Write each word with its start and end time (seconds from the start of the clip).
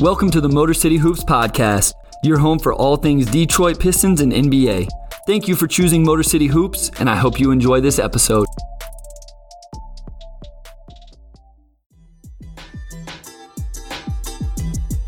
Welcome 0.00 0.30
to 0.30 0.40
the 0.40 0.48
Motor 0.48 0.74
City 0.74 0.96
Hoops 0.96 1.24
Podcast, 1.24 1.92
your 2.22 2.38
home 2.38 2.60
for 2.60 2.72
all 2.72 2.96
things 2.96 3.26
Detroit 3.26 3.80
Pistons 3.80 4.20
and 4.20 4.32
NBA. 4.32 4.86
Thank 5.26 5.48
you 5.48 5.56
for 5.56 5.66
choosing 5.66 6.04
Motor 6.04 6.22
City 6.22 6.46
Hoops, 6.46 6.92
and 7.00 7.10
I 7.10 7.16
hope 7.16 7.40
you 7.40 7.50
enjoy 7.50 7.80
this 7.80 7.98
episode. 7.98 8.46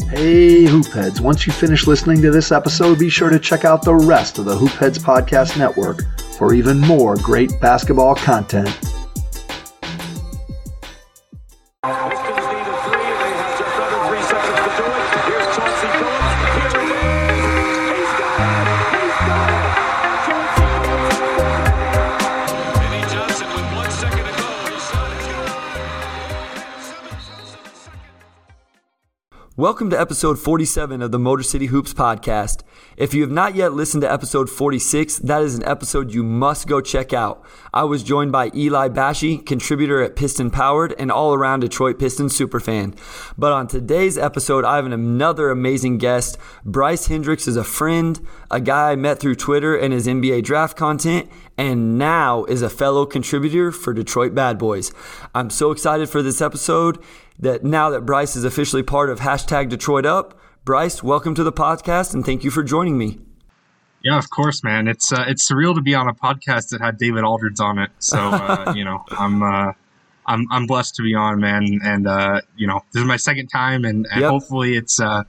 Hey, 0.09 0.65
Hoopheads. 0.65 1.21
Once 1.21 1.47
you 1.47 1.53
finish 1.53 1.87
listening 1.87 2.21
to 2.23 2.33
this 2.33 2.51
episode, 2.51 2.99
be 2.99 3.09
sure 3.09 3.31
to 3.31 3.39
check 3.39 3.65
out 3.65 3.85
the 3.85 3.95
rest 3.95 4.41
of 4.41 4.45
the 4.45 4.57
Hoopheads 4.57 4.99
Podcast 4.99 5.57
Network 5.57 6.01
for 6.37 6.53
even 6.53 6.81
more 6.81 7.15
great 7.15 7.53
basketball 7.61 8.17
content. 8.17 8.90
Welcome 29.71 29.91
to 29.91 30.01
episode 30.01 30.41
47 30.41 31.01
of 31.01 31.13
the 31.13 31.19
Motor 31.21 31.45
City 31.45 31.67
Hoops 31.67 31.95
podcast. 31.95 32.63
If 32.97 33.15
you 33.15 33.23
have 33.23 33.31
not 33.31 33.55
yet 33.55 33.73
listened 33.73 34.03
to 34.03 34.13
episode 34.13 34.51
46, 34.51 35.21
that 35.21 35.43
is 35.43 35.55
an 35.57 35.65
episode 35.65 36.13
you 36.13 36.23
must 36.23 36.67
go 36.67 36.81
check 36.81 37.13
out. 37.13 37.43
I 37.73 37.85
was 37.85 38.03
joined 38.03 38.33
by 38.33 38.51
Eli 38.55 38.89
Bashi, 38.89 39.39
contributor 39.39 40.03
at 40.03 40.17
Piston 40.17 40.51
Powered 40.51 40.95
and 40.99 41.11
all 41.11 41.33
around 41.33 41.61
Detroit 41.61 41.99
Pistons 41.99 42.39
superfan. 42.39 42.97
But 43.39 43.53
on 43.53 43.69
today's 43.69 44.19
episode, 44.19 44.65
I 44.65 44.77
have 44.77 44.85
another 44.85 45.51
amazing 45.51 45.99
guest. 45.99 46.37
Bryce 46.65 47.07
Hendricks 47.07 47.49
is 47.49 47.57
a 47.57 47.65
friend, 47.65 48.21
a 48.51 48.61
guy 48.61 48.93
I 48.93 48.97
met 48.97 49.19
through 49.19 49.37
Twitter 49.37 49.77
and 49.77 49.95
his 49.95 50.07
NBA 50.07 50.43
draft 50.43 50.77
content, 50.77 51.31
and 51.57 51.99
now 51.99 52.45
is 52.45 52.63
a 52.63 52.69
fellow 52.71 53.07
contributor 53.07 53.73
for 53.73 53.93
Detroit 53.93 54.35
Bad 54.35 54.59
Boys. 54.59 54.93
I'm 55.35 55.51
so 55.51 55.71
excited 55.71 56.09
for 56.09 56.23
this 56.23 56.41
episode 56.41 56.99
that 57.39 57.65
now 57.65 57.91
that 57.91 58.05
Bryce 58.05 58.37
is 58.37 58.45
officially 58.45 58.83
part 58.83 59.11
of 59.11 59.21
hashtag 59.21 59.69
Detroit 59.69 60.05
Up. 60.07 60.39
Bryce, 60.63 61.03
welcome 61.03 61.35
to 61.37 61.43
the 61.43 61.53
podcast 61.53 62.13
and 62.13 62.25
thank 62.25 62.45
you 62.45 62.51
for 62.51 62.63
joining 62.63 62.99
me. 62.99 63.19
Yeah, 64.05 64.19
of 64.19 64.29
course, 64.29 64.63
man. 64.63 64.89
It's 64.89 65.11
uh, 65.11 65.25
it's 65.27 65.51
surreal 65.51 65.75
to 65.75 65.81
be 65.81 65.95
on 65.95 66.07
a 66.07 66.13
podcast 66.13 66.69
that 66.69 66.83
had 66.83 66.99
David 66.99 67.25
Aldridge 67.25 67.61
on 67.61 67.79
it. 67.79 67.91
So 67.99 68.19
uh, 68.19 68.73
you 68.77 68.85
know, 68.85 69.03
I'm 69.11 69.43
uh, 69.43 69.73
I'm 70.27 70.47
I'm 70.51 70.67
blessed 70.67 70.97
to 70.97 71.03
be 71.03 71.15
on, 71.15 71.41
man. 71.41 71.81
And 71.83 72.07
uh, 72.07 72.43
you 72.57 72.67
know, 72.67 72.83
this 72.93 73.01
is 73.01 73.07
my 73.07 73.17
second 73.17 73.49
time, 73.49 73.87
and, 73.87 74.07
and 74.11 74.21
yep. 74.21 74.31
hopefully 74.31 74.77
it's 74.77 75.01
uh, 75.01 75.23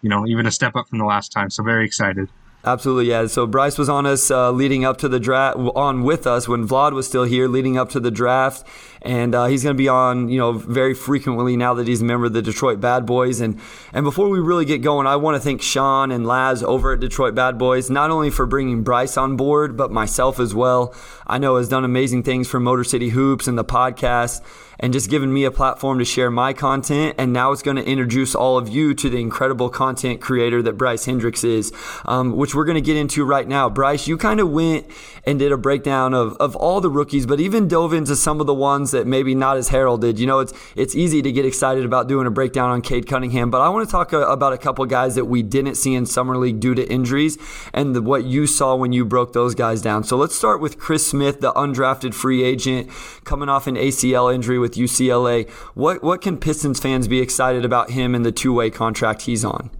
you 0.00 0.08
know 0.08 0.26
even 0.28 0.46
a 0.46 0.52
step 0.52 0.76
up 0.76 0.88
from 0.88 0.98
the 0.98 1.04
last 1.04 1.32
time. 1.32 1.50
So 1.50 1.64
very 1.64 1.84
excited. 1.84 2.28
Absolutely, 2.64 3.08
yeah. 3.08 3.26
So 3.26 3.46
Bryce 3.46 3.78
was 3.78 3.88
on 3.88 4.04
us 4.06 4.30
uh, 4.30 4.50
leading 4.50 4.84
up 4.84 4.98
to 4.98 5.08
the 5.08 5.20
draft, 5.20 5.56
on 5.56 6.02
with 6.02 6.26
us 6.26 6.48
when 6.48 6.66
Vlad 6.66 6.92
was 6.92 7.06
still 7.06 7.24
here, 7.24 7.48
leading 7.48 7.78
up 7.78 7.88
to 7.90 8.00
the 8.00 8.10
draft, 8.10 8.66
and 9.02 9.34
uh, 9.34 9.46
he's 9.46 9.62
going 9.62 9.76
to 9.76 9.78
be 9.78 9.88
on, 9.88 10.28
you 10.28 10.38
know, 10.38 10.52
very 10.52 10.94
frequently 10.94 11.56
now 11.56 11.74
that 11.74 11.86
he's 11.86 12.00
a 12.00 12.04
member 12.04 12.26
of 12.26 12.32
the 12.32 12.42
Detroit 12.42 12.80
Bad 12.80 13.06
Boys. 13.06 13.40
And 13.40 13.60
and 13.92 14.04
before 14.04 14.28
we 14.28 14.40
really 14.40 14.64
get 14.64 14.82
going, 14.82 15.06
I 15.06 15.16
want 15.16 15.36
to 15.36 15.40
thank 15.40 15.62
Sean 15.62 16.10
and 16.10 16.26
Laz 16.26 16.62
over 16.62 16.92
at 16.92 17.00
Detroit 17.00 17.34
Bad 17.34 17.58
Boys, 17.58 17.90
not 17.90 18.10
only 18.10 18.30
for 18.30 18.46
bringing 18.46 18.82
Bryce 18.82 19.16
on 19.16 19.36
board, 19.36 19.76
but 19.76 19.90
myself 19.90 20.40
as 20.40 20.54
well. 20.54 20.94
I 21.26 21.38
know 21.38 21.56
has 21.56 21.68
done 21.68 21.84
amazing 21.84 22.22
things 22.22 22.48
for 22.48 22.58
Motor 22.58 22.84
City 22.84 23.10
Hoops 23.10 23.46
and 23.46 23.58
the 23.58 23.64
podcast 23.64 24.42
and 24.80 24.92
just 24.92 25.10
giving 25.10 25.32
me 25.32 25.44
a 25.44 25.50
platform 25.50 25.98
to 25.98 26.04
share 26.04 26.30
my 26.30 26.52
content. 26.52 27.16
And 27.18 27.32
now 27.32 27.52
it's 27.52 27.62
going 27.62 27.76
to 27.76 27.84
introduce 27.84 28.34
all 28.34 28.56
of 28.56 28.68
you 28.68 28.94
to 28.94 29.10
the 29.10 29.18
incredible 29.18 29.68
content 29.68 30.20
creator 30.20 30.62
that 30.62 30.74
Bryce 30.74 31.04
Hendricks 31.04 31.44
is, 31.44 31.72
um, 32.04 32.36
which 32.36 32.54
we're 32.54 32.64
going 32.64 32.76
to 32.76 32.80
get 32.80 32.96
into 32.96 33.24
right 33.24 33.46
now. 33.46 33.68
Bryce, 33.68 34.06
you 34.06 34.16
kind 34.16 34.40
of 34.40 34.50
went 34.50 34.86
and 35.24 35.38
did 35.38 35.52
a 35.52 35.56
breakdown 35.56 36.14
of, 36.14 36.36
of 36.36 36.54
all 36.56 36.80
the 36.80 36.90
rookies, 36.90 37.26
but 37.26 37.40
even 37.40 37.68
dove 37.68 37.92
into 37.92 38.14
some 38.14 38.40
of 38.40 38.46
the 38.46 38.54
ones 38.54 38.87
that 38.92 39.06
maybe 39.06 39.34
not 39.34 39.56
as 39.56 39.68
heralded. 39.68 40.18
You 40.18 40.26
know, 40.26 40.40
it's 40.40 40.52
it's 40.76 40.94
easy 40.94 41.22
to 41.22 41.32
get 41.32 41.44
excited 41.44 41.84
about 41.84 42.08
doing 42.08 42.26
a 42.26 42.30
breakdown 42.30 42.70
on 42.70 42.82
Cade 42.82 43.06
Cunningham, 43.06 43.50
but 43.50 43.60
I 43.60 43.68
want 43.68 43.88
to 43.88 43.90
talk 43.90 44.12
a, 44.12 44.28
uh, 44.28 44.32
about 44.32 44.52
a 44.52 44.58
couple 44.58 44.84
guys 44.86 45.14
that 45.14 45.26
we 45.26 45.42
didn't 45.42 45.76
see 45.76 45.94
in 45.94 46.06
summer 46.06 46.36
league 46.36 46.60
due 46.60 46.74
to 46.74 46.88
injuries 46.90 47.38
and 47.72 47.94
the, 47.94 48.02
what 48.02 48.24
you 48.24 48.46
saw 48.46 48.74
when 48.74 48.92
you 48.92 49.04
broke 49.04 49.32
those 49.32 49.54
guys 49.54 49.82
down. 49.82 50.04
So 50.04 50.16
let's 50.16 50.34
start 50.34 50.60
with 50.60 50.78
Chris 50.78 51.06
Smith, 51.06 51.40
the 51.40 51.52
undrafted 51.52 52.14
free 52.14 52.42
agent 52.42 52.90
coming 53.24 53.48
off 53.48 53.66
an 53.66 53.76
ACL 53.76 54.32
injury 54.34 54.58
with 54.58 54.74
UCLA. 54.74 55.48
What 55.74 56.02
what 56.02 56.20
can 56.20 56.38
Pistons 56.38 56.80
fans 56.80 57.08
be 57.08 57.20
excited 57.20 57.64
about 57.64 57.90
him 57.90 58.14
and 58.14 58.24
the 58.24 58.32
two 58.32 58.52
way 58.52 58.70
contract 58.70 59.22
he's 59.22 59.44
on? 59.44 59.70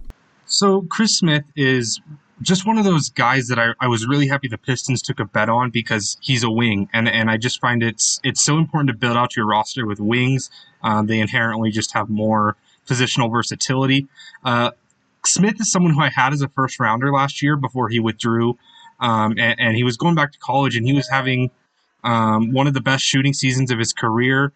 So 0.45 0.81
Chris 0.89 1.19
Smith 1.19 1.43
is 1.55 2.01
just 2.41 2.65
one 2.65 2.77
of 2.77 2.85
those 2.85 3.09
guys 3.09 3.47
that 3.47 3.59
I, 3.59 3.73
I 3.79 3.87
was 3.87 4.07
really 4.07 4.27
happy 4.27 4.47
the 4.47 4.57
Pistons 4.57 5.01
took 5.01 5.19
a 5.19 5.25
bet 5.25 5.49
on 5.49 5.69
because 5.69 6.17
he's 6.21 6.43
a 6.43 6.49
wing, 6.49 6.89
and 6.93 7.07
and 7.07 7.29
I 7.29 7.37
just 7.37 7.59
find 7.59 7.83
it's 7.83 8.19
it's 8.23 8.41
so 8.41 8.57
important 8.57 8.89
to 8.89 8.95
build 8.95 9.17
out 9.17 9.35
your 9.35 9.45
roster 9.45 9.85
with 9.85 9.99
wings. 9.99 10.49
Uh, 10.83 11.01
they 11.01 11.19
inherently 11.19 11.71
just 11.71 11.93
have 11.93 12.09
more 12.09 12.55
positional 12.87 13.31
versatility. 13.31 14.07
Uh, 14.43 14.71
Smith 15.25 15.59
is 15.59 15.71
someone 15.71 15.93
who 15.93 16.01
I 16.01 16.09
had 16.09 16.31
as 16.33 16.41
a 16.41 16.47
first 16.47 16.79
rounder 16.79 17.11
last 17.11 17.41
year 17.41 17.57
before 17.57 17.89
he 17.89 17.99
withdrew, 17.99 18.57
um, 18.99 19.35
and, 19.37 19.59
and, 19.59 19.75
he 19.75 19.83
was 19.83 19.97
going 19.97 20.15
back 20.15 20.31
to 20.31 20.39
college, 20.39 20.77
and 20.77 20.87
he 20.87 20.93
was 20.93 21.09
having 21.09 21.51
um, 22.05 22.53
one 22.53 22.67
of 22.67 22.73
the 22.73 22.81
best 22.81 23.03
shooting 23.03 23.33
seasons 23.33 23.69
of 23.69 23.79
his 23.79 23.91
career 23.91 24.53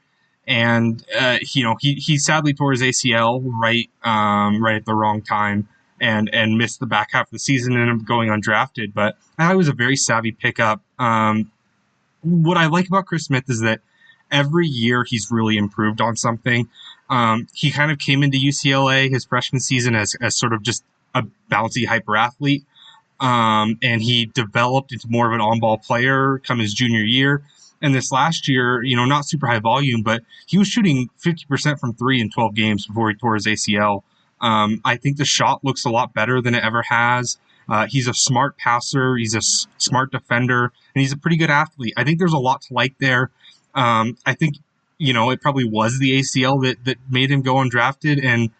and 0.47 1.05
uh, 1.17 1.37
you 1.53 1.63
know 1.63 1.75
he 1.79 1.95
he 1.95 2.17
sadly 2.17 2.53
tore 2.53 2.71
his 2.71 2.81
ACL 2.81 3.41
right 3.45 3.89
um, 4.03 4.63
right 4.63 4.75
at 4.75 4.85
the 4.85 4.93
wrong 4.93 5.21
time 5.21 5.67
and 6.01 6.29
and 6.33 6.57
missed 6.57 6.79
the 6.79 6.85
back 6.85 7.09
half 7.11 7.27
of 7.27 7.31
the 7.31 7.39
season 7.39 7.77
and 7.77 8.05
going 8.05 8.29
undrafted. 8.29 8.93
But 8.93 9.17
I 9.37 9.55
was 9.55 9.67
a 9.67 9.73
very 9.73 9.95
savvy 9.95 10.31
pickup. 10.31 10.81
Um, 10.99 11.51
what 12.21 12.57
I 12.57 12.67
like 12.67 12.87
about 12.87 13.05
Chris 13.05 13.25
Smith 13.25 13.49
is 13.49 13.61
that 13.61 13.81
every 14.31 14.67
year 14.67 15.03
he's 15.03 15.29
really 15.31 15.57
improved 15.57 16.01
on 16.01 16.15
something. 16.15 16.69
Um, 17.09 17.47
he 17.53 17.71
kind 17.71 17.91
of 17.91 17.99
came 17.99 18.23
into 18.23 18.37
UCLA 18.37 19.09
his 19.09 19.25
freshman 19.25 19.59
season 19.59 19.95
as, 19.95 20.15
as 20.21 20.35
sort 20.35 20.53
of 20.53 20.63
just 20.63 20.83
a 21.13 21.23
bouncy 21.51 21.85
hyper 21.85 22.17
athlete. 22.17 22.65
Um, 23.19 23.77
and 23.81 24.01
he 24.01 24.25
developed 24.25 24.91
into 24.91 25.07
more 25.09 25.27
of 25.27 25.33
an 25.33 25.41
on 25.41 25.59
ball 25.59 25.77
player 25.77 26.39
come 26.39 26.59
his 26.59 26.73
junior 26.73 27.03
year. 27.03 27.43
And 27.81 27.93
this 27.93 28.11
last 28.11 28.47
year, 28.47 28.81
you 28.81 28.95
know, 28.95 29.05
not 29.05 29.25
super 29.25 29.45
high 29.45 29.59
volume, 29.59 30.01
but 30.01 30.23
he 30.47 30.57
was 30.57 30.67
shooting 30.67 31.09
50% 31.23 31.79
from 31.79 31.93
three 31.93 32.19
in 32.19 32.29
12 32.29 32.55
games 32.55 32.87
before 32.87 33.09
he 33.09 33.15
tore 33.15 33.35
his 33.35 33.45
ACL. 33.45 34.03
Um, 34.43 34.81
I 34.83 34.97
think 34.97 35.17
the 35.17 35.25
shot 35.25 35.63
looks 35.63 35.85
a 35.85 35.89
lot 35.89 36.13
better 36.13 36.41
than 36.41 36.53
it 36.53 36.63
ever 36.63 36.83
has. 36.83 37.37
Uh, 37.69 37.87
he's 37.87 38.09
a 38.09 38.13
smart 38.13 38.57
passer, 38.57 39.15
he's 39.15 39.33
a 39.33 39.37
s- 39.37 39.67
smart 39.77 40.11
defender, 40.11 40.65
and 40.93 41.01
he's 41.01 41.13
a 41.13 41.17
pretty 41.17 41.37
good 41.37 41.49
athlete. 41.49 41.93
I 41.95 42.03
think 42.03 42.19
there's 42.19 42.33
a 42.33 42.37
lot 42.37 42.61
to 42.63 42.73
like 42.73 42.97
there. 42.99 43.31
Um, 43.73 44.17
I 44.25 44.33
think, 44.33 44.57
you 44.97 45.13
know, 45.13 45.29
it 45.29 45.41
probably 45.41 45.63
was 45.63 45.97
the 45.97 46.19
ACL 46.19 46.61
that, 46.63 46.83
that 46.83 46.97
made 47.09 47.31
him 47.31 47.41
go 47.41 47.55
undrafted. 47.55 48.23
And 48.23 48.51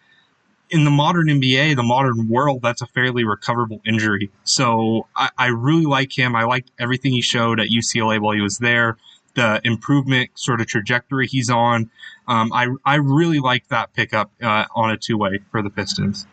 in 0.70 0.84
the 0.84 0.90
modern 0.90 1.26
NBA, 1.26 1.76
the 1.76 1.82
modern 1.82 2.28
world, 2.30 2.62
that's 2.62 2.80
a 2.80 2.86
fairly 2.86 3.24
recoverable 3.24 3.82
injury. 3.86 4.30
So 4.44 5.06
I, 5.14 5.28
I 5.36 5.46
really 5.48 5.84
like 5.84 6.16
him. 6.16 6.34
I 6.34 6.44
liked 6.44 6.70
everything 6.78 7.12
he 7.12 7.20
showed 7.20 7.60
at 7.60 7.68
UCLA 7.68 8.18
while 8.18 8.34
he 8.34 8.40
was 8.40 8.56
there 8.56 8.96
the 9.34 9.60
improvement 9.64 10.30
sort 10.34 10.60
of 10.60 10.66
trajectory 10.66 11.26
he's 11.26 11.50
on. 11.50 11.90
Um, 12.26 12.52
I 12.52 12.68
I 12.84 12.96
really 12.96 13.38
like 13.38 13.68
that 13.68 13.92
pickup 13.92 14.30
uh, 14.42 14.64
on 14.74 14.90
a 14.90 14.96
two 14.96 15.18
way 15.18 15.40
for 15.50 15.62
the 15.62 15.70
Pistons. 15.70 16.26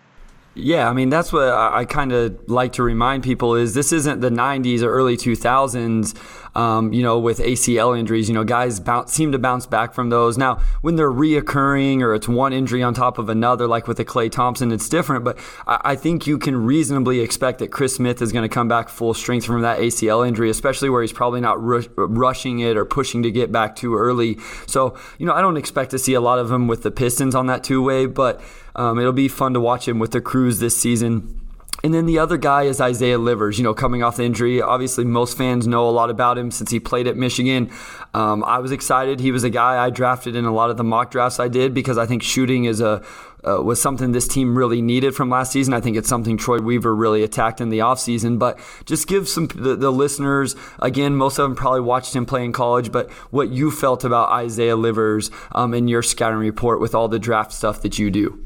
Yeah, 0.54 0.90
I 0.90 0.94
mean 0.94 1.10
that's 1.10 1.32
what 1.32 1.48
I, 1.48 1.80
I 1.80 1.86
kind 1.86 2.12
of 2.12 2.38
like 2.50 2.74
to 2.74 2.84
remind 2.84 3.24
people 3.24 3.56
is 3.56 3.74
this 3.74 3.94
isn't 3.94 4.20
the 4.20 4.30
'90s 4.30 4.82
or 4.82 4.92
early 4.92 5.16
2000s 5.16 6.18
um, 6.56 6.92
you 6.94 7.02
know, 7.02 7.20
with 7.20 7.40
ACL 7.40 7.98
injuries. 7.98 8.28
You 8.28 8.36
know, 8.36 8.44
guys 8.44 8.80
bounce, 8.80 9.14
seem 9.14 9.32
to 9.32 9.40
bounce 9.40 9.66
back 9.66 9.94
from 9.94 10.10
those. 10.10 10.38
Now, 10.38 10.60
when 10.82 10.96
they're 10.96 11.12
reoccurring 11.12 12.02
or 12.02 12.14
it's 12.14 12.28
one 12.28 12.54
injury 12.54 12.84
on 12.84 12.94
top 12.94 13.18
of 13.18 13.30
another, 13.30 13.68
like 13.68 13.88
with 13.88 14.00
a 14.00 14.06
Klay 14.06 14.32
Thompson, 14.32 14.72
it's 14.72 14.90
different. 14.90 15.24
But 15.24 15.38
I, 15.66 15.82
I 15.92 15.96
think 15.96 16.28
you 16.28 16.38
can 16.38 16.56
reasonably 16.56 17.20
expect 17.20 17.60
that 17.60 17.70
Chris 17.70 17.96
Smith 17.96 18.22
is 18.22 18.32
going 18.32 18.48
to 18.48 18.54
come 18.54 18.68
back 18.68 18.90
full 18.90 19.14
strength 19.14 19.46
from 19.46 19.62
that 19.62 19.80
ACL 19.80 20.28
injury, 20.28 20.50
especially 20.50 20.90
where 20.90 21.02
he's 21.02 21.14
probably 21.14 21.42
not 21.42 21.62
rush, 21.64 21.88
rushing 21.96 22.60
it 22.60 22.78
or 22.78 22.86
pushing 22.86 23.24
to 23.24 23.32
get 23.32 23.52
back 23.52 23.76
too 23.76 23.96
early. 23.96 24.38
So, 24.68 24.98
you 25.18 25.26
know, 25.26 25.34
I 25.34 25.42
don't 25.42 25.58
expect 25.58 25.92
to 25.92 26.00
see 26.00 26.14
a 26.14 26.22
lot 26.22 26.40
of 26.40 26.52
him 26.52 26.68
with 26.68 26.84
the 26.84 26.92
Pistons 26.92 27.36
on 27.36 27.48
that 27.48 27.64
two 27.64 27.82
way, 27.82 28.06
but 28.06 28.42
um, 28.76 29.00
it'll 29.00 29.14
be 29.14 29.28
fun 29.28 29.54
to 29.54 29.60
watch 29.60 29.88
him 29.88 30.00
with 30.00 30.12
the 30.12 30.22
Cruise 30.22 30.60
this 30.60 30.76
season. 30.76 31.41
And 31.84 31.94
then 31.94 32.06
the 32.06 32.20
other 32.20 32.38
guy 32.38 32.64
is 32.64 32.80
Isaiah 32.80 33.18
Livers, 33.18 33.58
you 33.58 33.64
know, 33.64 33.74
coming 33.74 34.04
off 34.04 34.18
the 34.18 34.24
injury. 34.24 34.62
Obviously, 34.62 35.04
most 35.04 35.36
fans 35.36 35.66
know 35.66 35.90
a 35.90 35.92
lot 35.92 36.12
about 36.12 36.38
him 36.38 36.52
since 36.52 36.70
he 36.70 36.80
played 36.80 37.08
at 37.08 37.18
Michigan. 37.18 37.72
Um, 38.14 38.44
I 38.44 38.60
was 38.60 38.72
excited. 38.72 39.20
He 39.20 39.32
was 39.32 39.44
a 39.44 39.50
guy 39.50 39.84
I 39.84 39.90
drafted 39.90 40.36
in 40.36 40.46
a 40.46 40.54
lot 40.54 40.70
of 40.70 40.78
the 40.78 40.84
mock 40.84 41.10
drafts 41.10 41.40
I 41.40 41.48
did 41.48 41.74
because 41.74 41.98
I 41.98 42.06
think 42.06 42.22
shooting 42.22 42.66
is 42.66 42.82
a 42.82 43.04
uh, 43.44 43.62
was 43.64 43.82
something 43.82 44.12
this 44.12 44.28
team 44.28 44.56
really 44.56 44.82
needed 44.82 45.16
from 45.16 45.30
last 45.30 45.52
season. 45.52 45.74
I 45.74 45.82
think 45.82 45.98
it's 45.98 46.08
something 46.10 46.38
Troy 46.38 46.60
Weaver 46.60 46.96
really 46.96 47.24
attacked 47.24 47.60
in 47.60 47.70
the 47.70 47.80
offseason. 47.80 48.38
But 48.38 48.60
just 48.86 49.08
give 49.08 49.28
some 49.28 49.48
the, 49.48 49.76
the, 49.76 49.92
listeners 49.92 50.56
again, 50.80 51.16
most 51.16 51.40
of 51.40 51.50
them 51.50 51.56
probably 51.56 51.82
watched 51.82 52.16
him 52.16 52.28
play 52.28 52.46
in 52.46 52.52
college, 52.52 52.92
but 52.92 53.10
what 53.32 53.50
you 53.50 53.72
felt 53.72 54.04
about 54.04 54.30
Isaiah 54.30 54.76
Livers 54.76 55.32
um, 55.54 55.74
in 55.74 55.88
your 55.88 56.04
scouting 56.04 56.38
report 56.38 56.80
with 56.80 56.94
all 56.94 57.08
the 57.08 57.20
draft 57.20 57.52
stuff 57.52 57.82
that 57.82 57.98
you 57.98 58.12
do. 58.12 58.44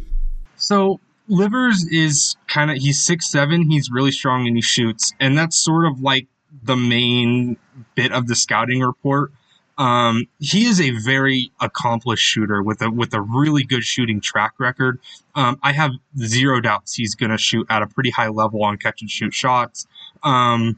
So 0.56 1.02
Livers 1.28 1.86
is 1.88 2.36
kind 2.48 2.72
of 2.72 2.78
he's 2.78 3.04
six 3.04 3.32
seven. 3.32 3.70
He's 3.70 3.90
really 3.92 4.12
strong 4.12 4.48
and 4.48 4.56
he 4.56 4.62
shoots, 4.62 5.14
and 5.20 5.38
that's 5.38 5.58
sort 5.58 5.88
of 5.88 6.02
like 6.02 6.28
the 6.64 6.76
main 6.76 7.58
bit 7.96 8.12
of 8.12 8.28
the 8.28 8.36
scouting 8.36 8.82
report. 8.82 9.32
Um, 9.78 10.28
he 10.40 10.66
is 10.66 10.80
a 10.80 10.92
very 10.92 11.52
accomplished 11.60 12.24
shooter 12.24 12.64
with 12.64 12.82
a 12.82 12.90
with 12.90 13.14
a 13.14 13.22
really 13.22 13.64
good 13.64 13.84
shooting 13.84 14.22
track 14.22 14.54
record. 14.58 15.00
Um, 15.36 15.60
I 15.64 15.74
have 15.74 15.92
zero 16.18 16.62
doubts 16.62 16.94
he's 16.94 17.16
going 17.16 17.32
to 17.32 17.38
shoot 17.38 17.68
at 17.70 17.82
a 17.82 17.88
pretty 17.88 18.12
high 18.12 18.30
level 18.30 18.64
on 18.64 18.78
catch 18.78 19.02
and 19.02 19.10
shoot 19.10 19.34
shots. 19.34 19.86
Um, 20.24 20.78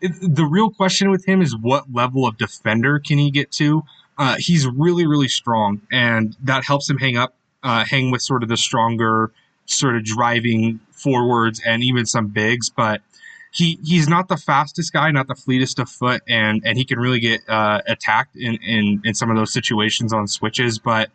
it, 0.00 0.12
the 0.20 0.46
real 0.46 0.70
question 0.70 1.10
with 1.10 1.26
him 1.26 1.42
is 1.42 1.56
what 1.56 1.92
level 1.92 2.26
of 2.26 2.38
defender 2.38 2.98
can 2.98 3.18
he 3.18 3.30
get 3.30 3.52
to? 3.52 3.84
Uh, 4.16 4.36
he's 4.38 4.66
really 4.66 5.06
really 5.06 5.28
strong, 5.28 5.82
and 5.90 6.34
that 6.42 6.64
helps 6.64 6.88
him 6.88 6.98
hang 6.98 7.16
up, 7.18 7.34
uh, 7.62 7.84
hang 7.84 8.10
with 8.10 8.22
sort 8.22 8.42
of 8.42 8.48
the 8.48 8.56
stronger 8.56 9.30
sort 9.66 9.96
of 9.96 10.04
driving 10.04 10.80
forwards 10.90 11.60
and 11.64 11.82
even 11.82 12.06
some 12.06 12.28
bigs, 12.28 12.70
but 12.70 13.02
he 13.52 13.78
he's 13.84 14.08
not 14.08 14.28
the 14.28 14.36
fastest 14.36 14.92
guy, 14.92 15.10
not 15.10 15.28
the 15.28 15.34
fleetest 15.34 15.78
of 15.78 15.88
foot, 15.88 16.22
and 16.26 16.62
and 16.64 16.78
he 16.78 16.84
can 16.84 16.98
really 16.98 17.20
get 17.20 17.40
uh, 17.48 17.82
attacked 17.86 18.34
in, 18.34 18.56
in 18.56 19.02
in 19.04 19.14
some 19.14 19.30
of 19.30 19.36
those 19.36 19.52
situations 19.52 20.12
on 20.12 20.26
switches. 20.26 20.78
But 20.78 21.10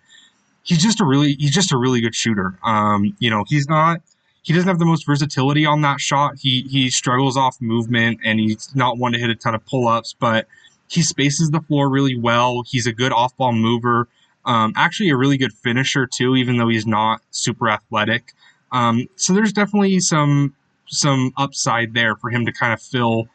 he's 0.64 0.82
just 0.82 1.02
a 1.02 1.06
really 1.06 1.34
he's 1.34 1.54
just 1.54 1.72
a 1.72 1.78
really 1.78 2.00
good 2.00 2.14
shooter. 2.14 2.58
Um, 2.64 3.16
you 3.20 3.30
know, 3.30 3.44
he's 3.48 3.68
not 3.68 4.02
he 4.44 4.54
doesn't 4.54 4.68
have 4.68 4.80
the 4.80 4.86
most 4.86 5.06
versatility 5.06 5.66
on 5.66 5.82
that 5.82 6.00
shot. 6.00 6.36
He 6.40 6.62
he 6.70 6.92
struggles 6.92 7.36
off 7.36 7.58
movement, 7.60 8.20
and 8.24 8.40
he's 8.40 8.74
not 8.76 9.00
one 9.00 9.14
to 9.14 9.20
hit 9.20 9.32
a 9.32 9.36
ton 9.36 9.56
of 9.56 9.66
pull 9.66 9.88
ups, 9.88 10.16
but 10.18 10.48
he 10.88 11.02
spaces 11.02 11.50
the 11.50 11.62
floor 11.62 11.90
really 11.90 12.18
well. 12.18 12.64
He's 12.66 12.86
a 12.86 12.94
good 12.94 13.12
off 13.12 13.36
ball 13.36 13.52
mover. 13.52 14.08
Um, 14.48 14.72
actually, 14.78 15.10
a 15.10 15.18
really 15.18 15.38
good 15.38 15.52
finisher 15.54 16.08
too, 16.08 16.36
even 16.38 16.58
though 16.58 16.70
he's 16.70 16.88
not 16.88 17.22
super 17.32 17.70
athletic. 17.70 18.34
Um, 18.72 19.08
so 19.18 19.34
there's 19.34 19.54
definitely 19.54 20.00
some 20.00 20.56
some 20.88 21.34
upside 21.38 21.94
there 21.94 22.16
for 22.16 22.30
him 22.30 22.46
to 22.46 22.54
kind 22.54 22.74
of 22.74 22.82
fill 22.82 23.28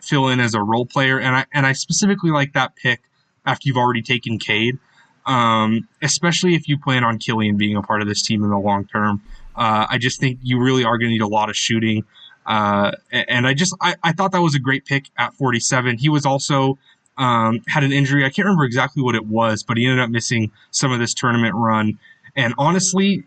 fill 0.00 0.28
in 0.28 0.40
as 0.40 0.54
a 0.54 0.62
role 0.62 0.86
player. 0.86 1.20
And 1.20 1.36
I 1.36 1.46
and 1.52 1.66
I 1.66 1.72
specifically 1.72 2.30
like 2.30 2.54
that 2.54 2.76
pick 2.76 3.02
after 3.44 3.68
you've 3.68 3.76
already 3.76 4.00
taken 4.00 4.38
Cade, 4.38 4.78
um, 5.26 5.86
especially 6.02 6.54
if 6.54 6.66
you 6.66 6.78
plan 6.78 7.04
on 7.04 7.18
Killian 7.18 7.58
being 7.58 7.76
a 7.76 7.82
part 7.82 8.00
of 8.00 8.08
this 8.08 8.22
team 8.22 8.42
in 8.42 8.48
the 8.48 8.58
long 8.58 8.86
term. 8.86 9.22
Uh, 9.54 9.86
I 9.88 9.98
just 9.98 10.18
think 10.18 10.38
you 10.42 10.58
really 10.58 10.82
are 10.82 10.96
going 10.96 11.10
to 11.10 11.12
need 11.12 11.20
a 11.20 11.28
lot 11.28 11.50
of 11.50 11.56
shooting. 11.56 12.04
Uh, 12.46 12.92
and 13.12 13.46
I 13.46 13.54
just 13.54 13.74
I, 13.82 13.96
I 14.02 14.12
thought 14.12 14.32
that 14.32 14.40
was 14.40 14.54
a 14.54 14.58
great 14.58 14.86
pick 14.86 15.10
at 15.18 15.34
47. 15.34 15.98
He 15.98 16.08
was 16.08 16.24
also 16.26 16.78
um, 17.16 17.60
had 17.68 17.84
an 17.84 17.92
injury. 17.92 18.24
I 18.24 18.30
can't 18.30 18.46
remember 18.46 18.64
exactly 18.64 19.02
what 19.02 19.14
it 19.14 19.26
was, 19.26 19.62
but 19.62 19.76
he 19.76 19.86
ended 19.86 20.02
up 20.02 20.10
missing 20.10 20.50
some 20.70 20.92
of 20.92 20.98
this 20.98 21.14
tournament 21.14 21.54
run. 21.54 21.98
And 22.36 22.54
honestly, 22.58 23.24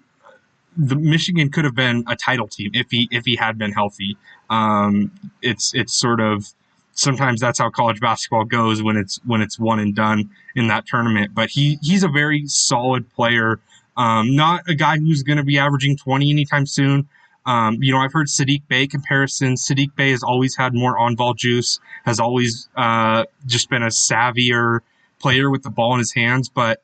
the 0.75 0.95
Michigan 0.95 1.49
could 1.49 1.65
have 1.65 1.75
been 1.75 2.03
a 2.07 2.15
title 2.15 2.47
team 2.47 2.71
if 2.73 2.91
he 2.91 3.07
if 3.11 3.25
he 3.25 3.35
had 3.35 3.57
been 3.57 3.71
healthy. 3.71 4.17
Um, 4.49 5.11
it's 5.41 5.73
it's 5.73 5.93
sort 5.93 6.19
of 6.19 6.47
sometimes 6.93 7.39
that's 7.39 7.59
how 7.59 7.69
college 7.69 7.99
basketball 7.99 8.43
goes 8.43 8.83
when 8.83 8.97
it's 8.97 9.19
when 9.25 9.41
it's 9.41 9.57
one 9.57 9.79
and 9.79 9.95
done 9.95 10.29
in 10.55 10.67
that 10.67 10.85
tournament. 10.85 11.33
But 11.33 11.49
he 11.49 11.79
he's 11.81 12.03
a 12.03 12.09
very 12.09 12.45
solid 12.47 13.11
player. 13.13 13.59
Um, 13.95 14.35
not 14.35 14.67
a 14.67 14.75
guy 14.75 14.99
who's 14.99 15.23
going 15.23 15.37
to 15.37 15.43
be 15.43 15.57
averaging 15.57 15.97
20 15.97 16.29
anytime 16.29 16.67
soon. 16.67 17.07
Um, 17.47 17.77
you 17.81 17.93
know, 17.93 17.99
I've 17.99 18.11
heard 18.11 18.27
Saddiq 18.27 18.67
Bey 18.67 18.87
comparisons. 18.87 19.65
Saddiq 19.65 19.95
Bey 19.95 20.11
has 20.11 20.21
always 20.21 20.57
had 20.57 20.73
more 20.73 20.99
on 20.99 21.15
ball 21.15 21.33
juice, 21.33 21.79
has 22.03 22.19
always 22.19 22.67
uh, 22.75 23.23
just 23.45 23.69
been 23.69 23.81
a 23.81 23.87
savvier 23.87 24.81
player 25.19 25.49
with 25.49 25.63
the 25.63 25.69
ball 25.69 25.93
in 25.93 25.99
his 25.99 26.13
hands. 26.13 26.49
But 26.49 26.83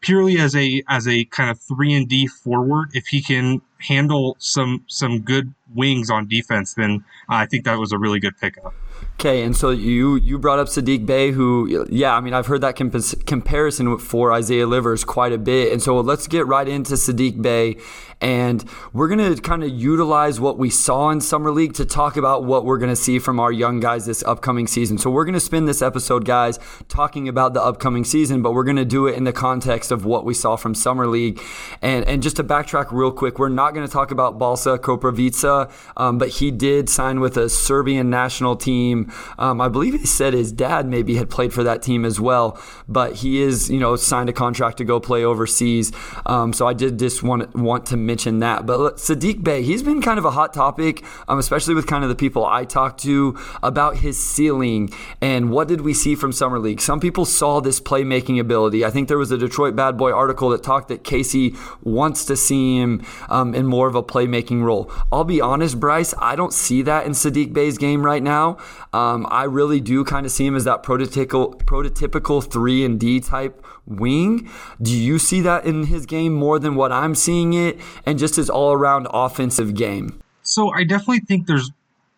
purely 0.00 0.38
as 0.38 0.56
a 0.56 0.82
as 0.88 1.06
a 1.06 1.26
kind 1.26 1.50
of 1.50 1.60
three 1.60 1.92
and 1.92 2.08
D 2.08 2.26
forward, 2.26 2.88
if 2.94 3.08
he 3.08 3.22
can 3.22 3.60
handle 3.80 4.36
some 4.38 4.82
some 4.88 5.20
good 5.20 5.52
wings 5.74 6.08
on 6.08 6.26
defense, 6.26 6.72
then 6.72 7.04
I 7.28 7.44
think 7.44 7.64
that 7.64 7.78
was 7.78 7.92
a 7.92 7.98
really 7.98 8.18
good 8.18 8.38
pickup. 8.38 8.74
Okay, 9.20 9.42
and 9.42 9.56
so 9.56 9.70
you 9.70 10.14
you 10.14 10.38
brought 10.38 10.60
up 10.60 10.68
Saddiq 10.68 11.04
Bey, 11.04 11.32
who 11.32 11.86
yeah, 11.90 12.14
I 12.14 12.20
mean 12.20 12.34
I've 12.34 12.46
heard 12.46 12.60
that 12.60 12.76
comp- 12.76 13.26
comparison 13.26 13.90
with 13.90 14.00
for 14.00 14.32
Isaiah 14.32 14.68
Livers 14.68 15.02
quite 15.02 15.32
a 15.32 15.38
bit, 15.38 15.72
and 15.72 15.82
so 15.82 15.98
let's 16.00 16.28
get 16.28 16.46
right 16.46 16.68
into 16.68 16.94
Saddiq 16.94 17.42
Bey 17.42 17.78
and 18.20 18.64
we're 18.92 19.08
to 19.36 19.40
kind 19.40 19.62
of 19.62 19.70
utilize 19.70 20.40
what 20.40 20.58
we 20.58 20.70
saw 20.70 21.10
in 21.10 21.20
Summer 21.20 21.52
League 21.52 21.74
to 21.74 21.84
talk 21.84 22.16
about 22.16 22.44
what 22.44 22.64
we're 22.64 22.78
to 22.90 22.96
see 22.96 23.18
from 23.18 23.38
our 23.38 23.52
young 23.52 23.78
guys 23.78 24.06
this 24.06 24.24
upcoming 24.24 24.66
season. 24.66 24.98
So 24.98 25.08
we're 25.08 25.24
to 25.34 25.40
spend 25.40 25.68
this 25.68 25.82
episode, 25.82 26.24
guys, 26.24 26.58
talking 26.88 27.28
about 27.28 27.54
the 27.54 27.62
upcoming 27.62 28.04
season, 28.04 28.42
but 28.42 28.52
we're 28.52 28.64
to 28.76 28.84
do 28.84 29.06
it 29.06 29.14
in 29.14 29.22
the 29.22 29.32
context 29.32 29.92
of 29.92 30.04
what 30.04 30.24
we 30.24 30.34
saw 30.34 30.56
from 30.56 30.74
Summer 30.74 31.06
League. 31.06 31.40
And, 31.80 32.04
and 32.08 32.22
just 32.22 32.36
to 32.36 32.44
backtrack 32.44 32.90
real 32.90 33.12
quick, 33.12 33.38
we're 33.38 33.48
not 33.48 33.72
to 33.86 33.92
talk 33.92 34.10
about 34.10 34.38
Balsa 34.38 34.78
Koprivica, 34.78 35.70
um, 35.96 36.18
but 36.18 36.28
he 36.28 36.50
did 36.50 36.90
sign 36.90 37.20
with 37.20 37.36
a 37.36 37.48
Serbian 37.48 38.10
national 38.10 38.56
team. 38.56 39.07
Um, 39.38 39.60
I 39.60 39.68
believe 39.68 39.94
he 39.94 40.06
said 40.06 40.34
his 40.34 40.52
dad 40.52 40.86
maybe 40.86 41.16
had 41.16 41.30
played 41.30 41.52
for 41.52 41.62
that 41.62 41.82
team 41.82 42.04
as 42.04 42.20
well, 42.20 42.60
but 42.88 43.16
he 43.16 43.40
is, 43.42 43.70
you 43.70 43.78
know, 43.78 43.96
signed 43.96 44.28
a 44.28 44.32
contract 44.32 44.78
to 44.78 44.84
go 44.84 45.00
play 45.00 45.24
overseas. 45.24 45.92
Um, 46.26 46.52
so 46.52 46.66
I 46.66 46.72
did 46.72 46.98
just 46.98 47.22
want, 47.22 47.54
want 47.54 47.86
to 47.86 47.96
mention 47.96 48.38
that. 48.40 48.66
But 48.66 48.96
Saddiq 48.96 49.42
Bey, 49.42 49.62
he's 49.62 49.82
been 49.82 50.02
kind 50.02 50.18
of 50.18 50.24
a 50.24 50.30
hot 50.30 50.54
topic, 50.54 51.04
um, 51.28 51.38
especially 51.38 51.74
with 51.74 51.86
kind 51.86 52.02
of 52.02 52.10
the 52.10 52.16
people 52.16 52.44
I 52.44 52.64
talked 52.64 53.00
to 53.02 53.38
about 53.62 53.98
his 53.98 54.22
ceiling 54.22 54.90
and 55.20 55.50
what 55.50 55.68
did 55.68 55.82
we 55.82 55.94
see 55.94 56.14
from 56.14 56.32
Summer 56.32 56.58
League. 56.58 56.80
Some 56.80 57.00
people 57.00 57.24
saw 57.24 57.60
this 57.60 57.80
playmaking 57.80 58.40
ability. 58.40 58.84
I 58.84 58.90
think 58.90 59.08
there 59.08 59.18
was 59.18 59.30
a 59.30 59.38
Detroit 59.38 59.76
Bad 59.76 59.96
Boy 59.96 60.12
article 60.12 60.50
that 60.50 60.62
talked 60.62 60.88
that 60.88 61.04
Casey 61.04 61.54
wants 61.82 62.24
to 62.26 62.36
see 62.36 62.78
him 62.78 63.04
um, 63.28 63.54
in 63.54 63.66
more 63.66 63.88
of 63.88 63.94
a 63.94 64.02
playmaking 64.02 64.62
role. 64.62 64.90
I'll 65.12 65.24
be 65.24 65.40
honest, 65.40 65.80
Bryce, 65.80 66.14
I 66.18 66.36
don't 66.36 66.52
see 66.52 66.82
that 66.82 67.06
in 67.06 67.12
Saddiq 67.12 67.52
Bey's 67.52 67.78
game 67.78 68.04
right 68.04 68.22
now. 68.22 68.58
Um, 68.98 69.28
I 69.30 69.44
really 69.44 69.80
do 69.80 70.02
kind 70.02 70.26
of 70.26 70.32
see 70.32 70.44
him 70.44 70.56
as 70.56 70.64
that 70.64 70.82
prototypical, 70.82 71.56
prototypical 71.62 72.44
three 72.44 72.84
and 72.84 72.98
D 72.98 73.20
type 73.20 73.64
wing. 73.86 74.50
Do 74.82 74.90
you 74.90 75.20
see 75.20 75.40
that 75.42 75.64
in 75.64 75.84
his 75.84 76.04
game 76.04 76.34
more 76.34 76.58
than 76.58 76.74
what 76.74 76.90
I'm 76.90 77.14
seeing 77.14 77.52
it? 77.52 77.78
And 78.04 78.18
just 78.18 78.34
his 78.34 78.50
all 78.50 78.72
around 78.72 79.06
offensive 79.12 79.74
game? 79.74 80.20
So 80.42 80.70
I 80.70 80.82
definitely 80.82 81.20
think 81.20 81.46
there's 81.46 81.70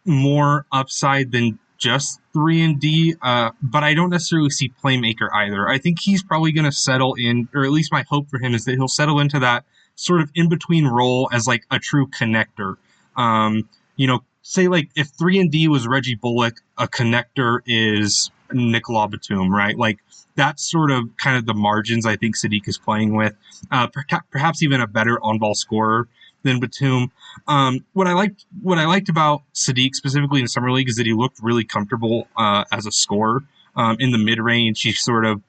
more 0.06 0.64
upside 0.72 1.32
than 1.32 1.58
just 1.76 2.18
three 2.32 2.62
and 2.62 2.80
D, 2.80 3.14
uh, 3.20 3.50
but 3.60 3.84
I 3.84 3.92
don't 3.92 4.10
necessarily 4.10 4.48
see 4.48 4.72
playmaker 4.82 5.28
either. 5.34 5.68
I 5.68 5.76
think 5.76 5.98
he's 6.00 6.22
probably 6.22 6.52
going 6.52 6.64
to 6.64 6.72
settle 6.72 7.14
in, 7.18 7.46
or 7.54 7.64
at 7.64 7.72
least 7.72 7.92
my 7.92 8.06
hope 8.08 8.30
for 8.30 8.38
him 8.38 8.54
is 8.54 8.64
that 8.64 8.76
he'll 8.76 8.88
settle 8.88 9.20
into 9.20 9.38
that 9.40 9.64
sort 9.96 10.22
of 10.22 10.30
in 10.34 10.48
between 10.48 10.86
role 10.86 11.28
as 11.30 11.46
like 11.46 11.64
a 11.70 11.78
true 11.78 12.06
connector. 12.06 12.76
Um, 13.16 13.68
you 13.96 14.06
know, 14.06 14.20
say 14.50 14.66
like 14.66 14.90
if 14.96 15.08
three 15.10 15.38
and 15.38 15.50
D 15.50 15.68
was 15.68 15.86
Reggie 15.86 16.16
Bullock, 16.16 16.60
a 16.76 16.88
connector 16.88 17.60
is 17.66 18.32
Nicolas 18.52 19.08
Batum, 19.10 19.54
right? 19.54 19.78
Like 19.78 19.98
that's 20.34 20.68
sort 20.68 20.90
of 20.90 21.04
kind 21.18 21.36
of 21.36 21.46
the 21.46 21.54
margins 21.54 22.04
I 22.04 22.16
think 22.16 22.36
Saddiq 22.36 22.66
is 22.66 22.76
playing 22.76 23.14
with. 23.14 23.32
Uh, 23.70 23.86
perhaps 24.30 24.62
even 24.62 24.80
a 24.80 24.88
better 24.88 25.22
on-ball 25.22 25.54
scorer 25.54 26.08
than 26.42 26.58
Batum. 26.58 27.12
Um, 27.46 27.84
what 27.92 28.08
I 28.08 28.12
liked, 28.12 28.44
what 28.60 28.78
I 28.78 28.86
liked 28.86 29.08
about 29.08 29.42
Saddiq 29.54 29.94
specifically 29.94 30.40
in 30.40 30.48
summer 30.48 30.72
league 30.72 30.88
is 30.88 30.96
that 30.96 31.06
he 31.06 31.12
looked 31.12 31.38
really 31.40 31.64
comfortable 31.64 32.26
uh, 32.36 32.64
as 32.72 32.86
a 32.86 32.92
scorer 32.92 33.44
um, 33.76 33.98
in 34.00 34.10
the 34.10 34.18
mid-range. 34.18 34.82
He 34.82 34.92
sort 34.92 35.26
of 35.26 35.42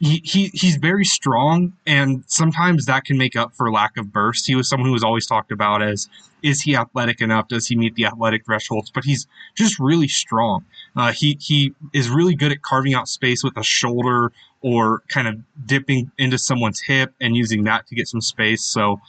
he, 0.00 0.20
he 0.24 0.46
he's 0.54 0.76
very 0.76 1.04
strong 1.04 1.72
and 1.86 2.22
sometimes 2.28 2.86
that 2.86 3.04
can 3.04 3.18
make 3.18 3.34
up 3.34 3.54
for 3.54 3.70
lack 3.70 3.96
of 3.96 4.12
burst. 4.12 4.46
He 4.46 4.54
was 4.54 4.68
someone 4.68 4.86
who 4.86 4.92
was 4.92 5.02
always 5.02 5.26
talked 5.26 5.50
about 5.50 5.82
as 5.82 6.08
is 6.42 6.60
he 6.60 6.76
athletic 6.76 7.20
enough? 7.20 7.48
Does 7.48 7.66
he 7.66 7.76
meet 7.76 7.96
the 7.96 8.06
athletic 8.06 8.44
thresholds? 8.44 8.90
But 8.90 9.04
he's 9.04 9.26
just 9.56 9.78
really 9.80 10.06
strong. 10.06 10.64
Uh, 10.96 11.12
he 11.12 11.36
he 11.40 11.74
is 11.92 12.08
really 12.08 12.34
good 12.34 12.52
at 12.52 12.62
carving 12.62 12.94
out 12.94 13.08
space 13.08 13.42
with 13.42 13.56
a 13.56 13.64
shoulder 13.64 14.32
or 14.60 15.02
kind 15.08 15.26
of 15.26 15.40
dipping 15.66 16.10
into 16.18 16.38
someone's 16.38 16.80
hip 16.80 17.12
and 17.20 17.36
using 17.36 17.64
that 17.64 17.86
to 17.88 17.94
get 17.96 18.06
some 18.06 18.20
space. 18.20 18.64
So 18.64 19.00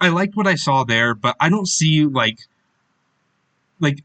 i 0.00 0.08
liked 0.08 0.36
what 0.36 0.46
i 0.46 0.54
saw 0.54 0.84
there 0.84 1.14
but 1.14 1.36
i 1.40 1.48
don't 1.48 1.66
see 1.66 2.04
like 2.04 2.38
like 3.80 4.02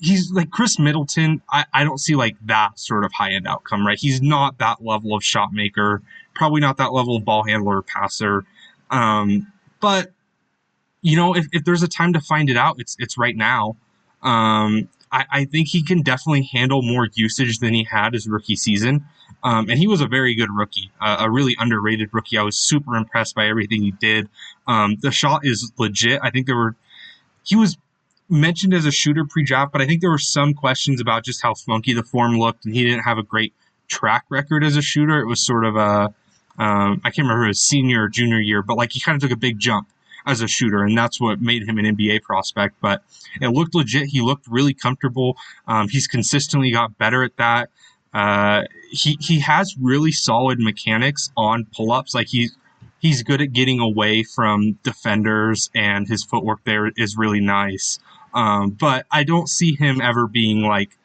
he's 0.00 0.32
like 0.32 0.50
Khris 0.50 0.78
Middleton. 0.78 1.42
I, 1.50 1.64
I 1.72 1.84
don't 1.84 1.98
see 1.98 2.16
like 2.16 2.36
that 2.46 2.78
sort 2.78 3.04
of 3.04 3.12
high 3.12 3.32
end 3.32 3.46
outcome, 3.46 3.86
right? 3.86 3.98
He's 3.98 4.20
not 4.20 4.58
that 4.58 4.82
level 4.84 5.14
of 5.14 5.22
shot 5.22 5.52
maker, 5.52 6.02
probably 6.34 6.60
not 6.60 6.78
that 6.78 6.92
level 6.92 7.16
of 7.16 7.24
ball 7.24 7.44
handler 7.44 7.78
or 7.78 7.82
passer. 7.82 8.44
Um, 8.90 9.52
but 9.80 10.12
you 11.02 11.16
know, 11.16 11.34
if, 11.34 11.46
if 11.52 11.64
there's 11.64 11.82
a 11.82 11.88
time 11.88 12.12
to 12.14 12.20
find 12.20 12.50
it 12.50 12.56
out, 12.56 12.76
it's 12.78 12.96
it's 12.98 13.16
right 13.16 13.36
now. 13.36 13.76
Um, 14.22 14.88
I, 15.12 15.24
I 15.30 15.44
think 15.44 15.68
he 15.68 15.82
can 15.82 16.02
definitely 16.02 16.48
handle 16.52 16.82
more 16.82 17.08
usage 17.14 17.58
than 17.58 17.74
he 17.74 17.84
had 17.84 18.14
his 18.14 18.28
rookie 18.28 18.56
season. 18.56 19.04
Um, 19.42 19.70
and 19.70 19.78
he 19.78 19.86
was 19.86 20.00
a 20.00 20.06
very 20.06 20.34
good 20.34 20.50
rookie, 20.50 20.90
uh, 21.00 21.16
a 21.20 21.30
really 21.30 21.56
underrated 21.58 22.10
rookie. 22.12 22.36
I 22.36 22.42
was 22.42 22.58
super 22.58 22.96
impressed 22.96 23.34
by 23.34 23.46
everything 23.46 23.82
he 23.82 23.92
did. 23.92 24.28
Um, 24.66 24.96
the 25.00 25.10
shot 25.10 25.40
is 25.44 25.72
legit. 25.78 26.20
I 26.22 26.30
think 26.30 26.46
there 26.46 26.56
were, 26.56 26.76
he 27.42 27.56
was 27.56 27.78
mentioned 28.30 28.74
as 28.74 28.86
a 28.86 28.92
shooter 28.92 29.24
pre-draft, 29.24 29.72
but 29.72 29.80
I 29.82 29.86
think 29.86 30.00
there 30.00 30.10
were 30.10 30.18
some 30.18 30.54
questions 30.54 31.00
about 31.00 31.24
just 31.24 31.42
how 31.42 31.54
funky 31.54 31.92
the 31.92 32.02
form 32.02 32.38
looked, 32.38 32.64
and 32.64 32.74
he 32.74 32.84
didn't 32.84 33.04
have 33.04 33.18
a 33.18 33.22
great 33.22 33.54
track 33.88 34.24
record 34.28 34.64
as 34.64 34.76
a 34.76 34.82
shooter. 34.82 35.20
It 35.20 35.26
was 35.26 35.44
sort 35.44 35.64
of 35.64 35.76
a 35.76 36.14
um, 36.58 37.00
I 37.04 37.10
can't 37.10 37.26
remember 37.26 37.46
his 37.46 37.60
senior 37.60 38.04
or 38.04 38.08
junior 38.08 38.38
year, 38.38 38.62
but 38.62 38.76
like 38.76 38.92
he 38.92 39.00
kind 39.00 39.16
of 39.16 39.22
took 39.22 39.34
a 39.34 39.40
big 39.40 39.58
jump 39.58 39.88
as 40.26 40.42
a 40.42 40.48
shooter, 40.48 40.84
and 40.84 40.96
that's 40.96 41.18
what 41.18 41.40
made 41.40 41.66
him 41.66 41.78
an 41.78 41.96
NBA 41.96 42.22
prospect. 42.22 42.76
But 42.80 43.02
it 43.40 43.48
looked 43.48 43.74
legit. 43.74 44.08
He 44.08 44.20
looked 44.20 44.46
really 44.46 44.74
comfortable. 44.74 45.36
Um, 45.66 45.88
he's 45.88 46.06
consistently 46.06 46.70
got 46.70 46.98
better 46.98 47.24
at 47.24 47.36
that. 47.38 47.70
Uh, 48.12 48.64
he 48.90 49.16
he 49.20 49.40
has 49.40 49.74
really 49.80 50.12
solid 50.12 50.58
mechanics 50.58 51.30
on 51.36 51.66
pull 51.74 51.92
ups. 51.92 52.14
Like 52.14 52.28
he's 52.28 52.54
he's 52.98 53.22
good 53.22 53.40
at 53.40 53.52
getting 53.52 53.80
away 53.80 54.22
from 54.22 54.72
defenders, 54.82 55.70
and 55.74 56.06
his 56.08 56.24
footwork 56.24 56.62
there 56.64 56.90
is 56.96 57.16
really 57.16 57.40
nice. 57.40 57.98
Um, 58.34 58.70
but 58.70 59.06
I 59.10 59.24
don't 59.24 59.48
see 59.48 59.74
him 59.74 60.00
ever 60.00 60.26
being 60.26 60.62
like 60.62 60.96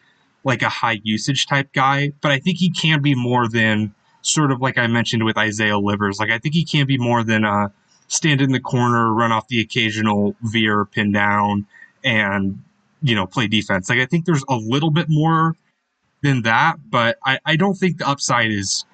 like 0.43 0.61
a 0.61 0.69
high 0.69 0.99
usage 1.03 1.47
type 1.47 1.73
guy. 1.73 2.11
But 2.21 2.31
I 2.31 2.39
think 2.39 2.57
he 2.57 2.69
can 2.69 3.01
be 3.01 3.15
more 3.15 3.47
than 3.47 3.93
sort 4.21 4.51
of 4.51 4.61
like 4.61 4.77
I 4.77 4.87
mentioned 4.87 5.23
with 5.23 5.37
Isaiah 5.37 5.77
Livers. 5.77 6.19
Like 6.19 6.29
I 6.29 6.37
think 6.37 6.55
he 6.55 6.65
can 6.65 6.85
be 6.87 6.97
more 6.97 7.23
than 7.23 7.43
a 7.43 7.71
stand 8.07 8.41
in 8.41 8.51
the 8.51 8.59
corner, 8.59 9.13
run 9.13 9.31
off 9.31 9.47
the 9.47 9.59
occasional 9.59 10.35
veer, 10.41 10.85
pin 10.85 11.11
down, 11.11 11.65
and 12.03 12.61
you 13.01 13.15
know 13.15 13.25
play 13.25 13.47
defense. 13.47 13.89
Like 13.89 13.99
I 13.99 14.05
think 14.05 14.25
there's 14.25 14.43
a 14.49 14.55
little 14.55 14.91
bit 14.91 15.07
more 15.09 15.55
than 16.21 16.43
that, 16.43 16.77
but 16.89 17.17
I, 17.23 17.39
I 17.45 17.55
don't 17.55 17.75
think 17.75 17.97
the 17.97 18.07
upside 18.07 18.51
is 18.51 18.85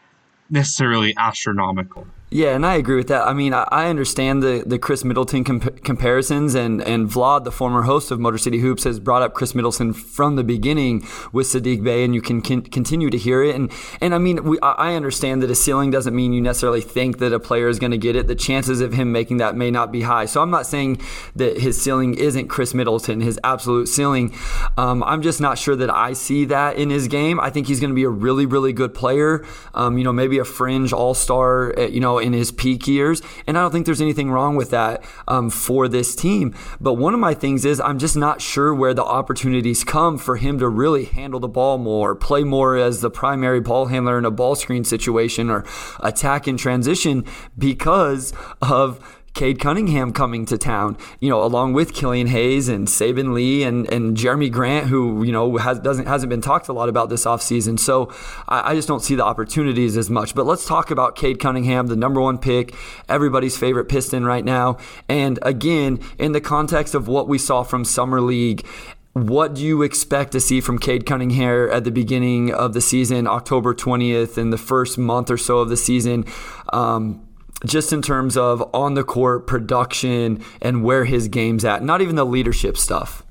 necessarily 0.49 1.13
astronomical. 1.17 2.05
Yeah, 2.33 2.55
and 2.55 2.65
I 2.65 2.75
agree 2.75 2.95
with 2.95 3.09
that. 3.09 3.27
I 3.27 3.33
mean, 3.33 3.53
I, 3.53 3.89
understand 3.89 4.41
the, 4.41 4.63
the 4.65 4.79
Khris 4.79 5.03
Middleton 5.03 5.43
comp- 5.43 5.83
comparisons, 5.83 6.55
and, 6.55 6.81
and 6.81 7.09
Vlad, 7.09 7.43
the 7.43 7.51
former 7.51 7.81
host 7.81 8.09
of 8.09 8.21
Motor 8.21 8.37
City 8.37 8.59
Hoops, 8.59 8.85
has 8.85 9.01
brought 9.01 9.21
up 9.21 9.33
Khris 9.33 9.53
Middleton 9.53 9.91
from 9.91 10.37
the 10.37 10.43
beginning 10.45 11.05
with 11.33 11.47
Saddiq 11.47 11.83
Bey, 11.83 12.05
and 12.05 12.15
you 12.15 12.21
can, 12.21 12.41
can 12.41 12.61
continue 12.61 13.09
to 13.09 13.17
hear 13.17 13.43
it. 13.43 13.53
And 13.53 13.69
and 13.99 14.15
I 14.15 14.17
mean, 14.17 14.45
we, 14.45 14.57
I 14.61 14.95
understand 14.95 15.43
that 15.43 15.51
a 15.51 15.55
ceiling 15.55 15.91
doesn't 15.91 16.15
mean 16.15 16.31
you 16.31 16.39
necessarily 16.39 16.79
think 16.79 17.17
that 17.17 17.33
a 17.33 17.39
player 17.39 17.67
is 17.67 17.79
going 17.79 17.91
to 17.91 17.97
get 17.97 18.15
it. 18.15 18.27
The 18.27 18.35
chances 18.35 18.79
of 18.79 18.93
him 18.93 19.11
making 19.11 19.37
that 19.37 19.57
may 19.57 19.69
not 19.69 19.91
be 19.91 20.03
high. 20.03 20.23
So 20.23 20.41
I'm 20.41 20.51
not 20.51 20.65
saying 20.65 21.01
that 21.35 21.57
his 21.57 21.81
ceiling 21.81 22.13
isn't 22.13 22.47
Khris 22.47 22.73
Middleton, 22.73 23.19
his 23.19 23.41
absolute 23.43 23.89
ceiling. 23.89 24.33
Um, 24.77 25.03
I'm 25.03 25.21
just 25.21 25.41
not 25.41 25.57
sure 25.57 25.75
that 25.75 25.89
I 25.89 26.13
see 26.13 26.45
that 26.45 26.77
in 26.77 26.91
his 26.91 27.09
game. 27.09 27.41
I 27.41 27.49
think 27.49 27.67
he's 27.67 27.81
going 27.81 27.91
to 27.91 27.95
be 27.95 28.05
a 28.05 28.09
really, 28.09 28.45
really 28.45 28.71
good 28.71 28.93
player. 28.93 29.45
Um, 29.73 29.97
you 29.97 30.05
know, 30.05 30.13
maybe 30.13 30.39
a 30.39 30.45
fringe 30.45 30.93
all 30.93 31.13
star. 31.13 31.77
Eh, 31.77 31.87
you 31.87 31.99
know 31.99 32.20
in 32.21 32.33
his 32.33 32.51
peak 32.51 32.87
years. 32.87 33.21
And 33.47 33.57
I 33.57 33.61
don't 33.61 33.71
think 33.71 33.85
there's 33.85 34.01
anything 34.01 34.31
wrong 34.31 34.55
with 34.55 34.69
that 34.71 35.03
um, 35.27 35.49
for 35.49 35.87
this 35.87 36.15
team. 36.15 36.55
But 36.79 36.93
one 36.93 37.13
of 37.13 37.19
my 37.19 37.33
things 37.33 37.65
is 37.65 37.79
I'm 37.79 37.99
just 37.99 38.15
not 38.15 38.41
sure 38.41 38.73
where 38.73 38.93
the 38.93 39.03
opportunities 39.03 39.83
come 39.83 40.17
for 40.17 40.37
him 40.37 40.59
to 40.59 40.67
really 40.67 41.05
handle 41.05 41.39
the 41.39 41.47
ball 41.47 41.77
more, 41.77 42.15
play 42.15 42.43
more 42.43 42.77
as 42.77 43.01
the 43.01 43.09
primary 43.09 43.59
ball 43.59 43.87
handler 43.87 44.17
in 44.17 44.25
a 44.25 44.31
ball 44.31 44.55
screen 44.55 44.83
situation, 44.83 45.49
or 45.49 45.65
attack 45.99 46.47
in 46.47 46.57
transition 46.57 47.25
because 47.57 48.33
of 48.61 48.99
Cade 49.33 49.59
Cunningham 49.59 50.11
coming 50.11 50.45
to 50.45 50.57
town, 50.57 50.97
you 51.19 51.29
know, 51.29 51.43
along 51.43 51.73
with 51.73 51.93
Killian 51.93 52.27
Hayes 52.27 52.67
and 52.67 52.87
Saben 52.87 53.33
Lee 53.33 53.63
and, 53.63 53.91
and 53.91 54.15
Jerami 54.15 54.51
Grant, 54.51 54.87
who, 54.87 55.23
you 55.23 55.31
know, 55.31 55.57
has, 55.57 55.79
doesn't, 55.79 56.05
hasn't 56.05 56.29
been 56.29 56.41
talked 56.41 56.67
a 56.67 56.73
lot 56.73 56.89
about 56.89 57.09
this 57.09 57.25
offseason. 57.25 57.79
So 57.79 58.11
I, 58.47 58.71
I, 58.71 58.75
just 58.75 58.87
don't 58.87 59.01
see 59.01 59.15
the 59.15 59.23
opportunities 59.23 59.95
as 59.95 60.09
much. 60.09 60.35
But 60.35 60.45
let's 60.45 60.65
talk 60.65 60.91
about 60.91 61.15
Cade 61.15 61.39
Cunningham, 61.39 61.87
the 61.87 61.95
number 61.95 62.19
one 62.19 62.37
pick, 62.37 62.75
everybody's 63.07 63.57
favorite 63.57 63.85
Piston 63.85 64.25
right 64.25 64.43
now. 64.43 64.77
And 65.07 65.39
again, 65.43 65.99
in 66.19 66.33
the 66.33 66.41
context 66.41 66.93
of 66.93 67.07
what 67.07 67.27
we 67.29 67.37
saw 67.37 67.63
from 67.63 67.85
Summer 67.85 68.19
League, 68.19 68.65
what 69.13 69.55
do 69.55 69.61
you 69.61 69.81
expect 69.81 70.31
to 70.33 70.39
see 70.39 70.61
from 70.61 70.77
Cade 70.77 71.05
Cunningham 71.05 71.69
at 71.71 71.83
the 71.83 71.91
beginning 71.91 72.53
of 72.53 72.73
the 72.73 72.81
season, 72.81 73.27
October 73.27 73.73
20th, 73.73 74.37
in 74.37 74.51
the 74.51 74.57
first 74.57 74.97
month 74.97 75.29
or 75.29 75.37
so 75.37 75.59
of 75.59 75.69
the 75.69 75.77
season? 75.77 76.25
Um, 76.71 77.27
just 77.65 77.93
in 77.93 78.01
terms 78.01 78.37
of 78.37 78.63
on 78.73 78.93
the 78.93 79.03
court 79.03 79.47
production 79.47 80.43
and 80.61 80.83
where 80.83 81.05
his 81.05 81.27
game's 81.27 81.65
at, 81.65 81.83
not 81.83 82.01
even 82.01 82.15
the 82.15 82.25
leadership 82.25 82.77
stuff. 82.77 83.23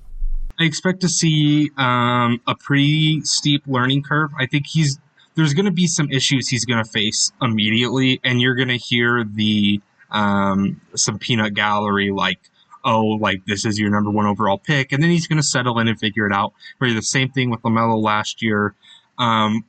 I 0.59 0.65
expect 0.65 1.01
to 1.01 1.09
see 1.09 1.71
um, 1.79 2.41
a 2.47 2.55
pretty 2.55 3.23
steep 3.23 3.63
learning 3.67 4.03
curve. 4.03 4.31
I 4.39 4.47
think 4.47 4.67
he's 4.67 4.99
there's 5.35 5.55
going 5.55 5.65
to 5.65 5.71
be 5.71 5.87
some 5.87 6.11
issues 6.11 6.49
he's 6.49 6.65
going 6.65 6.85
to 6.85 6.91
face 6.91 7.33
immediately, 7.41 8.21
and 8.25 8.41
you're 8.41 8.55
going 8.55 8.69
to 8.69 8.77
hear 8.77 9.25
the 9.25 9.81
um, 10.11 10.81
some 10.95 11.19
peanut 11.19 11.55
gallery 11.55 12.11
like, 12.11 12.41
oh, 12.85 13.07
like 13.07 13.45
this 13.47 13.65
is 13.65 13.79
your 13.79 13.91
number 13.91 14.11
one 14.11 14.27
overall 14.27 14.59
pick, 14.59 14.93
and 14.93 15.03
then 15.03 15.11
he's 15.11 15.27
going 15.27 15.39
to 15.39 15.43
settle 15.43 15.79
in 15.79 15.89
and 15.89 15.99
figure 15.99 16.27
it 16.27 16.33
out. 16.33 16.53
Where 16.79 16.93
the 16.93 17.01
same 17.01 17.31
thing 17.31 17.49
with 17.51 17.63
LaMelo 17.63 18.03
last 18.03 18.43
year. 18.43 18.75
Um, 19.19 19.65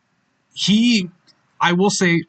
he, 0.53 1.09
I 1.61 1.73
will 1.73 1.89
say, 1.89 2.25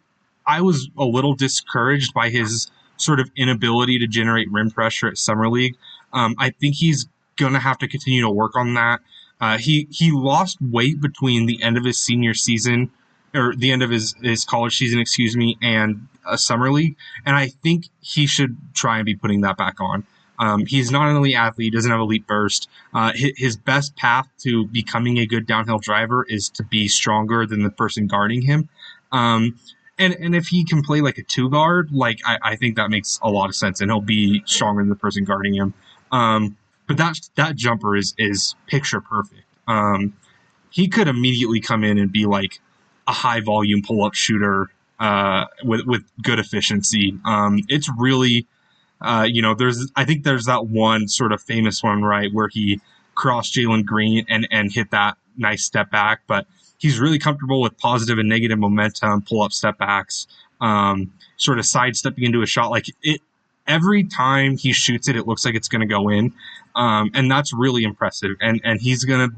I 0.47 0.61
was 0.61 0.89
a 0.99 1.05
little 1.05 1.35
discouraged 1.35 2.15
by 2.15 2.31
his 2.31 2.71
sort 2.97 3.21
of 3.21 3.31
inability 3.37 3.99
to 3.99 4.07
generate 4.07 4.51
rim 4.51 4.71
pressure 4.71 5.09
at 5.09 5.19
summer 5.19 5.49
league. 5.49 5.77
Um, 6.13 6.35
I 6.39 6.51
think 6.51 6.77
he's 6.77 7.07
going 7.37 7.53
to 7.55 7.59
have 7.59 7.79
to 7.79 7.89
continue 7.89 8.23
to 8.23 8.31
work 8.31 8.57
on 8.57 8.75
that. 8.75 9.01
Uh, 9.41 9.59
he 9.59 9.89
he 9.91 10.13
lost 10.13 10.59
weight 10.61 11.01
between 11.01 11.47
the 11.47 11.63
end 11.63 11.77
of 11.77 11.85
his 11.85 11.99
senior 11.99 12.35
season 12.35 12.91
or 13.35 13.55
the 13.57 13.73
end 13.73 13.83
of 13.83 13.91
his, 13.91 14.15
his 14.23 14.45
college 14.45 14.77
season, 14.77 15.01
excuse 15.01 15.37
me, 15.37 15.57
and 15.63 16.07
a 16.27 16.39
summer 16.39 16.71
league, 16.71 16.97
and 17.25 17.35
I 17.35 17.49
think 17.49 17.87
he 18.01 18.27
should 18.27 18.57
try 18.75 18.99
and 18.99 19.07
be 19.07 19.15
putting 19.15 19.41
that 19.41 19.57
back 19.57 19.81
on. 19.81 20.07
Um, 20.39 20.67
he's 20.67 20.91
not 20.91 21.09
an 21.09 21.17
elite 21.17 21.37
athlete, 21.37 21.73
doesn't 21.73 21.91
have 21.91 22.01
elite 22.01 22.27
burst. 22.27 22.69
Uh, 22.93 23.13
his, 23.15 23.33
his, 23.37 23.57
best 23.57 23.95
path 23.97 24.29
to 24.39 24.67
becoming 24.67 25.19
a 25.19 25.27
good 25.27 25.47
downhill 25.47 25.79
driver 25.79 26.25
is 26.25 26.49
to 26.51 26.65
be 26.65 26.89
stronger 26.89 27.47
than 27.47 27.63
the 27.63 27.71
person 27.71 28.07
guarding 28.07 28.43
him. 28.43 28.69
Um, 29.13 29.59
and 29.99 30.15
and 30.15 30.35
if 30.35 30.49
he 30.49 30.65
can 30.65 30.83
play 30.83 31.01
like 31.01 31.19
a 31.19 31.23
two 31.23 31.51
guard, 31.51 31.91
like 31.93 32.19
I, 32.25 32.39
I 32.43 32.57
think 32.57 32.77
that 32.77 32.91
makes 32.91 33.19
a 33.23 33.31
lot 33.31 33.49
of 33.49 33.57
sense, 33.57 33.81
and 33.81 33.91
he'll 33.91 34.01
be 34.01 34.43
stronger 34.47 34.83
than 34.83 34.89
the 34.89 34.97
person 34.97 35.25
guarding 35.25 35.55
him. 35.55 35.75
Um, 36.11 36.57
but 36.87 36.97
that 36.97 37.17
that 37.37 37.57
jumper 37.57 37.97
is 37.97 38.15
is 38.19 38.55
picture 38.67 39.01
perfect. 39.01 39.45
Um, 39.69 40.15
he 40.71 40.89
could 40.89 41.09
immediately 41.09 41.61
come 41.61 41.85
in 41.85 41.99
and 41.99 42.11
be 42.11 42.27
like 42.27 42.61
a 43.07 43.13
high 43.13 43.41
volume 43.41 43.83
pull 43.83 44.05
up 44.05 44.15
shooter 44.15 44.71
uh, 44.99 45.47
with 45.65 45.83
with 45.87 46.03
good 46.23 46.39
efficiency. 46.39 47.19
Um, 47.25 47.61
it's 47.69 47.89
really, 47.99 48.47
uh, 49.01 49.27
you 49.29 49.43
know, 49.43 49.55
there's 49.55 49.91
I 49.97 50.05
think 50.05 50.25
there's 50.25 50.47
that 50.47 50.67
one 50.67 51.09
sort 51.09 51.33
of 51.33 51.43
famous 51.43 51.83
one 51.83 52.03
right 52.03 52.33
where 52.33 52.49
he 52.49 52.81
crossed 53.15 53.55
Jalen 53.55 53.85
Green 53.85 54.25
and 54.29 54.49
and 54.51 54.73
hit 54.73 54.91
that 54.91 55.17
nice 55.37 55.65
step 55.65 55.91
back, 55.91 56.23
but 56.27 56.47
he's 56.83 56.99
really 56.99 57.19
comfortable 57.21 57.61
with 57.61 57.79
positive 57.79 58.19
and 58.19 58.29
negative 58.29 58.59
momentum, 58.59 59.23
pull 59.23 59.41
up 59.41 59.53
step 59.53 59.79
backs, 59.79 60.27
um, 60.61 61.13
sort 61.37 61.61
of 61.61 61.65
sidestepping 61.65 62.25
into 62.25 62.43
a 62.43 62.47
shot. 62.47 62.73
Like 62.73 62.87
it, 63.05 63.21
every 63.69 64.03
time 64.03 64.57
he 64.57 64.73
shoots 64.73 65.07
it, 65.07 65.15
it 65.15 65.29
looks 65.29 65.45
like 65.45 65.55
it's 65.55 65.69
going 65.69 65.83
to 65.83 65.87
go 65.87 66.09
in. 66.09 66.33
Um, 66.75 67.13
and 67.15 67.31
that's 67.31 67.53
really 67.53 67.85
impressive. 67.85 68.33
And, 68.41 68.61
and 68.65 68.81
he's 68.81 69.05
going 69.05 69.31
to, 69.31 69.37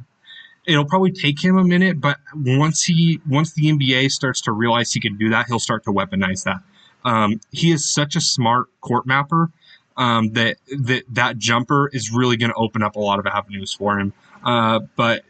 it'll 0.64 0.86
probably 0.86 1.12
take 1.12 1.44
him 1.44 1.58
a 1.58 1.64
minute, 1.64 2.00
but 2.00 2.16
once 2.34 2.82
he, 2.82 3.20
once 3.28 3.52
the 3.52 3.64
NBA 3.64 4.10
starts 4.10 4.40
to 4.42 4.52
realize 4.52 4.94
he 4.94 5.00
can 5.00 5.18
do 5.18 5.28
that, 5.28 5.46
he'll 5.46 5.58
start 5.58 5.84
to 5.84 5.90
weaponize 5.90 6.44
that. 6.44 6.60
Um, 7.04 7.40
he 7.50 7.72
is 7.72 7.92
such 7.92 8.16
a 8.16 8.22
smart 8.22 8.68
court 8.80 9.06
mapper. 9.06 9.50
Um, 9.96 10.32
that 10.32 10.56
that 10.76 11.04
that 11.10 11.38
jumper 11.38 11.88
is 11.92 12.10
really 12.10 12.36
going 12.36 12.50
to 12.50 12.56
open 12.56 12.82
up 12.82 12.96
a 12.96 12.98
lot 12.98 13.20
of 13.20 13.28
avenues 13.28 13.72
for 13.72 13.96
him. 14.00 14.12
Uh, 14.42 14.80
but 14.96 15.24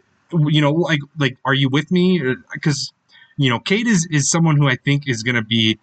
you 0.48 0.60
know, 0.60 0.72
like 0.72 1.00
like, 1.18 1.36
are 1.44 1.54
you 1.54 1.68
with 1.68 1.90
me? 1.90 2.20
Uh, 2.20 2.34
because 2.52 2.92
you 3.36 3.50
know, 3.50 3.58
Cade 3.58 3.86
is 3.86 4.06
is 4.10 4.30
someone 4.30 4.56
who 4.56 4.68
I 4.68 4.76
think 4.76 5.08
is 5.08 5.22
going 5.22 5.36
to 5.36 5.42
be 5.42 5.78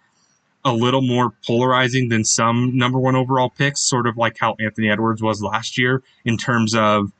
a 0.64 0.72
little 0.72 1.02
more 1.02 1.32
polarizing 1.46 2.08
than 2.08 2.24
some 2.24 2.76
number 2.76 2.98
one 2.98 3.16
overall 3.16 3.50
picks, 3.50 3.80
sort 3.80 4.06
of 4.06 4.16
like 4.16 4.38
how 4.38 4.56
Anthony 4.60 4.90
Edwards 4.90 5.22
was 5.22 5.42
last 5.42 5.76
year 5.76 6.02
in 6.24 6.36
terms 6.36 6.74
of 6.74 7.12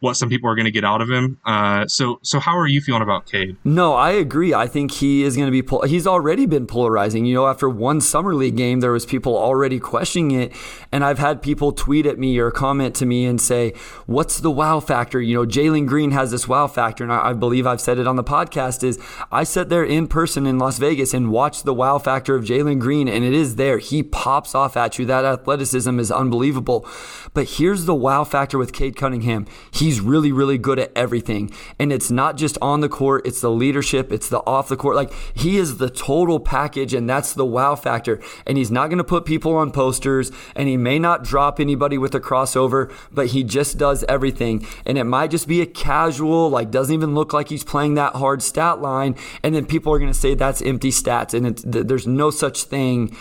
what 0.00 0.16
some 0.16 0.28
people 0.28 0.48
are 0.48 0.54
going 0.54 0.64
to 0.64 0.70
get 0.70 0.84
out 0.84 1.02
of 1.02 1.10
him. 1.10 1.38
Uh, 1.44 1.86
so, 1.86 2.20
so 2.22 2.38
how 2.38 2.56
are 2.56 2.68
you 2.68 2.80
feeling 2.80 3.02
about 3.02 3.26
Cade? 3.26 3.56
No, 3.64 3.94
I 3.94 4.12
agree. 4.12 4.54
I 4.54 4.66
think 4.66 4.92
he 4.92 5.24
is 5.24 5.36
going 5.36 5.46
to 5.46 5.52
be. 5.52 5.62
Pol- 5.62 5.82
he's 5.82 6.06
already 6.06 6.46
been 6.46 6.66
polarizing. 6.66 7.24
You 7.24 7.34
know, 7.34 7.46
after 7.48 7.68
one 7.68 8.00
summer 8.00 8.34
league 8.34 8.56
game, 8.56 8.80
there 8.80 8.92
was 8.92 9.04
people 9.04 9.36
already 9.36 9.80
questioning 9.80 10.30
it, 10.30 10.52
and 10.92 11.04
I've 11.04 11.18
had 11.18 11.42
people 11.42 11.72
tweet 11.72 12.06
at 12.06 12.18
me 12.18 12.38
or 12.38 12.50
comment 12.50 12.94
to 12.96 13.06
me 13.06 13.26
and 13.26 13.40
say, 13.40 13.72
"What's 14.06 14.38
the 14.38 14.50
wow 14.50 14.78
factor?" 14.78 15.20
You 15.20 15.34
know, 15.34 15.46
Jalen 15.46 15.86
Green 15.86 16.12
has 16.12 16.30
this 16.30 16.46
wow 16.46 16.68
factor, 16.68 17.02
and 17.02 17.12
I, 17.12 17.30
I 17.30 17.32
believe 17.32 17.66
I've 17.66 17.80
said 17.80 17.98
it 17.98 18.06
on 18.06 18.16
the 18.16 18.24
podcast. 18.24 18.84
Is 18.84 19.00
I 19.32 19.42
sat 19.42 19.68
there 19.68 19.84
in 19.84 20.06
person 20.06 20.46
in 20.46 20.58
Las 20.58 20.78
Vegas 20.78 21.12
and 21.12 21.32
watched 21.32 21.64
the 21.64 21.74
wow 21.74 21.98
factor 21.98 22.36
of 22.36 22.44
Jalen 22.44 22.78
Green, 22.78 23.08
and 23.08 23.24
it 23.24 23.32
is 23.32 23.56
there. 23.56 23.78
He 23.78 24.04
pops 24.04 24.54
off 24.54 24.76
at 24.76 24.98
you. 24.98 25.06
That 25.06 25.24
athleticism 25.24 25.98
is 25.98 26.12
unbelievable. 26.12 26.86
But 27.34 27.48
here's 27.50 27.84
the 27.86 27.94
wow 27.94 28.22
factor 28.22 28.58
with 28.58 28.72
Cade 28.72 28.94
Cunningham. 28.94 29.46
He 29.72 29.87
he's 29.88 30.00
really, 30.00 30.30
really 30.30 30.58
good 30.58 30.78
at 30.78 30.92
everything. 30.94 31.50
And 31.78 31.90
it's 31.90 32.10
not 32.10 32.36
just 32.36 32.58
on 32.60 32.80
the 32.80 32.90
court, 32.90 33.26
it's 33.26 33.40
the 33.40 33.50
leadership, 33.50 34.12
it's 34.12 34.28
the 34.28 34.40
off 34.40 34.68
the 34.68 34.76
court. 34.76 34.96
Like 34.96 35.10
he 35.32 35.56
is 35.56 35.78
the 35.78 35.88
total 35.88 36.38
package, 36.38 36.92
and 36.92 37.08
that's 37.08 37.32
the 37.32 37.46
wow 37.46 37.74
factor. 37.74 38.20
And 38.46 38.58
he's 38.58 38.70
not 38.70 38.88
going 38.88 38.98
to 38.98 39.04
put 39.04 39.24
people 39.24 39.56
on 39.56 39.70
posters, 39.70 40.30
and 40.54 40.68
he 40.68 40.76
may 40.76 40.98
not 40.98 41.24
drop 41.24 41.58
anybody 41.58 41.96
with 41.96 42.14
a 42.14 42.20
crossover, 42.20 42.92
but 43.10 43.28
he 43.28 43.42
just 43.42 43.78
does 43.78 44.04
everything. 44.04 44.66
And 44.84 44.98
it 44.98 45.04
might 45.04 45.30
just 45.30 45.48
be 45.48 45.62
a 45.62 45.66
casual, 45.66 46.50
like 46.50 46.70
doesn't 46.70 46.94
even 46.94 47.14
look 47.14 47.32
like 47.32 47.48
he's 47.48 47.64
playing 47.64 47.94
that 47.94 48.16
hard 48.16 48.42
stat 48.42 48.82
line. 48.82 49.16
And 49.42 49.54
then 49.54 49.64
people 49.64 49.94
are 49.94 49.98
going 49.98 50.12
to 50.12 50.18
say 50.18 50.34
that's 50.34 50.60
empty 50.60 50.90
stats. 50.90 51.32
And 51.32 51.56
there's 51.56 52.06
no 52.06 52.28
such 52.30 52.64
thing 52.64 53.16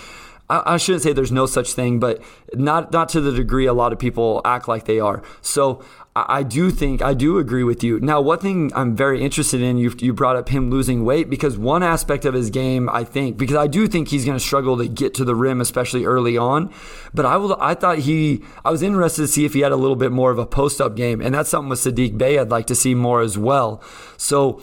I 0.50 0.78
shouldn't 0.78 1.04
say 1.04 1.12
there's 1.12 1.32
no 1.32 1.46
such 1.46 1.74
thing, 1.74 2.00
but 2.00 2.22
not 2.54 2.94
not 2.94 3.10
to 3.10 3.22
the 3.22 3.34
degree 3.34 3.66
a 3.66 3.74
lot 3.74 3.92
of 3.92 4.00
people 4.00 4.42
act 4.46 4.68
like 4.68 4.86
they 4.86 5.00
are. 5.00 5.22
So 5.42 5.84
I 6.28 6.44
do 6.44 6.72
think 6.72 7.02
I 7.02 7.14
do 7.14 7.38
agree 7.38 7.64
with 7.64 7.84
you. 7.84 8.00
Now, 8.00 8.22
one 8.22 8.40
thing 8.40 8.72
I'm 8.76 8.96
very 8.96 9.22
interested 9.22 9.62
in, 9.62 9.78
you 9.78 9.94
you 10.00 10.14
brought 10.14 10.36
up 10.36 10.50
him 10.50 10.70
losing 10.70 11.04
weight 11.04 11.30
because 11.30 11.58
one 11.58 11.84
aspect 11.84 12.26
of 12.26 12.34
his 12.34 12.50
game, 12.50 12.90
I 12.90 13.04
think, 13.04 13.38
because 13.38 13.56
I 13.56 13.68
do 13.68 13.88
think 13.88 14.08
he's 14.08 14.26
going 14.26 14.38
to 14.38 14.44
struggle 14.44 14.78
to 14.78 14.88
get 14.88 15.14
to 15.16 15.26
the 15.26 15.36
rim, 15.36 15.60
especially 15.60 16.06
early 16.06 16.38
on. 16.38 16.74
But 17.14 17.26
I 17.26 17.38
will, 17.38 17.58
I 17.60 17.74
thought 17.74 18.00
he, 18.00 18.44
I 18.64 18.72
was 18.72 18.82
interested 18.82 19.24
to 19.24 19.28
see 19.28 19.46
if 19.46 19.54
he 19.54 19.60
had 19.62 19.72
a 19.72 19.76
little 19.76 19.96
bit 19.96 20.12
more 20.12 20.32
of 20.32 20.40
a 20.40 20.46
post 20.46 20.80
up 20.80 20.96
game, 20.96 21.22
and 21.22 21.36
that's 21.36 21.50
something 21.50 21.70
with 21.70 21.80
Saddiq 21.80 22.18
Bey 22.18 22.40
I'd 22.40 22.50
like 22.50 22.68
to 22.68 22.76
see 22.76 22.96
more 22.96 23.22
as 23.22 23.38
well. 23.38 23.82
So 24.18 24.62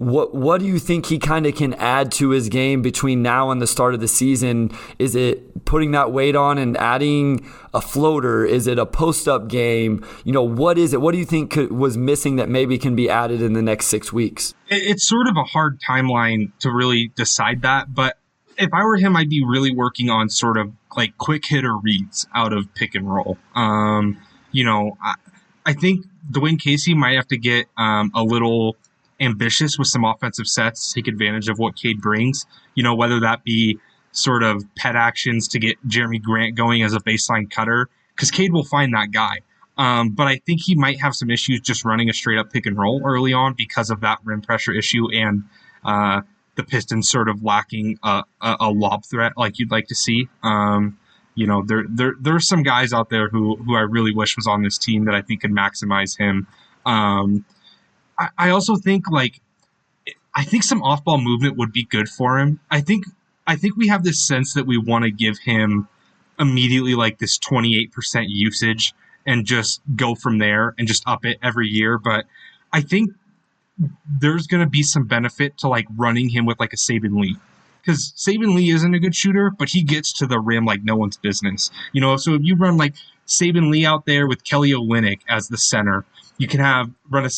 what 0.00 0.34
what 0.34 0.60
do 0.60 0.66
you 0.66 0.78
think 0.78 1.06
he 1.06 1.18
kind 1.18 1.44
of 1.44 1.54
can 1.54 1.74
add 1.74 2.10
to 2.10 2.30
his 2.30 2.48
game 2.48 2.80
between 2.80 3.20
now 3.20 3.50
and 3.50 3.60
the 3.60 3.66
start 3.66 3.92
of 3.92 4.00
the 4.00 4.08
season? 4.08 4.70
Is 4.98 5.14
it 5.14 5.66
putting 5.66 5.90
that 5.90 6.10
weight 6.10 6.34
on 6.34 6.56
and 6.56 6.74
adding 6.78 7.46
a 7.74 7.82
floater? 7.82 8.46
Is 8.46 8.66
it 8.66 8.78
a 8.78 8.86
post 8.86 9.28
up 9.28 9.48
game? 9.48 10.02
You 10.24 10.32
know, 10.32 10.42
what 10.42 10.78
is 10.78 10.94
it? 10.94 11.02
What 11.02 11.12
do 11.12 11.18
you 11.18 11.26
think 11.26 11.50
could, 11.50 11.70
was 11.70 11.98
missing 11.98 12.36
that 12.36 12.48
maybe 12.48 12.78
can 12.78 12.96
be 12.96 13.10
added 13.10 13.42
in 13.42 13.52
the 13.52 13.60
next 13.60 13.88
six 13.88 14.10
weeks? 14.10 14.54
It's 14.68 15.06
sort 15.06 15.28
of 15.28 15.36
a 15.36 15.44
hard 15.44 15.78
timeline 15.86 16.52
to 16.60 16.70
really 16.70 17.08
decide 17.08 17.60
that, 17.60 17.94
but 17.94 18.16
if 18.56 18.70
I 18.72 18.82
were 18.84 18.96
him, 18.96 19.16
I'd 19.16 19.28
be 19.28 19.44
really 19.44 19.74
working 19.74 20.08
on 20.08 20.30
sort 20.30 20.56
of 20.56 20.72
like 20.96 21.18
quick 21.18 21.44
hitter 21.44 21.76
reads 21.76 22.26
out 22.34 22.54
of 22.54 22.74
pick 22.74 22.94
and 22.94 23.12
roll. 23.12 23.36
Um, 23.54 24.16
you 24.50 24.64
know, 24.64 24.96
I, 25.02 25.16
I 25.66 25.74
think 25.74 26.06
Dwane 26.30 26.58
Casey 26.58 26.94
might 26.94 27.16
have 27.16 27.28
to 27.28 27.36
get 27.36 27.66
um, 27.76 28.12
a 28.14 28.22
little 28.22 28.76
ambitious 29.20 29.78
with 29.78 29.88
some 29.88 30.04
offensive 30.04 30.46
sets, 30.46 30.92
take 30.92 31.06
advantage 31.06 31.48
of 31.48 31.58
what 31.58 31.76
Cade 31.76 32.00
brings. 32.00 32.46
You 32.74 32.82
know, 32.82 32.94
whether 32.94 33.20
that 33.20 33.44
be 33.44 33.78
sort 34.12 34.42
of 34.42 34.64
pet 34.76 34.96
actions 34.96 35.46
to 35.48 35.58
get 35.58 35.76
Jerami 35.88 36.20
Grant 36.20 36.56
going 36.56 36.82
as 36.82 36.94
a 36.94 37.00
baseline 37.00 37.50
cutter, 37.50 37.88
because 38.14 38.30
Cade 38.30 38.52
will 38.52 38.64
find 38.64 38.94
that 38.94 39.12
guy. 39.12 39.40
Um, 39.76 40.10
but 40.10 40.26
I 40.26 40.36
think 40.44 40.60
he 40.62 40.74
might 40.74 41.00
have 41.00 41.14
some 41.14 41.30
issues 41.30 41.60
just 41.60 41.84
running 41.84 42.10
a 42.10 42.12
straight 42.12 42.38
up 42.38 42.52
pick 42.52 42.66
and 42.66 42.76
roll 42.76 43.00
early 43.04 43.32
on 43.32 43.54
because 43.54 43.88
of 43.88 44.00
that 44.00 44.18
rim 44.24 44.42
pressure 44.42 44.72
issue 44.72 45.10
and 45.10 45.44
uh, 45.84 46.20
the 46.56 46.64
Pistons 46.64 47.10
sort 47.10 47.28
of 47.28 47.42
lacking 47.42 47.98
a, 48.02 48.22
a, 48.42 48.56
a, 48.60 48.70
lob 48.70 49.04
threat 49.06 49.32
like 49.36 49.58
you'd 49.58 49.70
like 49.70 49.86
to 49.86 49.94
see. 49.94 50.28
Um, 50.42 50.98
you 51.34 51.46
know, 51.46 51.64
there 51.64 51.84
there 51.88 52.14
there's 52.20 52.46
some 52.46 52.62
guys 52.62 52.92
out 52.92 53.08
there 53.08 53.30
who 53.30 53.56
who 53.56 53.74
I 53.74 53.80
really 53.80 54.14
wish 54.14 54.36
was 54.36 54.46
on 54.46 54.62
this 54.62 54.76
team 54.76 55.06
that 55.06 55.14
I 55.14 55.22
think 55.22 55.40
could 55.40 55.52
maximize 55.52 56.18
him. 56.18 56.46
Um, 56.84 57.46
I, 58.36 58.50
also 58.50 58.76
think 58.76 59.10
like 59.10 59.40
I 60.34 60.44
think 60.44 60.62
some 60.62 60.82
off 60.82 61.04
ball 61.04 61.20
movement 61.20 61.56
would 61.56 61.72
be 61.72 61.84
good 61.84 62.08
for 62.08 62.38
him. 62.38 62.60
I 62.70 62.80
think 62.80 63.04
I 63.46 63.56
think 63.56 63.76
we 63.76 63.88
have 63.88 64.04
this 64.04 64.24
sense 64.26 64.54
that 64.54 64.66
we 64.66 64.78
want 64.78 65.04
to 65.04 65.10
give 65.10 65.38
him 65.38 65.88
immediately 66.38 66.94
like 66.94 67.18
this 67.18 67.38
28% 67.38 68.26
usage 68.28 68.94
and 69.26 69.44
just 69.44 69.80
go 69.96 70.14
from 70.14 70.38
there 70.38 70.74
and 70.78 70.88
just 70.88 71.02
up 71.06 71.24
it 71.24 71.38
every 71.42 71.68
year. 71.68 71.98
But 71.98 72.24
I 72.72 72.80
think 72.80 73.10
there's 74.20 74.46
going 74.46 74.62
to 74.62 74.68
be 74.68 74.82
some 74.82 75.04
benefit 75.04 75.58
to 75.58 75.68
like 75.68 75.86
running 75.96 76.28
him 76.28 76.46
with 76.46 76.60
like 76.60 76.72
a 76.72 76.76
Saben 76.76 77.20
Lee. 77.20 77.36
Because 77.80 78.12
Saben 78.16 78.54
Lee 78.54 78.70
isn't 78.70 78.94
a 78.94 78.98
good 78.98 79.14
shooter, 79.14 79.50
but 79.50 79.70
he 79.70 79.82
gets 79.82 80.12
to 80.14 80.26
the 80.26 80.38
rim 80.38 80.64
like 80.64 80.84
no 80.84 80.96
one's 80.96 81.16
business. 81.16 81.70
You 81.92 82.00
know, 82.00 82.16
so 82.16 82.34
if 82.34 82.42
you 82.44 82.56
run 82.56 82.76
like 82.76 82.94
Saben 83.26 83.70
Lee 83.70 83.86
out 83.86 84.06
there 84.06 84.26
with 84.26 84.44
Kelly 84.44 84.70
Olynyk 84.70 85.20
as 85.28 85.48
the 85.48 85.58
center, 85.58 86.04
you 86.40 86.48
can 86.48 86.58
have 86.58 86.90
run 87.10 87.26
a 87.26 87.30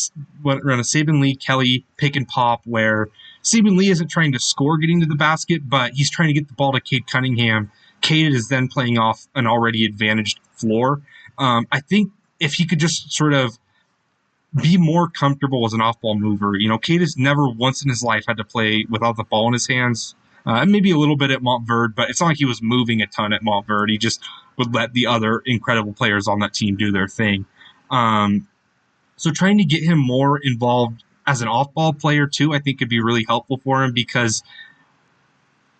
run 0.44 0.78
a 0.78 0.84
Saben 0.84 1.20
Lee 1.20 1.34
Kelly 1.34 1.84
pick 1.96 2.14
and 2.14 2.26
pop 2.26 2.62
where 2.64 3.08
Saben 3.42 3.76
Lee 3.76 3.90
isn't 3.90 4.08
trying 4.08 4.30
to 4.30 4.38
score 4.38 4.78
getting 4.78 5.00
to 5.00 5.06
the 5.06 5.16
basket, 5.16 5.68
but 5.68 5.90
he's 5.94 6.08
trying 6.08 6.28
to 6.28 6.32
get 6.32 6.46
the 6.46 6.54
ball 6.54 6.72
to 6.72 6.80
Cade 6.80 7.08
Cunningham. 7.08 7.72
Cade 8.00 8.32
is 8.32 8.46
then 8.46 8.68
playing 8.68 8.98
off 8.98 9.26
an 9.34 9.48
already 9.48 9.84
advantaged 9.84 10.38
floor. 10.54 11.02
Um, 11.36 11.66
I 11.72 11.80
think 11.80 12.12
if 12.38 12.54
he 12.54 12.64
could 12.64 12.78
just 12.78 13.12
sort 13.12 13.32
of 13.32 13.58
be 14.62 14.76
more 14.76 15.08
comfortable 15.08 15.66
as 15.66 15.72
an 15.72 15.80
off-ball 15.80 16.16
mover, 16.16 16.54
you 16.54 16.68
know, 16.68 16.78
Cade 16.78 17.00
has 17.00 17.16
never 17.16 17.48
once 17.48 17.82
in 17.82 17.88
his 17.88 18.04
life 18.04 18.24
had 18.28 18.36
to 18.36 18.44
play 18.44 18.86
without 18.88 19.16
the 19.16 19.24
ball 19.24 19.48
in 19.48 19.52
his 19.52 19.66
hands. 19.66 20.14
Uh, 20.46 20.64
maybe 20.64 20.92
a 20.92 20.96
little 20.96 21.16
bit 21.16 21.32
at 21.32 21.40
Montverde, 21.40 21.96
but 21.96 22.08
it's 22.08 22.20
not 22.20 22.28
like 22.28 22.36
he 22.36 22.44
was 22.44 22.62
moving 22.62 23.02
a 23.02 23.08
ton 23.08 23.32
at 23.32 23.42
Montverde. 23.42 23.90
He 23.90 23.98
just 23.98 24.20
would 24.58 24.72
let 24.72 24.92
the 24.92 25.06
other 25.08 25.42
incredible 25.44 25.92
players 25.92 26.28
on 26.28 26.38
that 26.38 26.54
team 26.54 26.76
do 26.76 26.92
their 26.92 27.08
thing. 27.08 27.46
Um, 27.90 28.46
so 29.22 29.30
trying 29.30 29.58
to 29.58 29.64
get 29.64 29.84
him 29.84 30.00
more 30.00 30.36
involved 30.42 31.04
as 31.28 31.42
an 31.42 31.48
off-ball 31.48 31.92
player 31.92 32.26
too, 32.26 32.52
I 32.52 32.58
think 32.58 32.80
could 32.80 32.88
be 32.88 33.00
really 33.00 33.24
helpful 33.24 33.60
for 33.62 33.84
him 33.84 33.92
because 33.92 34.42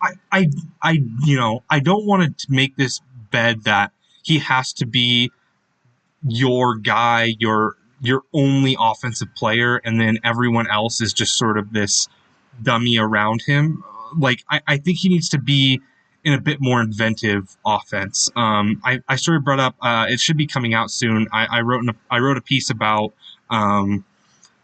I, 0.01 0.13
I, 0.31 0.47
I, 0.81 0.91
you 1.25 1.35
know, 1.35 1.61
I 1.69 1.81
don't 1.81 2.05
want 2.05 2.37
to 2.37 2.45
make 2.49 2.77
this 2.77 3.01
bed 3.31 3.65
that 3.65 3.91
he 4.23 4.39
has 4.39 4.71
to 4.73 4.85
be 4.85 5.29
your 6.25 6.77
guy, 6.77 7.35
your 7.37 7.75
your 7.99 8.21
only 8.33 8.77
offensive 8.79 9.27
player, 9.35 9.81
and 9.83 9.99
then 9.99 10.19
everyone 10.23 10.69
else 10.69 11.01
is 11.01 11.11
just 11.11 11.37
sort 11.37 11.57
of 11.57 11.73
this 11.73 12.07
dummy 12.61 12.97
around 12.97 13.41
him. 13.41 13.83
Like 14.17 14.45
I, 14.49 14.61
I 14.67 14.77
think 14.77 14.99
he 14.99 15.09
needs 15.09 15.27
to 15.29 15.37
be 15.37 15.81
in 16.23 16.31
a 16.31 16.39
bit 16.39 16.61
more 16.61 16.79
inventive 16.79 17.57
offense. 17.65 18.29
Um, 18.37 18.81
I, 18.85 19.01
I 19.09 19.17
sort 19.17 19.35
of 19.35 19.43
brought 19.43 19.59
up 19.59 19.75
uh, 19.81 20.05
it 20.09 20.21
should 20.21 20.37
be 20.37 20.47
coming 20.47 20.73
out 20.73 20.91
soon. 20.91 21.27
I, 21.33 21.57
I 21.57 21.61
wrote 21.61 21.85
a, 21.89 21.95
I 22.09 22.19
wrote 22.19 22.37
a 22.37 22.41
piece 22.41 22.69
about 22.69 23.13
um, 23.53 24.03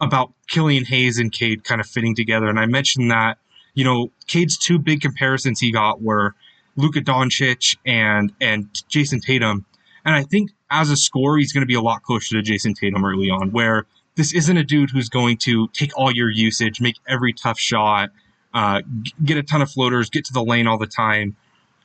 about 0.02 0.34
Killian 0.47 0.84
Hayes 0.86 1.19
and 1.19 1.32
Cade 1.32 1.63
kind 1.63 1.80
of 1.80 1.88
fitting 1.88 2.15
together. 2.15 2.47
And 2.47 2.60
I 2.60 2.65
mentioned 2.65 3.12
that, 3.12 3.38
you 3.75 3.86
know, 3.86 4.12
Cade's 4.28 4.58
two 4.58 4.80
big 4.80 5.02
comparisons 5.02 5.60
he 5.60 5.71
got 5.71 6.02
were 6.02 6.34
Luka 6.75 6.99
Doncic 7.02 7.78
and 7.86 8.34
and 8.41 8.67
Jayson 8.89 9.21
Tatum. 9.21 9.65
And 10.06 10.15
I 10.15 10.23
think 10.23 10.52
as 10.71 10.89
a 10.89 10.97
scorer, 10.97 11.38
he's 11.38 11.54
going 11.54 11.62
to 11.62 11.67
be 11.67 11.75
a 11.75 11.82
lot 11.82 12.02
closer 12.04 12.41
to 12.41 12.41
Jayson 12.41 12.73
Tatum 12.73 13.06
early 13.06 13.30
on, 13.30 13.52
where 13.52 13.86
this 14.15 14.34
isn't 14.34 14.58
a 14.58 14.63
dude 14.63 14.89
who's 14.89 15.10
going 15.10 15.38
to 15.38 15.67
take 15.69 15.95
all 15.97 16.12
your 16.12 16.30
usage, 16.30 16.82
make 16.82 16.95
every 17.08 17.34
tough 17.34 17.60
shot, 17.60 18.10
uh, 18.54 18.82
get 19.23 19.38
a 19.38 19.43
ton 19.43 19.62
of 19.62 19.69
floaters, 19.69 20.10
get 20.10 20.25
to 20.25 20.34
the 20.34 20.43
lane 20.43 20.67
all 20.67 20.78
the 20.78 20.88
time. 20.88 21.36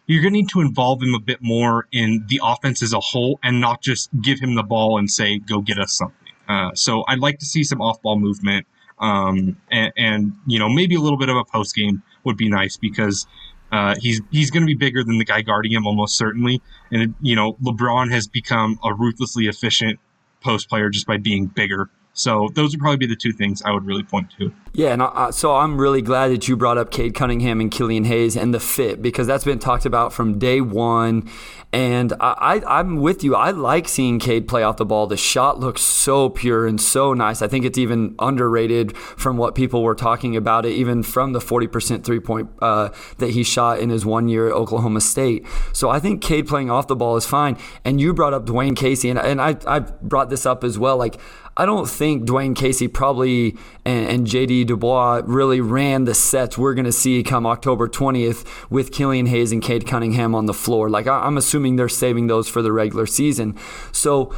You're 0.06 0.22
going 0.22 0.34
to 0.34 0.40
need 0.40 0.48
to 0.50 0.60
involve 0.60 1.02
him 1.02 1.14
a 1.14 1.20
bit 1.20 1.38
more 1.40 1.86
in 1.92 2.24
the 2.28 2.40
offense 2.42 2.82
as 2.82 2.92
a 2.92 3.00
whole 3.00 3.38
and 3.42 3.60
not 3.60 3.82
just 3.82 4.10
give 4.22 4.38
him 4.38 4.54
the 4.54 4.62
ball 4.62 4.98
and 4.98 5.10
say, 5.10 5.38
go 5.38 5.60
get 5.60 5.78
us 5.78 5.96
something. 5.96 6.23
Uh, 6.48 6.74
so 6.74 7.04
I'd 7.09 7.20
like 7.20 7.38
to 7.38 7.46
see 7.46 7.64
some 7.64 7.80
off-ball 7.80 8.18
movement, 8.18 8.66
um, 8.98 9.57
and, 9.70 9.92
and, 9.96 10.33
you 10.46 10.59
know 10.59 10.68
maybe 10.68 10.94
a 10.94 11.00
little 11.00 11.18
bit 11.18 11.28
of 11.28 11.37
a 11.37 11.44
post 11.44 11.74
game 11.74 12.02
would 12.24 12.37
be 12.37 12.48
nice 12.48 12.76
because 12.76 13.26
uh, 13.72 13.94
he's 13.98 14.20
he's 14.30 14.50
going 14.50 14.62
to 14.62 14.66
be 14.66 14.74
bigger 14.74 15.02
than 15.02 15.18
the 15.18 15.24
guy 15.24 15.42
guarding 15.42 15.72
him 15.72 15.87
almost 15.87 16.16
certainly, 16.16 16.62
and 16.90 17.14
you 17.20 17.35
know 17.35 17.54
LeBron 17.54 18.11
has 18.11 18.26
become 18.26 18.78
a 18.85 18.94
ruthlessly 18.94 19.46
efficient 19.46 19.98
post 20.40 20.68
player 20.68 20.90
just 20.90 21.07
by 21.07 21.16
being 21.16 21.46
bigger. 21.46 21.90
So 22.14 22.48
those 22.55 22.72
would 22.72 22.81
probably 22.81 22.96
be 22.96 23.07
the 23.07 23.16
two 23.16 23.33
things 23.33 23.61
I 23.62 23.72
would 23.72 23.85
really 23.85 24.05
point 24.05 24.31
to. 24.38 24.53
Yeah, 24.72 24.92
and 24.92 25.03
I, 25.03 25.31
so 25.31 25.55
I'm 25.55 25.81
really 25.81 26.03
glad 26.03 26.29
that 26.29 26.48
you 26.48 26.57
brought 26.57 26.79
up 26.79 26.90
Cade 26.90 27.14
Cunningham 27.14 27.61
and 27.61 27.70
Killian 27.70 28.05
Hayes 28.05 28.37
and 28.37 28.55
the 28.55 28.61
fit 28.61 29.03
because 29.03 29.27
that's 29.27 29.44
been 29.44 29.59
talked 29.59 29.85
about 29.85 30.12
from 30.12 30.38
day 30.38 30.61
one. 30.61 31.29
And 31.72 32.12
I, 32.20 32.62
I, 32.64 32.81
am 32.81 33.00
with 33.00 33.24
you. 33.24 33.35
I 33.35 33.50
like 33.50 33.88
seeing 33.88 34.20
Cade 34.20 34.46
play 34.46 34.62
off 34.62 34.77
the 34.77 34.85
ball. 34.85 35.09
The 35.09 35.16
shot 35.16 35.59
looks 35.59 35.81
so 35.83 36.29
pure 36.29 36.68
and 36.68 36.81
so 36.81 37.14
nice. 37.14 37.42
I 37.42 37.48
think 37.48 37.64
it's 37.64 37.79
even 37.79 38.14
underrated 38.20 38.96
from 38.96 39.37
what 39.37 39.57
people 39.57 39.83
were 39.83 39.96
talking 39.96 40.37
about 40.37 40.66
it, 40.66 40.70
even 40.70 41.03
from 41.03 41.33
the 41.33 41.40
40% 41.40 42.05
three 42.05 42.20
point 42.20 42.48
uh, 42.62 42.90
that 43.18 43.31
he 43.31 43.42
shot 43.42 43.81
in 43.81 43.90
his 43.90 44.07
one 44.07 44.29
year 44.29 44.48
at 44.48 44.53
Oklahoma 44.53 45.00
State. 45.00 45.46
So 45.72 45.90
I 45.90 45.98
think 45.98 46.22
Cade 46.22 46.46
playing 46.46 46.70
off 46.70 46.87
the 46.87 46.94
ball 46.94 47.16
is 47.16 47.27
fine. 47.27 47.59
And 47.85 48.00
you 48.00 48.14
brought 48.14 48.35
up 48.35 48.46
Dwane 48.46 48.77
Casey, 48.77 49.11
and, 49.11 49.18
and 49.18 49.40
I, 49.40 49.57
I 49.66 49.81
brought 49.81 50.31
this 50.31 50.46
up 50.46 50.62
as 50.62 50.79
well. 50.79 50.96
Like, 50.96 51.20
I 51.56 51.66
don't 51.66 51.88
think 51.88 52.24
Dwane 52.24 52.56
Casey 52.56 52.88
probably 52.88 53.56
and, 53.84 54.08
and 54.08 54.26
JD 54.26 54.66
DuBois 54.66 55.22
really 55.24 55.60
ran 55.60 56.04
the 56.04 56.14
sets 56.14 56.58
we're 56.58 56.74
going 56.74 56.84
to 56.84 56.92
see 56.92 57.22
come 57.22 57.46
October 57.46 57.88
20th 57.88 58.44
with 58.70 58.92
Killian 58.92 59.26
Hayes 59.26 59.52
and 59.52 59.62
Cade 59.62 59.86
Cunningham 59.86 60.34
on 60.34 60.46
the 60.46 60.54
floor. 60.54 60.90
Like, 60.90 61.06
I, 61.06 61.26
I'm 61.26 61.36
assuming 61.36 61.76
they're 61.76 61.88
saving 61.88 62.26
those 62.26 62.48
for 62.48 62.62
the 62.62 62.72
regular 62.72 63.06
season. 63.06 63.56
So, 63.92 64.34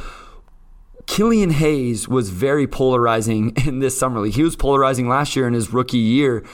Killian 1.07 1.51
Hayes 1.51 2.07
was 2.07 2.29
very 2.29 2.67
polarizing 2.67 3.53
in 3.65 3.79
this 3.79 3.97
summer 3.97 4.19
league. 4.19 4.35
He 4.35 4.43
was 4.43 4.55
polarizing 4.55 5.07
last 5.07 5.35
year 5.35 5.47
in 5.47 5.53
his 5.53 5.73
rookie 5.73 5.97
year. 5.97 6.45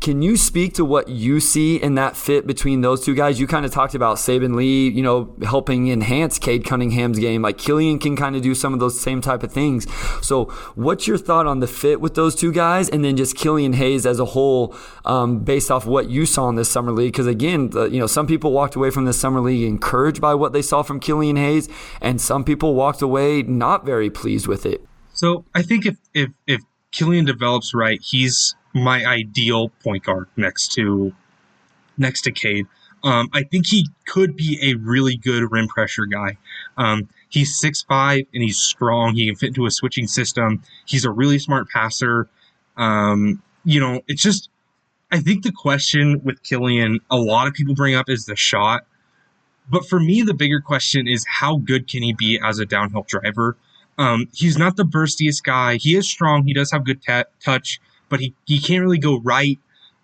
Can 0.00 0.22
you 0.22 0.36
speak 0.36 0.74
to 0.74 0.84
what 0.84 1.08
you 1.08 1.40
see 1.40 1.82
in 1.82 1.96
that 1.96 2.16
fit 2.16 2.46
between 2.46 2.82
those 2.82 3.04
two 3.04 3.16
guys? 3.16 3.40
You 3.40 3.48
kind 3.48 3.66
of 3.66 3.72
talked 3.72 3.96
about 3.96 4.16
Saben 4.16 4.54
Lee, 4.54 4.88
you 4.88 5.02
know, 5.02 5.34
helping 5.42 5.88
enhance 5.88 6.38
Cade 6.38 6.64
Cunningham's 6.64 7.18
game. 7.18 7.42
Like 7.42 7.58
Killian 7.58 7.98
can 7.98 8.14
kind 8.14 8.36
of 8.36 8.42
do 8.42 8.54
some 8.54 8.72
of 8.72 8.78
those 8.78 9.00
same 9.00 9.20
type 9.20 9.42
of 9.42 9.50
things. 9.50 9.92
So, 10.24 10.44
what's 10.76 11.08
your 11.08 11.18
thought 11.18 11.48
on 11.48 11.58
the 11.58 11.66
fit 11.66 12.00
with 12.00 12.14
those 12.14 12.36
two 12.36 12.52
guys, 12.52 12.88
and 12.88 13.04
then 13.04 13.16
just 13.16 13.36
Killian 13.36 13.72
Hayes 13.72 14.06
as 14.06 14.20
a 14.20 14.24
whole, 14.24 14.72
um, 15.04 15.40
based 15.40 15.68
off 15.68 15.84
what 15.84 16.08
you 16.08 16.26
saw 16.26 16.48
in 16.48 16.54
this 16.54 16.70
summer 16.70 16.92
league? 16.92 17.12
Because 17.12 17.26
again, 17.26 17.70
the, 17.70 17.86
you 17.86 17.98
know, 17.98 18.06
some 18.06 18.28
people 18.28 18.52
walked 18.52 18.76
away 18.76 18.90
from 18.90 19.04
this 19.04 19.18
summer 19.18 19.40
league 19.40 19.66
encouraged 19.66 20.20
by 20.20 20.34
what 20.34 20.52
they 20.52 20.62
saw 20.62 20.82
from 20.82 21.00
Killian 21.00 21.34
Hayes, 21.34 21.68
and 22.00 22.20
some 22.20 22.44
people 22.44 22.76
walked 22.76 23.02
away 23.02 23.42
not 23.42 23.84
very 23.84 24.10
pleased 24.10 24.46
with 24.46 24.64
it. 24.64 24.86
So, 25.12 25.44
I 25.56 25.62
think 25.62 25.86
if 25.86 25.96
if 26.14 26.30
if 26.46 26.62
Killian 26.92 27.24
develops 27.24 27.74
right, 27.74 28.00
he's 28.00 28.54
my 28.74 29.04
ideal 29.04 29.70
point 29.82 30.04
guard 30.04 30.28
next 30.36 30.72
to 30.72 31.12
next 31.98 32.22
to 32.22 32.32
Cade. 32.32 32.66
Um, 33.04 33.28
I 33.32 33.42
think 33.42 33.66
he 33.66 33.88
could 34.06 34.36
be 34.36 34.58
a 34.62 34.74
really 34.74 35.16
good 35.16 35.50
rim 35.50 35.66
pressure 35.66 36.06
guy. 36.06 36.38
Um, 36.76 37.08
he's 37.28 37.58
six 37.58 37.82
five 37.82 38.24
and 38.32 38.42
he's 38.42 38.58
strong. 38.58 39.14
He 39.14 39.26
can 39.26 39.36
fit 39.36 39.48
into 39.48 39.66
a 39.66 39.70
switching 39.70 40.06
system. 40.06 40.62
He's 40.86 41.04
a 41.04 41.10
really 41.10 41.38
smart 41.38 41.68
passer. 41.68 42.28
Um, 42.76 43.42
you 43.64 43.80
know, 43.80 44.02
it's 44.06 44.22
just 44.22 44.50
I 45.10 45.20
think 45.20 45.42
the 45.42 45.52
question 45.52 46.22
with 46.24 46.42
Killian, 46.42 47.00
a 47.10 47.18
lot 47.18 47.46
of 47.46 47.54
people 47.54 47.74
bring 47.74 47.94
up 47.94 48.08
is 48.08 48.24
the 48.24 48.36
shot. 48.36 48.86
But 49.70 49.86
for 49.86 50.00
me, 50.00 50.22
the 50.22 50.34
bigger 50.34 50.60
question 50.60 51.06
is 51.06 51.24
how 51.28 51.56
good 51.58 51.86
can 51.88 52.02
he 52.02 52.12
be 52.12 52.40
as 52.42 52.58
a 52.58 52.66
downhill 52.66 53.04
driver? 53.06 53.56
Um, 53.98 54.28
he's 54.32 54.56
not 54.56 54.76
the 54.76 54.84
burstiest 54.84 55.44
guy. 55.44 55.76
He 55.76 55.96
is 55.96 56.08
strong. 56.08 56.44
He 56.44 56.54
does 56.54 56.70
have 56.72 56.84
good 56.84 57.02
t- 57.02 57.22
touch, 57.44 57.80
but 58.12 58.20
he, 58.20 58.34
he 58.44 58.60
can't 58.60 58.82
really 58.82 58.98
go 58.98 59.18
right. 59.20 59.58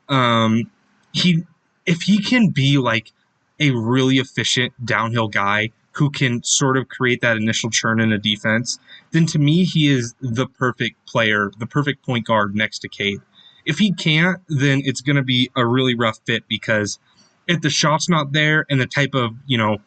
Um, 0.08 0.70
he 1.12 1.44
if 1.84 2.00
he 2.00 2.22
can 2.22 2.48
be 2.48 2.78
like 2.78 3.12
a 3.60 3.70
really 3.72 4.16
efficient 4.16 4.72
downhill 4.82 5.28
guy 5.28 5.72
who 5.92 6.08
can 6.08 6.42
sort 6.42 6.78
of 6.78 6.88
create 6.88 7.20
that 7.20 7.36
initial 7.36 7.68
churn 7.68 8.00
in 8.00 8.10
a 8.10 8.16
defense, 8.16 8.78
then 9.10 9.26
to 9.26 9.38
me 9.38 9.64
he 9.64 9.88
is 9.88 10.14
the 10.22 10.46
perfect 10.46 11.04
player, 11.06 11.50
the 11.58 11.66
perfect 11.66 12.02
point 12.02 12.24
guard 12.24 12.54
next 12.54 12.78
to 12.78 12.88
Cade. 12.88 13.20
If 13.66 13.78
he 13.78 13.92
can't, 13.92 14.40
then 14.48 14.80
it's 14.86 15.02
going 15.02 15.16
to 15.16 15.22
be 15.22 15.50
a 15.54 15.66
really 15.66 15.94
rough 15.94 16.18
fit 16.24 16.44
because 16.48 16.98
if 17.46 17.60
the 17.60 17.68
shot's 17.68 18.08
not 18.08 18.32
there 18.32 18.64
and 18.70 18.80
the 18.80 18.86
type 18.86 19.14
of 19.14 19.32
you 19.46 19.58
know, 19.58 19.78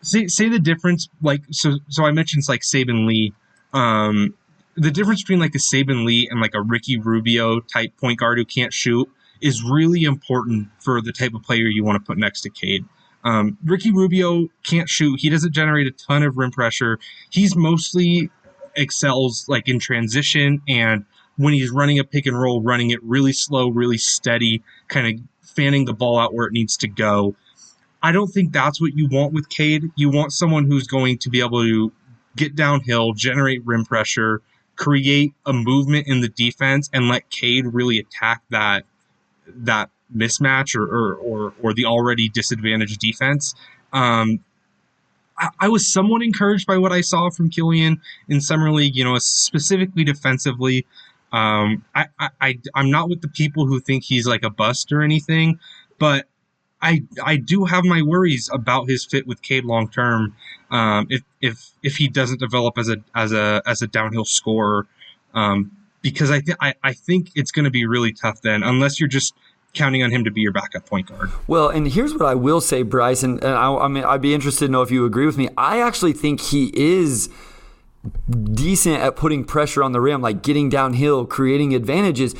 say 0.00 0.28
say 0.28 0.48
the 0.48 0.58
difference 0.58 1.10
like 1.20 1.42
so 1.50 1.78
so 1.90 2.06
I 2.06 2.10
mentioned 2.10 2.40
it's 2.40 2.48
like 2.48 2.62
Saben 2.62 3.06
Lee, 3.06 3.34
um, 3.74 4.32
the 4.78 4.90
difference 4.92 5.22
between 5.22 5.40
like 5.40 5.54
a 5.54 5.58
Saben 5.58 6.04
Lee 6.04 6.28
and 6.30 6.40
like 6.40 6.54
a 6.54 6.62
Ricky 6.62 6.98
Rubio 6.98 7.60
type 7.60 7.96
point 7.96 8.18
guard 8.18 8.38
who 8.38 8.44
can't 8.44 8.72
shoot 8.72 9.08
is 9.40 9.62
really 9.62 10.04
important 10.04 10.68
for 10.80 11.00
the 11.00 11.12
type 11.12 11.34
of 11.34 11.42
player 11.42 11.66
you 11.66 11.84
want 11.84 11.96
to 11.96 12.06
put 12.06 12.16
next 12.16 12.42
to 12.42 12.50
Cade. 12.50 12.84
Um, 13.24 13.58
Ricky 13.64 13.92
Rubio 13.92 14.48
can't 14.64 14.88
shoot. 14.88 15.20
He 15.20 15.28
doesn't 15.30 15.52
generate 15.52 15.86
a 15.88 15.90
ton 15.90 16.22
of 16.22 16.36
rim 16.36 16.52
pressure. 16.52 16.98
He's 17.30 17.56
mostly 17.56 18.30
excels 18.76 19.46
like 19.48 19.68
in 19.68 19.80
transition 19.80 20.62
and 20.68 21.04
when 21.36 21.54
he's 21.54 21.70
running 21.70 21.98
a 21.98 22.04
pick 22.04 22.26
and 22.26 22.40
roll, 22.40 22.62
running 22.62 22.90
it 22.90 23.02
really 23.02 23.32
slow, 23.32 23.68
really 23.68 23.98
steady, 23.98 24.62
kind 24.88 25.06
of 25.06 25.24
fanning 25.42 25.84
the 25.84 25.92
ball 25.92 26.18
out 26.18 26.34
where 26.34 26.46
it 26.46 26.52
needs 26.52 26.76
to 26.76 26.88
go. 26.88 27.34
I 28.02 28.12
don't 28.12 28.28
think 28.28 28.52
that's 28.52 28.80
what 28.80 28.94
you 28.94 29.08
want 29.10 29.32
with 29.32 29.48
Cade. 29.48 29.90
You 29.96 30.10
want 30.10 30.32
someone 30.32 30.66
who's 30.66 30.86
going 30.86 31.18
to 31.18 31.30
be 31.30 31.40
able 31.40 31.62
to 31.62 31.92
get 32.36 32.54
downhill, 32.54 33.12
generate 33.12 33.66
rim 33.66 33.84
pressure, 33.84 34.40
create 34.78 35.34
a 35.44 35.52
movement 35.52 36.06
in 36.06 36.22
the 36.22 36.28
defense, 36.28 36.88
and 36.92 37.08
let 37.08 37.28
Cade 37.28 37.66
really 37.66 37.98
attack 37.98 38.42
that 38.48 38.84
that 39.46 39.90
mismatch 40.16 40.74
or 40.74 40.84
or 40.84 41.14
or, 41.16 41.54
or 41.60 41.74
the 41.74 41.84
already 41.84 42.30
disadvantaged 42.30 42.98
defense. 42.98 43.54
Um, 43.92 44.40
I, 45.36 45.48
I, 45.60 45.68
was 45.68 45.92
somewhat 45.92 46.22
encouraged 46.22 46.66
by 46.66 46.78
what 46.78 46.92
I 46.92 47.00
saw 47.00 47.30
from 47.30 47.48
Killian 47.50 48.00
in 48.28 48.40
summer 48.40 48.70
league. 48.70 48.96
You 48.96 49.04
know, 49.04 49.18
specifically 49.18 50.04
defensively. 50.04 50.86
Um, 51.30 51.84
I, 51.94 52.06
I, 52.18 52.28
I 52.40 52.58
I'm 52.74 52.90
not 52.90 53.10
with 53.10 53.20
the 53.20 53.28
people 53.28 53.66
who 53.66 53.80
think 53.80 54.04
he's 54.04 54.26
like 54.26 54.44
a 54.44 54.50
bust 54.50 54.92
or 54.92 55.02
anything, 55.02 55.58
but 55.98 56.26
I 56.80 57.02
I 57.22 57.36
do 57.36 57.64
have 57.64 57.84
my 57.84 58.02
worries 58.02 58.48
about 58.52 58.88
his 58.88 59.04
fit 59.04 59.26
with 59.26 59.42
Cade 59.42 59.64
long 59.64 59.88
term. 59.88 60.34
Um, 60.70 61.06
if 61.10 61.22
if 61.40 61.70
if 61.82 61.96
he 61.96 62.08
doesn't 62.08 62.38
develop 62.40 62.78
as 62.78 62.88
a 62.88 62.96
as 63.14 63.32
a 63.32 63.62
as 63.66 63.82
a 63.82 63.86
downhill 63.86 64.24
scorer, 64.24 64.86
um, 65.34 65.72
because 66.02 66.30
I, 66.30 66.40
th- 66.40 66.56
I 66.60 66.74
I 66.82 66.92
think 66.92 67.30
it's 67.34 67.50
going 67.50 67.64
to 67.64 67.70
be 67.70 67.86
really 67.86 68.12
tough 68.12 68.42
then, 68.42 68.62
unless 68.62 69.00
you're 69.00 69.08
just 69.08 69.34
counting 69.74 70.02
on 70.02 70.10
him 70.10 70.24
to 70.24 70.30
be 70.30 70.40
your 70.40 70.52
backup 70.52 70.86
point 70.86 71.08
guard. 71.08 71.30
Well, 71.46 71.68
and 71.68 71.88
here's 71.88 72.12
what 72.12 72.22
I 72.22 72.34
will 72.34 72.60
say, 72.60 72.82
Bryce, 72.82 73.22
and, 73.22 73.42
and 73.42 73.54
I, 73.54 73.74
I 73.74 73.88
mean 73.88 74.04
I'd 74.04 74.22
be 74.22 74.34
interested 74.34 74.66
to 74.66 74.72
know 74.72 74.82
if 74.82 74.90
you 74.90 75.04
agree 75.04 75.26
with 75.26 75.38
me. 75.38 75.48
I 75.56 75.80
actually 75.80 76.12
think 76.12 76.40
he 76.40 76.70
is 76.74 77.28
decent 78.30 79.00
at 79.00 79.16
putting 79.16 79.44
pressure 79.44 79.82
on 79.82 79.92
the 79.92 80.00
rim, 80.00 80.20
like 80.20 80.42
getting 80.42 80.68
downhill, 80.68 81.26
creating 81.26 81.74
advantages 81.74 82.34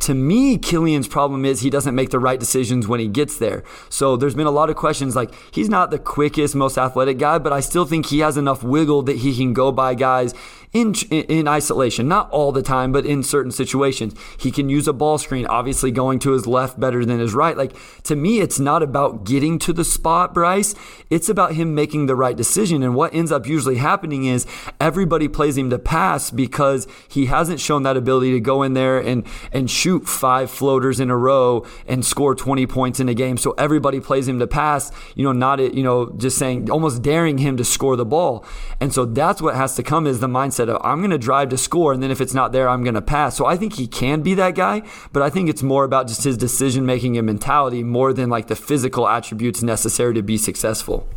to 0.00 0.14
me, 0.14 0.56
Killian's 0.56 1.06
problem 1.06 1.44
is 1.44 1.60
he 1.60 1.70
doesn't 1.70 1.94
make 1.94 2.10
the 2.10 2.18
right 2.18 2.40
decisions 2.40 2.88
when 2.88 2.98
he 2.98 3.08
gets 3.08 3.36
there. 3.38 3.62
So 3.90 4.16
there's 4.16 4.34
been 4.34 4.46
a 4.46 4.50
lot 4.50 4.70
of 4.70 4.76
questions 4.76 5.14
like 5.14 5.34
he's 5.52 5.68
not 5.68 5.90
the 5.90 5.98
quickest, 5.98 6.54
most 6.54 6.78
athletic 6.78 7.18
guy, 7.18 7.38
but 7.38 7.52
I 7.52 7.60
still 7.60 7.84
think 7.84 8.06
he 8.06 8.20
has 8.20 8.36
enough 8.36 8.62
wiggle 8.62 9.02
that 9.02 9.16
he 9.16 9.36
can 9.36 9.52
go 9.52 9.72
by 9.72 9.94
guys 9.94 10.34
in 10.72 10.94
in 11.10 11.48
isolation, 11.48 12.08
not 12.08 12.30
all 12.30 12.52
the 12.52 12.62
time, 12.62 12.92
but 12.92 13.06
in 13.06 13.22
certain 13.22 13.50
situations. 13.50 14.14
He 14.38 14.50
can 14.50 14.68
use 14.68 14.86
a 14.86 14.92
ball 14.92 15.18
screen, 15.18 15.46
obviously 15.46 15.90
going 15.90 16.18
to 16.20 16.32
his 16.32 16.46
left 16.46 16.78
better 16.78 17.04
than 17.04 17.18
his 17.18 17.34
right. 17.34 17.56
Like 17.56 17.74
to 18.04 18.16
me, 18.16 18.40
it's 18.40 18.58
not 18.58 18.82
about 18.82 19.24
getting 19.24 19.58
to 19.60 19.72
the 19.72 19.84
spot, 19.84 20.34
Bryce. 20.34 20.74
It's 21.08 21.28
about 21.28 21.54
him 21.54 21.74
making 21.74 22.06
the 22.06 22.16
right 22.16 22.36
decision. 22.36 22.82
And 22.82 22.94
what 22.94 23.14
ends 23.14 23.32
up 23.32 23.46
usually 23.46 23.76
happening 23.76 24.24
is 24.24 24.46
everybody 24.80 25.28
plays 25.28 25.56
him 25.56 25.70
to 25.70 25.78
pass 25.78 26.30
because 26.30 26.86
he 27.08 27.26
hasn't 27.26 27.60
shown 27.60 27.82
that 27.84 27.96
ability 27.96 28.32
to 28.32 28.40
go 28.40 28.62
in 28.62 28.74
there 28.74 28.98
and 28.98 29.26
and 29.52 29.65
shoot 29.70 30.08
five 30.08 30.50
floaters 30.50 31.00
in 31.00 31.10
a 31.10 31.16
row 31.16 31.66
and 31.86 32.04
score 32.04 32.34
20 32.34 32.66
points 32.66 33.00
in 33.00 33.08
a 33.08 33.14
game. 33.14 33.36
So 33.36 33.52
everybody 33.52 34.00
plays 34.00 34.26
him 34.26 34.38
to 34.38 34.46
pass, 34.46 34.90
you 35.14 35.24
know, 35.24 35.32
not 35.32 35.60
you 35.60 35.82
know, 35.82 36.12
just 36.16 36.38
saying 36.38 36.70
almost 36.70 37.02
daring 37.02 37.38
him 37.38 37.56
to 37.56 37.64
score 37.64 37.96
the 37.96 38.04
ball. 38.04 38.44
And 38.80 38.92
so 38.92 39.04
that's 39.04 39.40
what 39.40 39.54
has 39.54 39.74
to 39.76 39.82
come 39.82 40.06
is 40.06 40.20
the 40.20 40.26
mindset 40.26 40.56
mindset 40.56 40.68
of 40.68 40.80
I'm 40.84 40.98
going 40.98 41.10
to 41.10 41.18
drive 41.18 41.48
to 41.50 41.58
score, 41.58 41.92
and 41.92 42.02
then 42.02 42.10
if 42.10 42.20
it's 42.20 42.34
not 42.34 42.52
there, 42.52 42.68
I'm 42.68 42.82
going 42.82 42.94
to 42.94 43.02
pass. 43.02 43.36
So 43.36 43.46
I 43.46 43.56
think 43.56 43.74
he 43.74 43.86
can 43.86 44.22
be 44.22 44.34
that 44.34 44.54
guy, 44.54 44.82
but 45.12 45.22
I 45.22 45.30
think 45.30 45.48
it's 45.48 45.62
more 45.62 45.84
about 45.84 46.08
just 46.08 46.24
his 46.24 46.36
decision 46.36 46.86
making 46.86 47.16
and 47.16 47.26
mentality 47.26 47.82
more 47.82 48.12
than 48.12 48.28
like 48.28 48.48
the 48.48 48.56
physical 48.56 49.08
attributes 49.08 49.62
necessary 49.62 50.14
to 50.14 50.22
be 50.22 50.38
successful. 50.38 51.08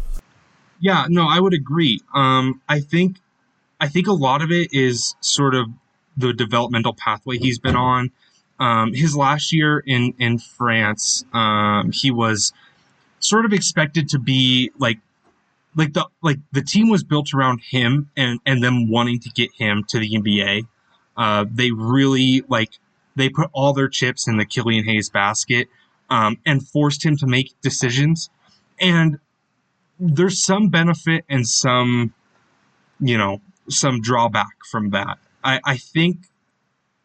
Yeah, 0.80 1.06
no, 1.10 1.28
I 1.28 1.40
would 1.40 1.54
agree. 1.54 2.02
Um, 2.14 2.62
I 2.70 2.80
think 2.80 3.18
I 3.82 3.88
think 3.88 4.08
a 4.08 4.14
lot 4.14 4.42
of 4.42 4.52
it 4.52 4.70
is 4.72 5.16
sort 5.20 5.56
of 5.56 5.68
the 6.18 6.34
developmental 6.34 6.94
pathway 6.94 7.38
he's 7.38 7.60
been 7.60 7.76
on. 7.76 8.12
Um, 8.60 8.94
his 8.94 9.16
last 9.16 9.54
year 9.54 9.80
in 9.80 10.14
in 10.20 10.38
France, 10.38 11.24
um, 11.34 11.92
he 11.92 12.12
was 12.12 12.54
sort 13.20 13.46
of 13.46 13.54
expected 13.54 14.10
to 14.10 14.20
be 14.20 14.72
like 14.78 15.00
like 15.76 15.94
the 15.94 16.08
like 16.22 16.40
the 16.52 16.62
team 16.62 16.90
was 16.90 17.04
built 17.04 17.34
around 17.34 17.62
him 17.70 18.10
and 18.18 18.40
and 18.46 18.64
them 18.64 18.90
wanting 18.90 19.20
to 19.20 19.30
get 19.30 19.50
him 19.58 19.84
to 19.90 20.00
the 20.00 20.12
NBA. 20.12 20.68
Uh, 21.16 21.46
they 21.50 21.72
really 21.72 22.44
like 22.48 22.72
they 23.16 23.30
put 23.30 23.50
all 23.54 23.74
their 23.74 23.90
chips 23.90 24.28
in 24.28 24.38
the 24.38 24.46
Killian 24.46 24.86
Hayes 24.86 25.10
basket 25.10 25.68
um, 26.10 26.38
and 26.46 26.66
forced 26.68 27.06
him 27.06 27.18
to 27.18 27.28
make 27.28 27.54
decisions. 27.62 28.30
And 28.80 29.20
there's 30.00 30.44
some 30.44 30.70
benefit 30.70 31.26
and 31.30 31.48
some, 31.48 32.14
you 33.00 33.18
know, 33.18 33.42
some 33.70 34.02
drawback 34.02 34.66
from 34.72 34.92
that. 34.92 35.20
I, 35.44 35.60
I 35.66 35.78
think 35.78 36.18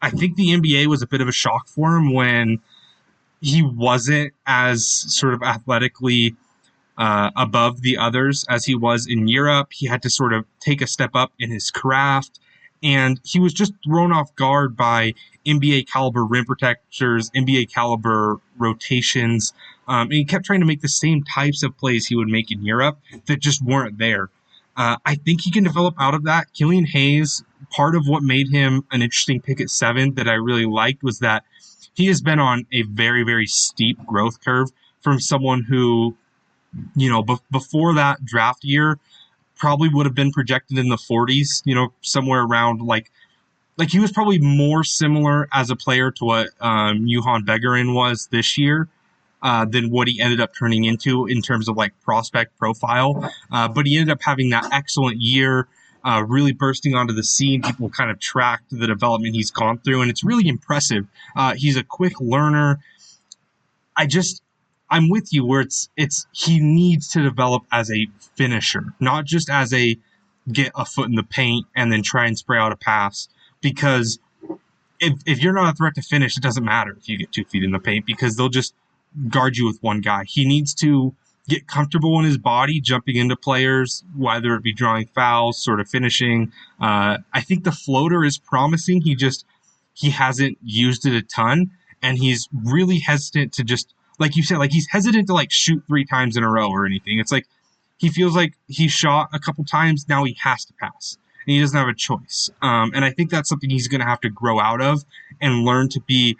I 0.01 0.09
think 0.09 0.35
the 0.35 0.49
NBA 0.49 0.87
was 0.87 1.01
a 1.01 1.07
bit 1.07 1.21
of 1.21 1.27
a 1.27 1.31
shock 1.31 1.67
for 1.67 1.95
him 1.95 2.13
when 2.13 2.59
he 3.41 3.61
wasn't 3.61 4.33
as 4.45 4.87
sort 4.87 5.33
of 5.33 5.43
athletically 5.43 6.35
uh, 6.97 7.31
above 7.35 7.81
the 7.81 7.97
others 7.97 8.45
as 8.49 8.65
he 8.65 8.75
was 8.75 9.07
in 9.07 9.27
Europe. 9.27 9.69
He 9.71 9.87
had 9.87 10.01
to 10.03 10.09
sort 10.09 10.33
of 10.33 10.45
take 10.59 10.81
a 10.81 10.87
step 10.87 11.11
up 11.13 11.33
in 11.39 11.51
his 11.51 11.71
craft. 11.71 12.39
And 12.83 13.19
he 13.23 13.39
was 13.39 13.53
just 13.53 13.73
thrown 13.83 14.11
off 14.11 14.35
guard 14.35 14.75
by 14.77 15.13
NBA 15.45 15.87
caliber 15.91 16.23
rim 16.23 16.45
protectors, 16.45 17.31
NBA 17.31 17.73
caliber 17.73 18.39
rotations. 18.57 19.53
Um, 19.87 20.03
and 20.03 20.13
he 20.13 20.25
kept 20.25 20.45
trying 20.45 20.59
to 20.59 20.65
make 20.65 20.81
the 20.81 20.89
same 20.89 21.23
types 21.23 21.63
of 21.63 21.75
plays 21.77 22.05
he 22.07 22.15
would 22.15 22.27
make 22.27 22.51
in 22.51 22.63
Europe 22.63 22.99
that 23.25 23.39
just 23.39 23.61
weren't 23.61 23.97
there. 23.97 24.29
Uh, 24.77 24.97
I 25.05 25.15
think 25.15 25.41
he 25.41 25.51
can 25.51 25.63
develop 25.63 25.95
out 25.97 26.13
of 26.13 26.23
that. 26.25 26.53
Killian 26.53 26.85
Hayes, 26.85 27.43
part 27.69 27.95
of 27.95 28.07
what 28.07 28.23
made 28.23 28.49
him 28.49 28.85
an 28.91 29.01
interesting 29.01 29.41
pick 29.41 29.61
at 29.61 29.69
seven 29.69 30.15
that 30.15 30.27
I 30.27 30.33
really 30.33 30.65
liked 30.65 31.03
was 31.03 31.19
that 31.19 31.43
he 31.93 32.07
has 32.07 32.21
been 32.21 32.39
on 32.39 32.65
a 32.71 32.83
very, 32.83 33.23
very 33.23 33.47
steep 33.47 34.03
growth 34.05 34.43
curve 34.43 34.69
from 35.01 35.19
someone 35.19 35.63
who 35.63 36.15
you 36.95 37.09
know, 37.09 37.23
be- 37.23 37.37
before 37.51 37.93
that 37.95 38.25
draft 38.25 38.63
year, 38.63 38.99
probably 39.55 39.89
would 39.89 40.05
have 40.05 40.15
been 40.15 40.31
projected 40.31 40.77
in 40.77 40.89
the 40.89 40.97
40s, 40.97 41.61
you 41.65 41.75
know, 41.75 41.93
somewhere 42.01 42.43
around 42.43 42.81
like, 42.81 43.11
like 43.77 43.89
he 43.89 43.99
was 43.99 44.11
probably 44.11 44.39
more 44.39 44.83
similar 44.83 45.47
as 45.53 45.69
a 45.69 45.75
player 45.75 46.11
to 46.11 46.25
what 46.25 46.49
um, 46.59 47.05
Juhann 47.05 47.45
Begarin 47.45 47.93
was 47.93 48.27
this 48.31 48.57
year. 48.57 48.87
Uh, 49.43 49.63
than 49.63 49.91
what 49.91 50.07
he 50.07 50.19
ended 50.19 50.41
up 50.41 50.55
turning 50.57 50.85
into 50.85 51.27
in 51.27 51.39
terms 51.39 51.69
of 51.69 51.77
like 51.77 51.91
prospect 52.01 52.57
profile. 52.57 53.31
Uh, 53.51 53.67
but 53.67 53.85
he 53.85 53.95
ended 53.95 54.11
up 54.11 54.19
having 54.23 54.49
that 54.49 54.67
excellent 54.71 55.21
year, 55.21 55.67
uh, 56.05 56.23
really 56.27 56.53
bursting 56.53 56.93
onto 56.93 57.13
the 57.13 57.23
scene. 57.23 57.61
People 57.63 57.89
kind 57.89 58.11
of 58.11 58.19
tracked 58.19 58.69
the 58.69 58.85
development 58.85 59.33
he's 59.33 59.51
gone 59.51 59.79
through, 59.79 60.01
and 60.01 60.11
it's 60.11 60.23
really 60.23 60.47
impressive. 60.47 61.07
Uh, 61.35 61.55
he's 61.55 61.75
a 61.75 61.83
quick 61.83 62.21
learner. 62.21 62.79
I 63.97 64.05
just, 64.05 64.43
I'm 64.89 65.09
with 65.09 65.33
you 65.33 65.45
where 65.45 65.61
it's 65.61 65.89
it's 65.97 66.27
he 66.31 66.59
needs 66.59 67.09
to 67.09 67.23
develop 67.23 67.63
as 67.71 67.91
a 67.91 68.07
finisher, 68.35 68.93
not 68.99 69.25
just 69.25 69.49
as 69.49 69.73
a 69.73 69.97
get 70.51 70.71
a 70.75 70.85
foot 70.85 71.09
in 71.09 71.15
the 71.15 71.23
paint 71.23 71.65
and 71.75 71.91
then 71.91 72.03
try 72.03 72.27
and 72.27 72.37
spray 72.37 72.59
out 72.59 72.71
a 72.71 72.75
pass. 72.75 73.27
Because 73.61 74.19
if 74.99 75.13
if 75.25 75.41
you're 75.41 75.53
not 75.53 75.73
a 75.73 75.75
threat 75.75 75.95
to 75.95 76.03
finish, 76.03 76.37
it 76.37 76.43
doesn't 76.43 76.63
matter 76.63 76.95
if 76.99 77.09
you 77.09 77.17
get 77.17 77.31
two 77.31 77.45
feet 77.45 77.63
in 77.63 77.71
the 77.71 77.79
paint 77.79 78.05
because 78.05 78.35
they'll 78.35 78.49
just 78.49 78.75
guard 79.29 79.57
you 79.57 79.65
with 79.65 79.81
one 79.81 80.01
guy. 80.01 80.23
He 80.27 80.45
needs 80.45 80.75
to 80.75 81.15
get 81.47 81.67
comfortable 81.67 82.17
in 82.19 82.25
his 82.25 82.37
body, 82.37 82.81
jumping 82.81 83.15
into 83.15 83.35
players, 83.35 84.03
whether 84.17 84.55
it 84.55 84.63
be 84.63 84.73
drawing 84.73 85.07
fouls, 85.07 85.63
sort 85.63 85.79
of 85.79 85.87
finishing. 85.87 86.51
Uh, 86.81 87.17
I 87.33 87.41
think 87.41 87.63
the 87.63 87.71
floater 87.71 88.23
is 88.23 88.37
promising. 88.37 89.01
He 89.01 89.15
just 89.15 89.45
he 89.93 90.09
hasn't 90.09 90.57
used 90.63 91.05
it 91.05 91.13
a 91.13 91.21
ton, 91.21 91.71
and 92.01 92.17
he's 92.17 92.49
really 92.63 92.99
hesitant 92.99 93.53
to 93.53 93.63
just 93.63 93.93
like 94.19 94.35
you 94.35 94.43
said, 94.43 94.57
like 94.57 94.71
he's 94.71 94.87
hesitant 94.89 95.27
to 95.27 95.33
like 95.33 95.51
shoot 95.51 95.83
three 95.87 96.05
times 96.05 96.37
in 96.37 96.43
a 96.43 96.49
row 96.49 96.69
or 96.69 96.85
anything. 96.85 97.19
It's 97.19 97.31
like 97.31 97.45
he 97.97 98.09
feels 98.09 98.35
like 98.35 98.53
he 98.67 98.87
shot 98.87 99.29
a 99.33 99.39
couple 99.39 99.63
times, 99.63 100.07
now 100.07 100.23
he 100.23 100.37
has 100.41 100.65
to 100.65 100.73
pass. 100.73 101.17
And 101.45 101.53
he 101.53 101.59
doesn't 101.59 101.77
have 101.77 101.87
a 101.87 101.93
choice. 101.93 102.49
Um, 102.61 102.91
and 102.95 103.05
I 103.05 103.11
think 103.11 103.29
that's 103.29 103.47
something 103.47 103.69
he's 103.69 103.87
going 103.87 104.01
to 104.01 104.07
have 104.07 104.21
to 104.21 104.29
grow 104.29 104.59
out 104.59 104.81
of 104.81 105.05
and 105.41 105.63
learn 105.63 105.89
to 105.89 106.01
be 106.01 106.37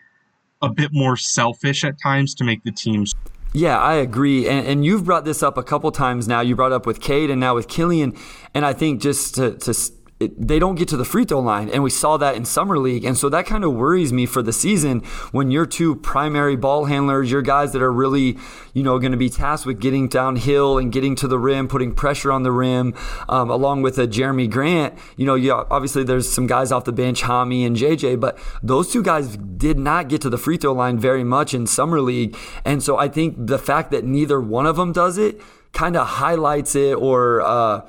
a 0.61 0.69
bit 0.69 0.91
more 0.91 1.15
selfish 1.15 1.83
at 1.83 2.01
times 2.01 2.33
to 2.35 2.43
make 2.43 2.63
the 2.63 2.71
teams. 2.71 3.13
Yeah, 3.55 3.79
I 3.79 3.93
agree. 3.93 4.49
And, 4.49 4.67
and 4.67 4.85
you've 4.85 5.05
brought 5.05 5.23
this 5.23 5.41
up 5.41 5.57
a 5.57 5.63
couple 5.63 5.89
times 5.89 6.27
now. 6.27 6.41
You 6.41 6.57
brought 6.57 6.73
up 6.73 6.85
with 6.85 6.99
Cade 6.99 7.29
and 7.29 7.39
now 7.39 7.55
with 7.55 7.69
Killian. 7.69 8.13
And 8.53 8.65
I 8.65 8.73
think 8.73 9.01
just 9.01 9.35
to, 9.35 9.57
to 9.59 9.73
it, 10.17 10.47
they 10.47 10.59
don't 10.59 10.75
get 10.75 10.87
to 10.87 10.97
the 10.97 11.03
free 11.03 11.25
throw 11.25 11.41
line, 11.41 11.69
and 11.69 11.83
we 11.83 11.89
saw 11.89 12.15
that 12.15 12.35
in 12.35 12.45
summer 12.45 12.79
league, 12.79 13.03
and 13.03 13.17
so 13.17 13.27
that 13.27 13.45
kind 13.45 13.65
of 13.65 13.73
worries 13.73 14.13
me 14.13 14.25
for 14.25 14.41
the 14.41 14.53
season 14.53 15.01
when 15.33 15.51
your 15.51 15.65
two 15.65 15.93
primary 15.93 16.55
ball 16.55 16.85
handlers, 16.85 17.29
your 17.29 17.41
guys 17.41 17.73
that 17.73 17.81
are 17.81 17.91
really, 17.91 18.37
you 18.73 18.81
know, 18.81 18.97
going 18.97 19.11
to 19.11 19.17
be 19.17 19.29
tasked 19.29 19.65
with 19.65 19.81
getting 19.81 20.07
downhill 20.07 20.77
and 20.77 20.93
getting 20.93 21.17
to 21.17 21.27
the 21.27 21.37
rim, 21.37 21.67
putting 21.67 21.93
pressure 21.93 22.31
on 22.31 22.43
the 22.43 22.51
rim, 22.51 22.93
um, 23.27 23.49
along 23.49 23.81
with 23.81 23.97
a 23.97 24.07
Jerami 24.07 24.49
Grant. 24.49 24.93
You 25.17 25.25
know, 25.25 25.35
yeah, 25.35 25.65
obviously 25.69 26.05
there's 26.05 26.31
some 26.31 26.47
guys 26.47 26.71
off 26.71 26.85
the 26.85 26.93
bench, 26.93 27.23
Hami 27.23 27.67
and 27.67 27.75
JJ, 27.75 28.17
but 28.17 28.37
those 28.63 28.93
two 28.93 29.03
guys 29.03 29.35
did 29.35 29.77
not 29.77 30.07
get 30.07 30.21
to 30.21 30.29
the 30.29 30.37
free 30.37 30.55
throw 30.55 30.71
line 30.71 30.97
very 30.97 31.25
much 31.25 31.53
in 31.53 31.67
summer 31.67 31.99
league, 31.99 32.37
and 32.63 32.81
so 32.81 32.97
I 32.97 33.09
think 33.09 33.35
the 33.37 33.59
fact 33.59 33.91
that 33.91 34.05
neither 34.05 34.39
one 34.39 34.65
of 34.65 34.77
them 34.77 34.93
does 34.93 35.17
it 35.17 35.41
kind 35.73 35.97
of 35.97 36.07
highlights 36.07 36.73
it 36.73 36.93
or. 36.93 37.41
Uh, 37.41 37.81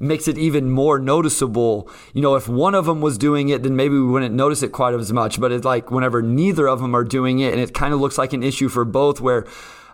makes 0.00 0.26
it 0.26 0.38
even 0.38 0.70
more 0.70 0.98
noticeable. 0.98 1.88
You 2.14 2.22
know, 2.22 2.34
if 2.34 2.48
one 2.48 2.74
of 2.74 2.86
them 2.86 3.00
was 3.00 3.18
doing 3.18 3.50
it, 3.50 3.62
then 3.62 3.76
maybe 3.76 3.94
we 3.94 4.02
wouldn't 4.02 4.34
notice 4.34 4.62
it 4.62 4.72
quite 4.72 4.94
as 4.94 5.12
much. 5.12 5.38
But 5.40 5.52
it's 5.52 5.64
like 5.64 5.90
whenever 5.90 6.22
neither 6.22 6.66
of 6.66 6.80
them 6.80 6.96
are 6.96 7.04
doing 7.04 7.38
it, 7.38 7.52
and 7.52 7.62
it 7.62 7.74
kind 7.74 7.94
of 7.94 8.00
looks 8.00 8.18
like 8.18 8.32
an 8.32 8.42
issue 8.42 8.68
for 8.68 8.84
both 8.84 9.20
where 9.20 9.46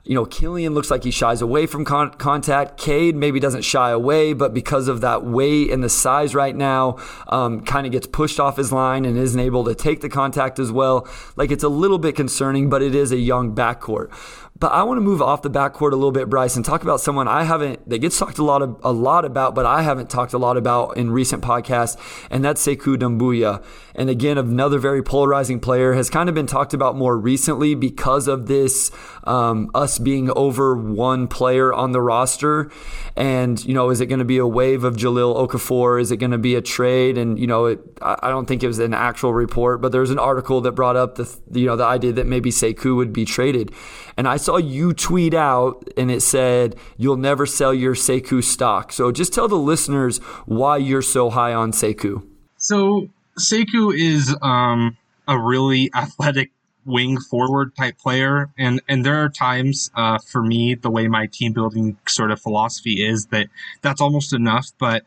you 0.06 0.14
know, 0.14 0.24
Killian 0.24 0.72
looks 0.72 0.88
like 0.88 1.02
he 1.02 1.10
shies 1.10 1.42
away 1.42 1.66
from 1.66 1.84
con- 1.84 2.12
contact. 2.12 2.78
Cade 2.78 3.16
maybe 3.16 3.40
doesn't 3.40 3.62
shy 3.62 3.90
away, 3.90 4.32
but 4.34 4.54
because 4.54 4.86
of 4.86 5.00
that 5.00 5.24
weight 5.24 5.70
and 5.70 5.82
the 5.82 5.88
size 5.88 6.32
right 6.32 6.54
now, 6.54 6.96
um, 7.26 7.60
kind 7.62 7.86
of 7.86 7.92
gets 7.92 8.06
pushed 8.06 8.38
off 8.38 8.56
his 8.56 8.70
line 8.70 9.04
and 9.04 9.18
isn't 9.18 9.40
able 9.40 9.64
to 9.64 9.74
take 9.74 10.02
the 10.02 10.08
contact 10.08 10.60
as 10.60 10.70
well. 10.70 11.08
Like 11.34 11.50
it's 11.50 11.64
a 11.64 11.68
little 11.68 11.98
bit 11.98 12.14
concerning, 12.14 12.70
but 12.70 12.82
it 12.82 12.94
is 12.94 13.10
a 13.10 13.18
young 13.18 13.52
backcourt. 13.52 14.12
But 14.58 14.72
I 14.72 14.84
want 14.84 14.96
to 14.96 15.02
move 15.02 15.20
off 15.20 15.42
the 15.42 15.50
backcourt 15.50 15.92
a 15.92 15.96
little 15.96 16.12
bit, 16.12 16.30
Bryce, 16.30 16.56
and 16.56 16.64
talk 16.64 16.82
about 16.82 17.00
someone 17.00 17.28
I 17.28 17.44
haven't 17.44 17.86
that 17.90 17.98
gets 17.98 18.18
talked 18.18 18.38
a 18.38 18.44
lot 18.44 18.62
of, 18.62 18.78
a 18.82 18.92
lot 18.92 19.26
about, 19.26 19.54
but 19.54 19.66
I 19.66 19.82
haven't 19.82 20.08
talked 20.08 20.32
a 20.32 20.38
lot 20.38 20.56
about 20.56 20.96
in 20.96 21.10
recent 21.10 21.42
podcasts, 21.42 21.98
and 22.30 22.42
that's 22.42 22.66
Sekou 22.66 22.96
Doumbouya. 22.96 23.62
And 23.96 24.10
again, 24.10 24.38
another 24.38 24.78
very 24.78 25.02
polarizing 25.02 25.58
player 25.58 25.94
has 25.94 26.10
kind 26.10 26.28
of 26.28 26.34
been 26.34 26.46
talked 26.46 26.74
about 26.74 26.96
more 26.96 27.18
recently 27.18 27.74
because 27.74 28.28
of 28.28 28.46
this 28.46 28.90
um, 29.24 29.70
us 29.74 29.98
being 29.98 30.30
over 30.36 30.76
one 30.76 31.26
player 31.26 31.72
on 31.72 31.92
the 31.92 32.00
roster. 32.00 32.70
And 33.16 33.62
you 33.64 33.74
know, 33.74 33.88
is 33.90 34.00
it 34.00 34.06
going 34.06 34.18
to 34.18 34.24
be 34.24 34.36
a 34.36 34.46
waive 34.46 34.84
of 34.84 34.96
Jahlil 34.96 35.34
Okafor? 35.34 36.00
Is 36.00 36.12
it 36.12 36.18
going 36.18 36.30
to 36.30 36.38
be 36.38 36.54
a 36.54 36.60
trade? 36.60 37.16
And 37.16 37.38
you 37.38 37.46
know, 37.46 37.66
it, 37.66 37.80
I 38.02 38.28
don't 38.28 38.46
think 38.46 38.62
it 38.62 38.66
was 38.66 38.78
an 38.78 38.92
actual 38.92 39.32
report, 39.32 39.80
but 39.80 39.90
there's 39.90 40.10
an 40.10 40.18
article 40.18 40.60
that 40.60 40.72
brought 40.72 40.96
up 40.96 41.14
the 41.14 41.40
you 41.52 41.66
know 41.66 41.76
the 41.76 41.84
idea 41.84 42.12
that 42.12 42.26
maybe 42.26 42.50
Sekou 42.50 42.96
would 42.96 43.12
be 43.12 43.24
traded. 43.24 43.72
And 44.18 44.28
I 44.28 44.36
saw 44.36 44.58
you 44.58 44.92
tweet 44.92 45.34
out 45.34 45.88
and 45.96 46.10
it 46.10 46.20
said, 46.20 46.76
You'll 46.98 47.16
never 47.16 47.46
sell 47.46 47.72
your 47.72 47.94
Sekou 47.94 48.44
stock. 48.44 48.92
So 48.92 49.10
just 49.10 49.32
tell 49.32 49.48
the 49.48 49.56
listeners 49.56 50.18
why 50.44 50.76
you're 50.76 51.02
so 51.02 51.30
high 51.30 51.54
on 51.54 51.72
Sekou. 51.72 52.26
So, 52.58 53.08
Sekou 53.38 53.94
is 53.96 54.34
um, 54.42 54.96
a 55.28 55.38
really 55.38 55.90
athletic 55.94 56.52
wing 56.84 57.18
forward 57.18 57.74
type 57.76 57.98
player. 57.98 58.50
And, 58.56 58.80
and 58.88 59.04
there 59.04 59.22
are 59.22 59.28
times 59.28 59.90
uh, 59.94 60.18
for 60.18 60.42
me, 60.42 60.74
the 60.74 60.90
way 60.90 61.08
my 61.08 61.26
team 61.26 61.52
building 61.52 61.98
sort 62.06 62.30
of 62.30 62.40
philosophy 62.40 63.04
is 63.04 63.26
that 63.26 63.48
that's 63.82 64.00
almost 64.00 64.32
enough. 64.32 64.70
But 64.78 65.04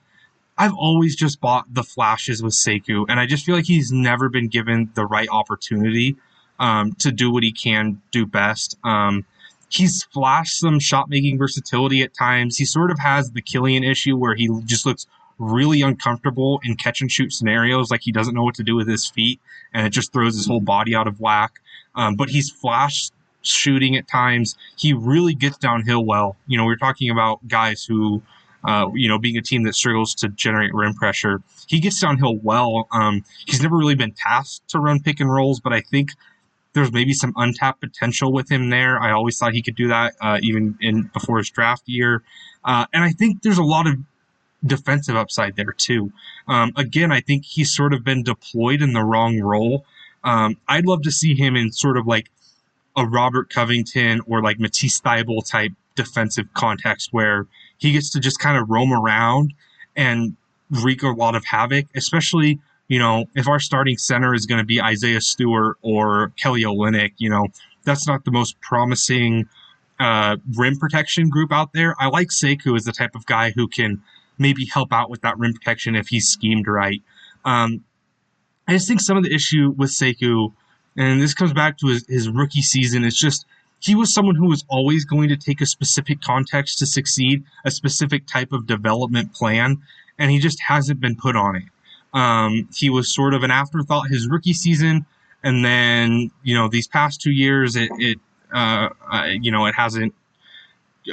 I've 0.58 0.74
always 0.74 1.16
just 1.16 1.40
bought 1.40 1.74
the 1.74 1.84
flashes 1.84 2.44
with 2.44 2.54
Sekou, 2.54 3.06
and 3.08 3.18
I 3.18 3.26
just 3.26 3.46
feel 3.46 3.56
like 3.56 3.66
he's 3.66 3.94
never 3.94 4.28
been 4.28 4.50
given 4.50 4.92
the 4.94 5.06
right 5.06 5.30
opportunity 5.32 6.18
um, 6.60 6.92
to 7.00 7.14
do 7.14 7.32
what 7.32 7.44
he 7.44 7.54
can 7.54 8.02
do 8.12 8.26
best. 8.26 8.78
Um, 8.84 9.26
he's 9.70 10.04
flashed 10.04 10.60
some 10.60 10.80
shot 10.80 11.10
making 11.10 11.38
versatility 11.38 12.02
at 12.02 12.14
times. 12.14 12.58
He 12.58 12.66
sort 12.66 12.92
of 12.92 13.00
has 13.00 13.32
the 13.32 13.42
Killian 13.42 13.86
issue 13.86 14.18
where 14.18 14.36
he 14.36 14.50
just 14.66 14.86
looks 14.86 15.08
really 15.40 15.82
uncomfortable 15.82 16.60
in 16.64 16.76
catch 16.76 17.02
and 17.02 17.12
shoot 17.12 17.34
scenarios, 17.34 17.90
like 17.90 18.02
he 18.04 18.12
doesn't 18.12 18.36
know 18.36 18.44
what 18.44 18.56
to 18.56 18.64
do 18.64 18.76
with 18.76 18.88
his 18.88 19.08
feet, 19.08 19.40
and 19.74 19.88
it 19.88 19.92
just 19.92 20.14
throws 20.14 20.36
his 20.36 20.46
whole 20.46 20.60
body 20.60 20.94
out 20.94 21.08
of 21.08 21.20
whack. 21.20 21.54
Um, 21.96 22.16
but 22.16 22.30
he's 22.30 22.52
flashed 22.52 23.14
shooting 23.42 23.96
at 23.96 24.08
times. 24.08 24.56
He 24.78 24.94
really 24.94 25.34
gets 25.34 25.58
downhill 25.58 26.06
well. 26.06 26.36
You 26.46 26.58
know, 26.58 26.66
we're 26.66 26.78
talking 26.78 27.10
about 27.10 27.48
guys 27.48 27.84
who. 27.84 28.22
Uh, 28.62 28.88
you 28.94 29.08
know, 29.08 29.18
being 29.18 29.38
a 29.38 29.42
team 29.42 29.64
that 29.64 29.74
struggles 29.74 30.14
to 30.14 30.28
generate 30.28 30.74
rim 30.74 30.94
pressure, 30.94 31.42
he 31.68 31.80
gets 31.80 32.02
downhill 32.02 32.36
well. 32.44 32.90
Um, 32.92 33.24
he's 33.46 33.62
never 33.64 33.78
really 33.78 33.96
been 33.96 34.12
tasked 34.12 34.68
to 34.72 34.80
run 34.80 35.00
pick 35.02 35.22
and 35.22 35.32
rolls, 35.32 35.62
but 35.62 35.72
I 35.72 35.80
think 35.80 36.10
there's 36.74 36.92
maybe 36.92 37.14
some 37.14 37.34
untapped 37.36 37.82
potential 37.82 38.32
with 38.32 38.52
him 38.52 38.70
there. 38.70 39.02
I 39.02 39.12
always 39.12 39.38
thought 39.38 39.54
he 39.54 39.62
could 39.62 39.76
do 39.76 39.88
that, 39.88 40.16
uh, 40.22 40.40
even 40.42 40.78
in 40.82 41.10
before 41.14 41.38
his 41.38 41.50
draft 41.50 41.84
year. 41.88 42.22
Uh, 42.64 42.86
and 42.94 43.04
I 43.04 43.12
think 43.12 43.42
there's 43.42 43.58
a 43.58 43.64
lot 43.64 43.88
of 43.88 43.96
defensive 44.66 45.16
upside 45.16 45.56
there 45.56 45.74
too. 45.74 46.12
Um, 46.48 46.72
again, 46.76 47.12
I 47.12 47.22
think 47.22 47.46
he's 47.46 47.74
sort 47.74 47.94
of 47.94 48.04
been 48.04 48.24
deployed 48.24 48.82
in 48.82 48.94
the 48.94 49.04
wrong 49.04 49.40
role. 49.40 49.86
Um, 50.24 50.58
I'd 50.68 50.86
love 50.86 51.02
to 51.04 51.12
see 51.12 51.36
him 51.36 51.56
in 51.56 51.72
sort 51.72 51.98
of 51.98 52.06
like 52.06 52.30
a 52.98 53.06
Robert 53.06 53.50
Covington 53.50 54.22
or 54.28 54.42
like 54.42 54.60
Matisse 54.60 55.00
Thybulle 55.00 55.50
type 55.50 55.72
defensive 55.96 56.48
context 56.54 57.10
where 57.12 57.48
he 57.78 57.92
gets 57.92 58.10
to 58.12 58.20
just 58.20 58.40
kind 58.40 58.58
of 58.58 58.70
roam 58.70 58.92
around 58.92 59.54
and 59.96 60.36
wreak 60.70 61.04
a 61.04 61.10
lot 61.10 61.36
of 61.36 61.46
havoc, 61.46 61.86
especially 61.96 62.60
you 62.90 62.98
know, 62.98 63.26
if 63.36 63.48
our 63.48 63.60
starting 63.60 63.98
center 63.98 64.34
is 64.34 64.46
going 64.46 64.58
to 64.58 64.66
be 64.66 64.82
Isaiah 64.82 65.22
Stewart 65.22 65.78
or 65.82 66.34
Kelly 66.36 66.64
Olynyk, 66.64 67.14
you 67.18 67.30
know, 67.30 67.48
that's 67.86 68.08
not 68.08 68.26
the 68.26 68.32
most 68.32 68.60
promising 68.62 69.48
uh, 70.00 70.38
rim 70.58 70.78
protection 70.78 71.30
group 71.30 71.54
out 71.54 71.72
there. 71.72 71.96
I 72.00 72.08
like 72.08 72.30
Sekou 72.30 72.76
as 72.76 72.86
the 72.86 72.92
type 72.92 73.16
of 73.16 73.26
guy 73.28 73.52
who 73.52 73.68
can 73.68 74.02
maybe 74.40 74.66
help 74.66 74.92
out 74.92 75.10
with 75.10 75.22
that 75.22 75.38
rim 75.38 75.54
protection 75.54 75.96
if 75.96 76.08
he's 76.08 76.28
schemed 76.28 76.68
right. 76.68 77.02
Um, 77.46 77.84
I 78.68 78.74
just 78.74 78.88
think 78.88 79.02
some 79.02 79.18
of 79.18 79.24
the 79.24 79.34
issue 79.34 79.74
with 79.76 79.90
Sekou, 79.90 80.54
and 80.96 81.22
this 81.22 81.34
comes 81.34 81.54
back 81.54 81.78
to 81.80 81.88
his, 81.88 82.06
his 82.08 82.30
rookie 82.30 82.62
season, 82.62 83.04
is 83.04 83.16
just 83.16 83.46
he 83.80 83.96
was 83.96 84.14
someone 84.14 84.36
who 84.36 84.48
was 84.48 84.64
always 84.68 85.06
going 85.06 85.30
to 85.30 85.38
take 85.38 85.62
a 85.62 85.66
specific 85.66 86.22
context 86.22 86.80
to 86.80 86.86
succeed, 86.86 87.44
a 87.66 87.72
specific 87.72 88.28
type 88.28 88.52
of 88.52 88.68
development 88.68 89.34
plan, 89.34 89.82
and 90.18 90.32
he 90.32 90.40
just 90.40 90.60
hasn't 90.62 91.00
been 91.00 91.16
put 91.16 91.36
on 91.36 91.56
it. 91.56 91.64
Um, 92.14 92.68
he 92.74 92.90
was 92.90 93.14
sort 93.14 93.34
of 93.34 93.44
an 93.44 93.52
afterthought 93.52 94.10
his 94.10 94.28
rookie 94.28 94.54
season, 94.54 95.06
and 95.44 95.64
then 95.64 96.32
you 96.44 96.56
know 96.56 96.68
these 96.68 96.88
past 96.88 97.22
two 97.22 97.32
years, 97.32 97.76
it, 97.76 97.90
it 97.98 98.20
uh, 98.54 98.90
uh, 99.12 99.26
you 99.26 99.52
know 99.52 99.66
it 99.66 99.76
hasn't 99.76 100.14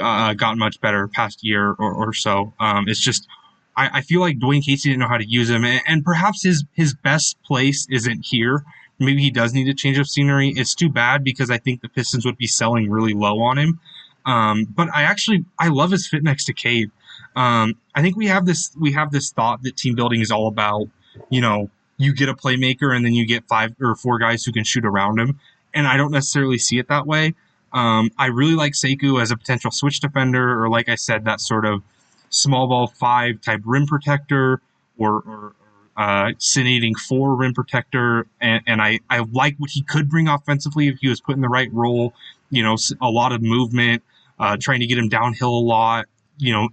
uh, 0.01 0.33
gotten 0.33 0.59
much 0.59 0.79
better 0.81 1.07
past 1.07 1.43
year 1.43 1.69
or, 1.71 1.93
or 1.93 2.13
so. 2.13 2.53
Um, 2.59 2.85
it's 2.87 2.99
just 2.99 3.27
I, 3.75 3.99
I, 3.99 4.01
feel 4.01 4.21
like 4.21 4.39
Dwane 4.39 4.65
Casey 4.65 4.89
didn't 4.89 4.99
know 4.99 5.07
how 5.07 5.17
to 5.17 5.27
use 5.27 5.49
him, 5.49 5.63
and, 5.63 5.81
and, 5.87 6.03
perhaps 6.03 6.43
his 6.43 6.65
his 6.73 6.93
best 6.93 7.41
place 7.43 7.87
isn't 7.89 8.25
here. 8.25 8.63
Maybe 8.99 9.21
he 9.21 9.29
does 9.29 9.53
need 9.53 9.67
a 9.67 9.73
change 9.73 9.99
of 9.99 10.09
scenery. 10.09 10.49
It's 10.55 10.73
too 10.73 10.89
bad 10.89 11.23
because 11.23 11.51
I 11.51 11.59
think 11.59 11.81
the 11.81 11.89
Pistons 11.89 12.25
would 12.25 12.37
be 12.37 12.47
selling 12.47 12.89
really 12.89 13.13
low 13.13 13.39
on 13.41 13.57
him. 13.57 13.79
Um, 14.25 14.65
but 14.65 14.89
I 14.93 15.03
actually 15.03 15.45
I 15.59 15.69
love 15.69 15.91
his 15.91 16.07
fit 16.07 16.23
next 16.23 16.45
to 16.45 16.53
Cade. 16.53 16.91
Um, 17.35 17.75
I 17.93 18.01
think 18.01 18.17
we 18.17 18.27
have 18.27 18.45
this 18.45 18.71
we 18.77 18.91
have 18.93 19.11
this 19.11 19.31
thought 19.31 19.61
that 19.63 19.77
team 19.77 19.95
building 19.95 20.21
is 20.21 20.31
all 20.31 20.47
about, 20.47 20.87
you 21.29 21.41
know, 21.41 21.69
you 21.97 22.13
get 22.13 22.29
a 22.29 22.33
playmaker 22.33 22.95
and 22.95 23.05
then 23.05 23.13
you 23.13 23.25
get 23.25 23.47
five 23.47 23.75
or 23.79 23.95
four 23.95 24.17
guys 24.17 24.43
who 24.43 24.51
can 24.51 24.63
shoot 24.63 24.85
around 24.85 25.19
him. 25.19 25.39
And 25.73 25.87
I 25.87 25.97
don't 25.97 26.11
necessarily 26.11 26.57
see 26.57 26.79
it 26.79 26.87
that 26.87 27.05
way. 27.05 27.35
Um, 27.73 28.09
I 28.17 28.27
really 28.27 28.55
like 28.55 28.73
Sekou 28.73 29.21
as 29.21 29.31
a 29.31 29.37
potential 29.37 29.71
switch 29.71 29.99
defender, 29.99 30.63
or 30.63 30.69
like 30.69 30.89
I 30.89 30.95
said, 30.95 31.25
that 31.25 31.41
sort 31.41 31.65
of 31.65 31.83
small 32.29 32.67
ball 32.67 32.87
five 32.87 33.41
type 33.41 33.61
rim 33.65 33.85
protector, 33.85 34.61
or, 34.97 35.21
or 35.21 35.53
uh, 35.95 36.31
sin 36.37 36.93
four 37.07 37.35
rim 37.35 37.53
protector. 37.53 38.27
And, 38.39 38.61
and 38.67 38.81
I, 38.81 38.99
I 39.09 39.19
like 39.19 39.55
what 39.57 39.71
he 39.71 39.81
could 39.81 40.09
bring 40.09 40.27
offensively 40.27 40.87
if 40.87 40.99
he 40.99 41.09
was 41.09 41.21
put 41.21 41.35
in 41.35 41.41
the 41.41 41.49
right 41.49 41.71
role. 41.73 42.13
You 42.49 42.63
know, 42.63 42.77
a 43.01 43.09
lot 43.09 43.33
of 43.33 43.41
movement, 43.41 44.03
uh, 44.39 44.57
trying 44.59 44.79
to 44.79 44.87
get 44.87 44.97
him 44.97 45.09
downhill 45.09 45.49
a 45.49 45.59
lot. 45.59 46.05
You 46.37 46.53
know, 46.53 46.69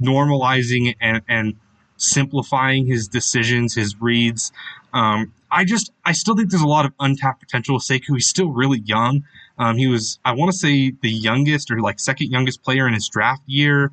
normalizing 0.00 0.94
and, 1.00 1.22
and 1.28 1.54
simplifying 1.96 2.86
his 2.86 3.08
decisions, 3.08 3.74
his 3.74 4.00
reads. 4.00 4.52
Um, 4.92 5.32
I 5.50 5.64
just, 5.64 5.92
I 6.04 6.12
still 6.12 6.36
think 6.36 6.50
there's 6.50 6.62
a 6.62 6.66
lot 6.66 6.84
of 6.84 6.92
untapped 7.00 7.40
potential 7.40 7.74
with 7.74 7.84
Sekou. 7.84 8.14
He's 8.14 8.28
still 8.28 8.50
really 8.50 8.80
young. 8.80 9.24
Um, 9.58 9.76
he 9.76 9.86
was, 9.86 10.18
I 10.24 10.32
want 10.32 10.52
to 10.52 10.56
say, 10.58 10.92
the 11.02 11.10
youngest 11.10 11.70
or 11.70 11.80
like 11.80 12.00
second 12.00 12.30
youngest 12.30 12.62
player 12.62 12.86
in 12.86 12.94
his 12.94 13.08
draft 13.08 13.42
year. 13.46 13.90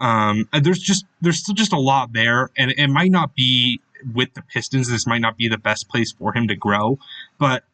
Um, 0.00 0.48
there's 0.52 0.78
just, 0.78 1.04
there's 1.20 1.38
still 1.38 1.54
just 1.54 1.72
a 1.72 1.78
lot 1.78 2.12
there, 2.12 2.50
and 2.56 2.72
it 2.76 2.88
might 2.88 3.10
not 3.10 3.34
be 3.34 3.80
with 4.14 4.34
the 4.34 4.42
Pistons. 4.42 4.88
This 4.88 5.06
might 5.06 5.20
not 5.20 5.36
be 5.36 5.48
the 5.48 5.58
best 5.58 5.88
place 5.88 6.12
for 6.12 6.36
him 6.36 6.48
to 6.48 6.56
grow, 6.56 6.98
but 7.38 7.64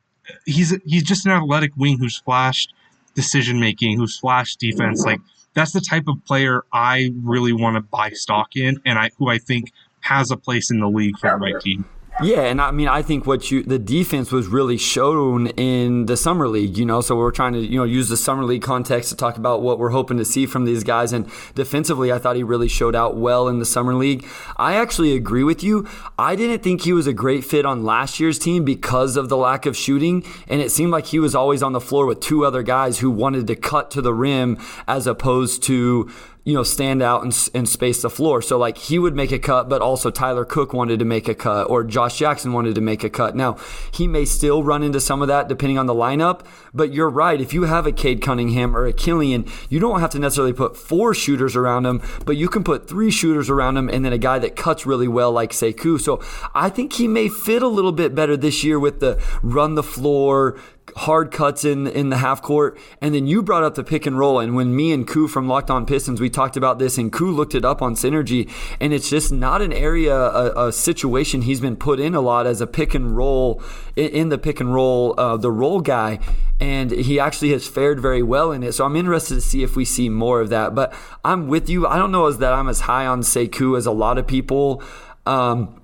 he's 0.47 0.77
he's 0.85 1.03
just 1.03 1.27
an 1.27 1.33
athletic 1.33 1.73
wing 1.77 1.99
who's 1.99 2.19
flashed 2.19 2.73
decision 3.15 3.61
making, 3.61 3.99
who's 3.99 4.19
flashed 4.19 4.61
defense. 4.61 5.05
Like 5.05 5.21
that's 5.55 5.73
the 5.73 5.81
type 5.81 6.05
of 6.09 6.25
player 6.25 6.63
I 6.73 7.13
really 7.23 7.53
want 7.53 7.77
to 7.77 7.83
buy 7.83 8.11
stock 8.11 8.57
in, 8.57 8.81
and 8.87 8.99
I 8.99 9.11
who 9.19 9.29
I 9.29 9.39
think 9.39 9.73
has 10.01 10.31
a 10.31 10.37
place 10.37 10.71
in 10.71 10.81
the 10.81 10.89
league 10.89 11.19
for 11.19 11.31
the 11.31 11.37
right 11.37 11.61
team. 11.61 11.85
Yeah, 12.21 12.43
and 12.43 12.61
I 12.61 12.71
mean, 12.73 12.89
I 12.89 13.01
think 13.01 13.27
what 13.27 13.51
you 13.51 13.63
the 13.63 13.79
defense 13.79 14.31
was 14.31 14.47
really 14.47 14.77
shown 14.77 15.47
in 15.49 16.07
the 16.07 16.17
summer 16.17 16.47
league. 16.47 16.77
You 16.77 16.85
know, 16.85 17.01
so 17.01 17.17
we're 17.17 17.31
trying 17.31 17.55
to 17.55 17.59
you 17.61 17.79
know 17.79 17.85
use 17.85 18.11
the 18.11 18.19
summer 18.19 18.45
league 18.45 18.63
context 18.63 19.09
to 19.09 19.17
talk 19.17 19.39
about 19.39 19.63
what 19.63 19.79
we're 19.79 19.91
hoping 19.91 20.19
to 20.19 20.25
see 20.25 20.45
from 20.45 20.67
these 20.67 20.85
guys. 20.85 21.13
And 21.13 21.31
defensively, 21.55 22.13
I 22.13 22.19
thought 22.19 22.37
he 22.37 22.43
really 22.43 22.69
showed 22.69 22.95
out 22.95 23.17
well 23.17 23.49
in 23.49 23.61
the 23.61 23.65
summer 23.65 23.95
league. 23.95 24.27
I 24.59 24.75
actually 24.75 25.15
agree 25.17 25.43
with 25.43 25.63
you. 25.63 25.89
I 26.19 26.37
didn't 26.37 26.63
think 26.63 26.83
he 26.83 26.93
was 26.93 27.07
a 27.07 27.15
great 27.15 27.45
fit 27.45 27.65
on 27.65 27.83
last 27.83 28.21
year's 28.21 28.39
team 28.39 28.65
because 28.65 29.17
of 29.17 29.31
the 29.31 29.37
lack 29.37 29.65
of 29.65 29.75
shooting, 29.75 30.23
and 30.49 30.61
it 30.61 30.71
seemed 30.71 30.93
like 30.93 31.07
he 31.07 31.19
was 31.19 31.35
always 31.35 31.63
on 31.63 31.73
the 31.73 31.81
floor 31.81 32.05
with 32.05 32.21
two 32.21 32.45
other 32.45 32.63
guys 32.63 32.99
who 32.99 33.11
wanted 33.11 33.47
to 33.47 33.57
cut 33.57 33.91
to 33.93 34.03
the 34.03 34.13
rim 34.13 34.59
as 34.87 35.07
opposed 35.07 35.63
to 35.65 36.11
you 36.45 36.55
know, 36.55 36.65
stand 36.65 37.03
out 37.03 37.23
and, 37.23 37.51
and 37.55 37.69
space 37.69 38.03
the 38.03 38.11
floor. 38.11 38.43
So 38.43 38.59
like 38.59 38.77
he 38.77 38.99
would 38.99 39.15
make 39.15 39.31
a 39.31 39.39
cut, 39.39 39.69
but 39.69 39.81
also 39.81 40.11
Tyler 40.11 40.45
Cook 40.45 40.73
wanted 40.73 40.99
to 40.99 41.05
make 41.05 41.29
a 41.29 41.35
cut 41.35 41.71
or 41.71 41.85
Josh 41.85 42.19
Jackson 42.19 42.53
wanted 42.53 42.75
to 42.75 42.81
make 42.81 43.05
a 43.05 43.11
cut. 43.11 43.37
Now 43.37 43.57
he 43.93 44.09
may 44.09 44.25
still 44.25 44.63
run 44.63 44.83
into 44.83 45.01
some 45.01 45.23
of 45.23 45.29
that 45.29 45.49
depending 45.49 45.79
on 45.79 45.87
the 45.87 45.95
lineup, 45.95 46.45
but 46.75 46.93
you're 46.93 47.11
right. 47.11 47.41
If 47.41 47.55
you 47.55 47.65
have 47.65 47.87
a 47.87 47.93
Cade 47.93 48.23
Cunningham 48.23 48.77
or 48.77 48.87
a 48.87 48.93
Killian, 48.93 49.47
you 49.69 49.79
don't 49.79 50.01
have 50.01 50.11
to 50.11 50.19
necessarily 50.19 50.53
put 50.53 50.77
four 50.77 51.15
shooters 51.15 51.55
around 51.55 51.87
him, 51.87 52.03
but 52.27 52.37
you 52.37 52.49
can 52.49 52.65
put 52.65 52.89
three 52.89 53.11
shooters 53.11 53.49
around 53.49 53.77
him 53.77 53.89
and 53.89 54.05
then 54.05 54.13
a 54.13 54.19
guy 54.19 54.41
that 54.41 54.57
cuts 54.57 54.85
really 54.85 55.09
well 55.09 55.31
like 55.31 55.51
Sekou. 55.53 56.01
So 56.01 56.21
I 56.55 56.71
think 56.71 56.95
he 56.95 57.07
may 57.07 57.29
fit 57.29 57.63
a 57.63 57.69
little 57.69 57.93
bit 57.93 58.17
better 58.17 58.37
this 58.37 58.65
year 58.65 58.81
with 58.81 58.99
the 58.99 59.23
run 59.43 59.77
the 59.77 59.83
floor, 59.83 60.59
hard 60.97 61.31
cuts 61.31 61.65
in 61.65 61.87
in 61.87 62.11
the 62.11 62.19
half 62.19 62.43
court. 62.43 62.79
And 63.01 63.15
then 63.15 63.27
you 63.27 63.43
brought 63.43 63.65
up 63.65 63.75
the 63.75 63.85
pick 63.85 64.07
and 64.07 64.19
roll. 64.19 64.41
And 64.41 64.55
when 64.55 64.75
me 64.75 64.93
and 64.93 65.07
Koo 65.07 65.29
from 65.29 65.49
Locked 65.49 65.71
On 65.71 65.87
Pistons, 65.87 66.21
we 66.21 66.29
talked 66.29 66.57
about 66.57 66.79
this, 66.79 66.99
and 66.99 67.13
Koo 67.13 67.31
looked 67.31 67.55
it 67.55 67.65
up 67.65 67.83
on 67.83 67.95
Synergy, 67.95 68.51
and 68.81 68.93
it's 68.93 69.09
just 69.09 69.33
not 69.33 69.63
an 69.63 69.73
area, 69.73 70.15
a, 70.15 70.69
a 70.69 70.73
situation 70.73 71.43
he's 71.43 71.61
been 71.61 71.77
put 71.77 72.01
in 72.01 72.15
a 72.15 72.21
lot 72.21 72.47
as 72.47 72.61
a 72.61 72.67
pick 72.67 72.95
and 72.95 73.17
roll 73.17 73.63
in 73.97 74.29
the 74.29 74.39
pick 74.39 74.61
and 74.61 74.75
roll, 74.75 75.19
uh, 75.19 75.37
the 75.37 75.51
roll 75.51 75.81
guy. 75.81 76.19
And 76.61 76.91
he 76.93 77.19
actually 77.19 77.51
has 77.53 77.67
fared 77.67 77.99
very 78.01 78.23
well 78.23 78.53
in 78.53 78.63
it. 78.63 78.73
So 78.73 78.85
I'm 78.85 78.95
interested 78.95 79.35
to 79.35 79.41
see 79.41 79.63
if 79.65 79.75
we 79.75 79.85
see 79.85 80.09
more 80.09 80.41
of 80.41 80.49
that. 80.51 80.75
But 80.75 80.95
I'm 81.25 81.49
with 81.49 81.69
you. 81.69 81.87
I 81.87 81.99
don't 81.99 82.13
know 82.13 82.27
as 82.27 82.39
that 82.39 82.53
I'm 82.53 82.69
as 82.69 82.81
high 82.83 83.07
on 83.07 83.23
Sekou 83.23 83.77
as 83.77 83.87
a 83.87 83.91
lot 83.91 84.17
of 84.17 84.27
people. 84.27 84.83
Um, 85.27 85.82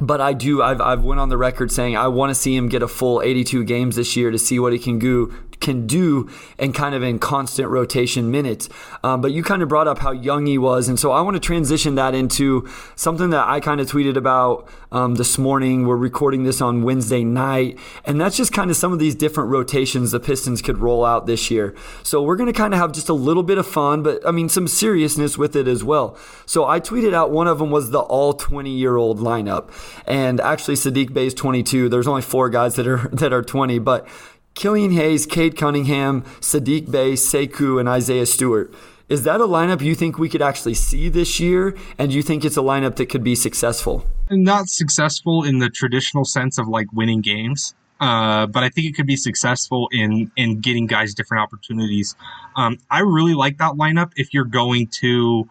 but 0.00 0.20
I 0.20 0.32
do. 0.32 0.62
I've 0.62 0.80
I've 0.80 1.04
went 1.04 1.20
on 1.20 1.28
the 1.28 1.36
record 1.36 1.70
saying 1.70 1.96
I 1.96 2.08
want 2.08 2.30
to 2.30 2.34
see 2.34 2.56
him 2.56 2.68
get 2.68 2.82
a 2.82 2.88
full 2.88 3.22
82 3.22 3.64
games 3.64 3.96
this 3.96 4.16
year 4.16 4.30
to 4.30 4.38
see 4.38 4.58
what 4.58 4.72
he 4.72 4.78
can 4.78 4.98
do 4.98 5.32
can 5.64 5.86
do 5.86 6.30
and 6.58 6.74
kind 6.74 6.94
of 6.94 7.02
in 7.02 7.18
constant 7.18 7.68
rotation 7.68 8.30
minutes. 8.30 8.68
Um, 9.02 9.20
but 9.20 9.32
you 9.32 9.42
kind 9.42 9.62
of 9.62 9.68
brought 9.68 9.88
up 9.88 9.98
how 9.98 10.12
young 10.12 10.46
he 10.46 10.58
was, 10.58 10.88
and 10.88 11.00
so 11.00 11.10
I 11.10 11.20
want 11.22 11.34
to 11.34 11.40
transition 11.40 11.96
that 11.96 12.14
into 12.14 12.68
something 12.94 13.30
that 13.30 13.48
I 13.48 13.58
kind 13.58 13.80
of 13.80 13.90
tweeted 13.90 14.16
about 14.16 14.68
um, 14.92 15.16
this 15.16 15.38
morning. 15.38 15.86
We're 15.86 15.96
recording 15.96 16.44
this 16.44 16.60
on 16.60 16.82
Wednesday 16.82 17.24
night, 17.24 17.78
and 18.04 18.20
that's 18.20 18.36
just 18.36 18.52
kind 18.52 18.70
of 18.70 18.76
some 18.76 18.92
of 18.92 18.98
these 18.98 19.14
different 19.14 19.50
rotations 19.50 20.12
the 20.12 20.20
Pistons 20.20 20.62
could 20.62 20.78
roll 20.78 21.04
out 21.04 21.26
this 21.26 21.50
year. 21.50 21.74
So 22.02 22.22
we're 22.22 22.36
going 22.36 22.52
to 22.52 22.56
kind 22.56 22.74
of 22.74 22.80
have 22.80 22.92
just 22.92 23.08
a 23.08 23.14
little 23.14 23.42
bit 23.42 23.58
of 23.58 23.66
fun, 23.66 24.02
but 24.02 24.24
I 24.26 24.30
mean 24.30 24.48
some 24.48 24.68
seriousness 24.68 25.36
with 25.36 25.56
it 25.56 25.66
as 25.66 25.82
well. 25.82 26.16
So 26.46 26.66
I 26.66 26.78
tweeted 26.78 27.14
out 27.14 27.30
one 27.30 27.48
of 27.48 27.58
them 27.58 27.70
was 27.70 27.90
the 27.90 28.00
all 28.00 28.34
20 28.34 28.70
year 28.70 28.96
old 28.96 29.18
lineup, 29.18 29.70
and 30.06 30.40
actually 30.40 30.74
Saddiq 30.74 31.12
Bey 31.12 31.26
is 31.26 31.34
22. 31.34 31.88
There's 31.88 32.06
only 32.06 32.22
four 32.22 32.48
guys 32.50 32.76
that 32.76 32.86
are 32.86 33.08
that 33.12 33.32
are 33.32 33.42
20, 33.42 33.78
but 33.78 34.06
Killian 34.54 34.92
Hayes, 34.92 35.26
Cade 35.26 35.56
Cunningham, 35.56 36.22
Saddiq 36.40 36.90
Bey, 36.90 37.12
Sekou, 37.14 37.80
and 37.80 37.88
Isaiah 37.88 38.26
Stewart. 38.26 38.72
Is 39.08 39.24
that 39.24 39.40
a 39.40 39.44
lineup 39.44 39.82
you 39.82 39.94
think 39.94 40.18
we 40.18 40.28
could 40.28 40.40
actually 40.40 40.74
see 40.74 41.08
this 41.08 41.38
year? 41.38 41.76
And 41.98 42.12
you 42.12 42.22
think 42.22 42.44
it's 42.44 42.56
a 42.56 42.60
lineup 42.60 42.96
that 42.96 43.06
could 43.06 43.22
be 43.22 43.34
successful? 43.34 44.06
Not 44.30 44.68
successful 44.68 45.44
in 45.44 45.58
the 45.58 45.68
traditional 45.68 46.24
sense 46.24 46.56
of 46.56 46.68
like 46.68 46.92
winning 46.92 47.20
games. 47.20 47.74
Uh, 48.00 48.46
but 48.46 48.62
I 48.62 48.70
think 48.70 48.86
it 48.86 48.96
could 48.96 49.06
be 49.06 49.16
successful 49.16 49.88
in 49.92 50.30
in 50.36 50.60
getting 50.60 50.86
guys 50.86 51.14
different 51.14 51.42
opportunities. 51.42 52.16
Um, 52.56 52.78
I 52.90 53.00
really 53.00 53.34
like 53.34 53.58
that 53.58 53.72
lineup 53.72 54.12
if 54.16 54.34
you're 54.34 54.44
going 54.44 54.88
to 55.00 55.48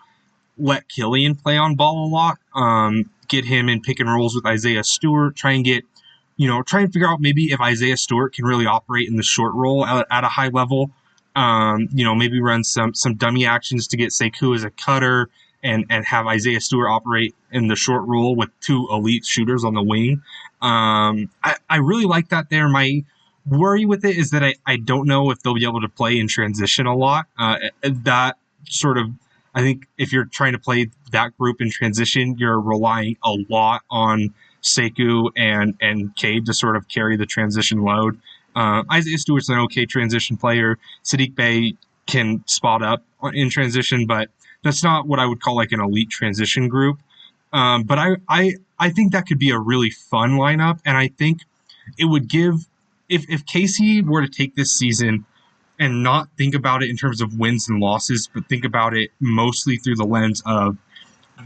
let 0.58 0.88
Killian 0.90 1.36
play 1.36 1.58
on 1.58 1.76
ball 1.76 2.06
a 2.06 2.10
lot, 2.10 2.38
um, 2.54 3.10
get 3.28 3.46
him 3.46 3.70
in 3.70 3.82
pick 3.82 4.00
and 4.00 4.12
rolls 4.12 4.36
with 4.36 4.46
Isaiah 4.46 4.84
Stewart, 4.84 5.36
try 5.36 5.54
and 5.54 5.64
get 5.64 5.84
you 6.36 6.48
know, 6.48 6.62
try 6.64 6.82
and 6.82 6.92
figure 6.92 7.08
out 7.08 7.22
maybe 7.22 7.52
if 7.52 7.62
Isaiah 7.62 7.98
Stewart 7.98 8.34
can 8.34 8.46
really 8.46 8.66
operate 8.66 9.08
in 9.08 9.16
the 9.16 9.24
short 9.24 9.54
roll 9.54 9.86
at, 9.86 10.08
at 10.10 10.24
a 10.24 10.30
high 10.30 10.50
level. 10.50 10.92
Um, 11.36 11.88
you 11.94 12.04
know, 12.04 12.14
maybe 12.14 12.40
run 12.42 12.64
some 12.64 12.94
some 12.94 13.16
dummy 13.16 13.46
actions 13.46 13.88
to 13.88 13.98
get 13.98 14.10
Sekou 14.10 14.56
as 14.56 14.64
a 14.64 14.70
cutter 14.70 15.30
and 15.64 15.86
and 15.90 16.06
have 16.06 16.28
Isaiah 16.28 16.62
Stewart 16.62 16.90
operate 16.90 17.36
in 17.52 17.68
the 17.68 17.76
short 17.76 18.04
roll 18.08 18.36
with 18.36 18.50
two 18.60 18.88
elite 18.92 19.26
shooters 19.26 19.64
on 19.64 19.74
the 19.74 19.82
wing. 19.82 20.22
Um, 20.62 21.30
I, 21.44 21.56
I 21.70 21.78
really 21.78 22.06
like 22.06 22.30
that 22.30 22.50
there. 22.50 22.68
My 22.70 23.04
worry 23.48 23.86
with 23.86 24.06
it 24.06 24.16
is 24.16 24.30
that 24.30 24.44
I, 24.44 24.56
I 24.66 24.78
don't 24.78 25.08
know 25.08 25.32
if 25.32 25.42
they'll 25.42 25.56
be 25.56 25.66
able 25.66 25.82
to 25.82 25.90
play 25.90 26.18
in 26.18 26.28
transition 26.28 26.86
a 26.86 26.96
lot. 26.96 27.26
Uh, 27.38 27.58
that 27.82 28.38
sort 28.70 28.98
of 28.98 29.10
I 29.56 29.62
think 29.62 29.88
if 29.98 30.12
you're 30.12 30.26
trying 30.26 30.54
to 30.54 30.60
play 30.60 30.90
that 31.12 31.38
group 31.38 31.62
in 31.62 31.70
transition, 31.70 32.38
you're 32.38 32.60
relying 32.60 33.18
a 33.24 33.36
lot 33.50 33.84
on 33.90 34.34
Sekou 34.64 35.32
and 35.36 35.76
and 35.82 36.16
Cade 36.16 36.46
to 36.46 36.54
sort 36.54 36.76
of 36.76 36.88
carry 36.88 37.18
the 37.18 37.26
transition 37.26 37.84
load. 37.84 38.20
Uh, 38.56 38.84
Isaiah 38.92 39.18
Stewart's 39.18 39.50
an 39.50 39.60
okay 39.60 39.86
transition 39.86 40.38
player. 40.38 40.78
Saddiq 41.04 41.36
Bey 41.36 41.74
can 42.06 42.44
spot 42.48 42.84
up 42.84 43.04
in 43.34 43.50
transition, 43.50 44.06
but 44.06 44.30
that's 44.64 44.84
not 44.84 45.08
what 45.08 45.20
I 45.20 45.26
would 45.26 45.42
call 45.42 45.56
like 45.56 45.72
an 45.72 45.80
elite 45.80 46.10
transition 46.10 46.68
group. 46.68 47.00
Um, 47.52 47.84
but 47.84 48.00
I, 48.00 48.16
I 48.30 48.54
I 48.80 48.90
think 48.90 49.12
that 49.12 49.28
could 49.28 49.40
be 49.40 49.52
a 49.52 49.60
really 49.60 49.90
fun 49.90 50.32
lineup, 50.32 50.80
and 50.86 50.98
I 50.98 51.10
think 51.10 51.42
it 51.98 52.06
would 52.06 52.28
give 52.28 52.68
if 53.10 53.30
if 53.30 53.46
Casey 53.46 54.02
were 54.02 54.22
to 54.22 54.28
take 54.28 54.56
this 54.56 54.76
season 54.78 55.26
and 55.80 56.04
not 56.04 56.30
think 56.38 56.56
about 56.56 56.84
it 56.84 56.90
in 56.90 56.98
terms 56.98 57.22
of 57.22 57.38
wins 57.38 57.68
and 57.68 57.80
losses, 57.80 58.30
but 58.34 58.48
think 58.48 58.64
about 58.64 58.96
it 58.96 59.12
mostly 59.20 59.78
through 59.78 59.96
the 59.96 60.06
lens 60.06 60.42
of 60.46 60.78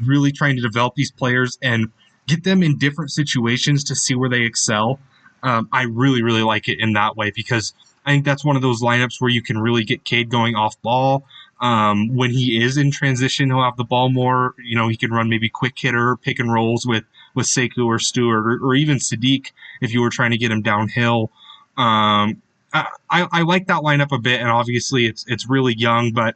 really 0.03 0.31
trying 0.31 0.55
to 0.55 0.61
develop 0.61 0.95
these 0.95 1.11
players 1.11 1.57
and 1.61 1.91
get 2.27 2.43
them 2.43 2.61
in 2.61 2.77
different 2.77 3.11
situations 3.11 3.83
to 3.85 3.95
see 3.95 4.15
where 4.15 4.29
they 4.29 4.43
excel. 4.43 4.99
Um, 5.43 5.69
I 5.71 5.83
really, 5.83 6.21
really 6.21 6.43
like 6.43 6.67
it 6.67 6.79
in 6.79 6.93
that 6.93 7.15
way 7.15 7.31
because 7.31 7.73
I 8.05 8.11
think 8.11 8.25
that's 8.25 8.43
one 8.43 8.55
of 8.55 8.61
those 8.61 8.81
lineups 8.81 9.19
where 9.19 9.29
you 9.29 9.41
can 9.41 9.57
really 9.57 9.83
get 9.83 10.03
Cade 10.03 10.29
going 10.29 10.55
off 10.55 10.81
ball. 10.81 11.25
Um, 11.59 12.15
when 12.15 12.31
he 12.31 12.63
is 12.63 12.77
in 12.77 12.91
transition, 12.91 13.49
he'll 13.49 13.63
have 13.63 13.77
the 13.77 13.83
ball 13.83 14.09
more. 14.09 14.53
You 14.63 14.75
know, 14.75 14.87
he 14.87 14.97
can 14.97 15.11
run 15.11 15.29
maybe 15.29 15.49
quick 15.49 15.73
hitter, 15.77 16.15
pick 16.15 16.39
and 16.39 16.51
rolls 16.51 16.85
with 16.85 17.03
with 17.33 17.47
Sekou 17.47 17.85
or 17.85 17.99
Stewart 17.99 18.45
or, 18.45 18.59
or 18.63 18.75
even 18.75 18.97
Saddiq 18.97 19.51
if 19.81 19.93
you 19.93 20.01
were 20.01 20.09
trying 20.09 20.31
to 20.31 20.37
get 20.37 20.51
him 20.51 20.61
downhill. 20.61 21.31
Um, 21.77 22.41
I, 22.73 22.87
I, 23.09 23.27
I 23.31 23.41
like 23.43 23.67
that 23.67 23.81
lineup 23.81 24.11
a 24.11 24.19
bit, 24.19 24.39
and 24.39 24.49
obviously 24.49 25.05
it's 25.05 25.25
it's 25.27 25.47
really 25.47 25.75
young, 25.75 26.13
but 26.13 26.35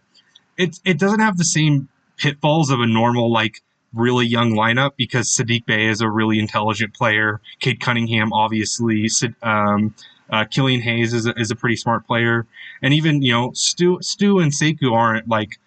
it 0.58 0.80
it 0.86 1.00
doesn't 1.00 1.20
have 1.20 1.38
the 1.38 1.44
same 1.44 1.90
pitfalls 2.18 2.70
of 2.70 2.80
a 2.80 2.88
normal 2.88 3.32
like 3.32 3.62
really 3.94 4.26
young 4.26 4.54
lineup 4.54 4.92
because 4.96 5.30
Saddiq 5.30 5.66
Bey 5.66 5.88
is 5.88 6.02
a 6.02 6.10
really 6.10 6.40
intelligent 6.40 6.94
player. 6.94 7.42
Cade 7.60 7.80
Cunningham, 7.80 8.32
obviously. 8.34 9.10
Um, 9.42 9.94
uh, 10.30 10.46
Killian 10.46 10.82
Hayes 10.82 11.14
is 11.14 11.26
a, 11.26 11.38
is 11.40 11.52
a 11.52 11.56
pretty 11.56 11.76
smart 11.76 12.08
player. 12.08 12.46
And 12.82 12.94
even, 12.94 13.22
you 13.22 13.34
know, 13.34 13.52
Stu, 13.54 14.00
Stu 14.02 14.40
and 14.40 14.52
Sekou 14.52 14.94
aren't 14.94 15.28
like, 15.28 15.60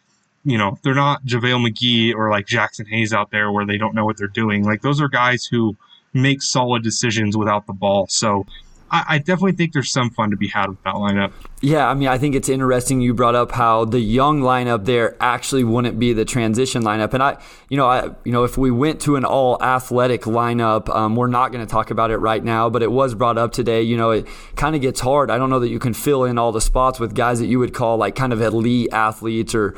you 0.44 0.57
know, 0.57 0.78
they're 0.82 0.94
not 0.94 1.24
JaVale 1.24 1.68
McGee 1.68 2.14
or 2.14 2.30
like 2.30 2.46
Jaxson 2.46 2.88
Hayes 2.88 3.12
out 3.12 3.30
there 3.30 3.53
where 3.53 3.66
they 3.66 3.76
don't 3.76 3.94
know 3.94 4.05
what 4.05 4.16
they're 4.16 4.26
doing. 4.26 4.64
Like, 4.64 4.82
those 4.82 5.01
are 5.01 5.09
guys 5.09 5.44
who 5.44 5.76
make 6.14 6.42
solid 6.42 6.82
decisions 6.82 7.36
without 7.36 7.66
the 7.66 7.72
ball. 7.72 8.07
So 8.09 8.46
I, 8.95 9.05
I 9.09 9.18
definitely 9.18 9.53
think 9.53 9.72
there's 9.72 9.90
some 9.90 10.11
fun 10.11 10.30
to 10.30 10.36
be 10.36 10.47
had 10.47 10.68
with 10.68 10.80
that 10.84 10.95
lineup. 10.95 11.32
Yeah, 11.61 11.88
I 11.88 11.95
mean, 11.95 12.07
I 12.07 12.16
think 12.16 12.36
it's 12.36 12.49
interesting 12.49 13.01
you 13.01 13.12
brought 13.12 13.34
up 13.34 13.51
how 13.51 13.84
the 13.86 13.99
young 13.99 14.40
lineup 14.40 14.84
there 14.84 15.16
actually 15.18 15.64
wouldn't 15.64 15.99
be 15.99 16.12
the 16.12 16.24
transition 16.24 16.84
lineup. 16.84 17.12
And 17.12 17.20
I, 17.20 17.38
you 17.68 17.76
know, 17.76 17.86
I, 17.86 18.11
you 18.24 18.30
know, 18.30 18.45
if 18.45 18.57
we 18.57 18.70
went 18.70 19.01
to 19.01 19.16
an 19.16 19.24
all 19.24 19.61
athletic 19.61 20.22
lineup, 20.22 20.95
um, 20.95 21.16
we're 21.16 21.26
not 21.26 21.51
going 21.51 21.66
to 21.66 21.70
talk 21.70 21.90
about 21.90 22.12
it 22.12 22.18
right 22.18 22.45
now, 22.45 22.70
but 22.70 22.82
it 22.82 22.92
was 22.92 23.16
brought 23.16 23.36
up 23.36 23.51
today. 23.51 23.82
You 23.82 23.97
know, 23.97 24.12
it 24.12 24.28
kind 24.55 24.76
of 24.76 24.82
gets 24.82 25.01
hard. 25.01 25.28
I 25.28 25.38
don't 25.38 25.51
know 25.51 25.61
that 25.61 25.70
you 25.70 25.80
can 25.80 25.95
fill 25.95 26.22
in 26.22 26.38
all 26.38 26.53
the 26.53 26.61
spots 26.61 27.01
with 27.01 27.16
guys 27.16 27.40
that 27.40 27.47
you 27.47 27.59
would 27.59 27.74
call 27.74 27.97
like 27.97 28.14
kind 28.14 28.32
of 28.32 28.40
elite 28.40 28.90
athletes 28.92 29.57
or 29.57 29.74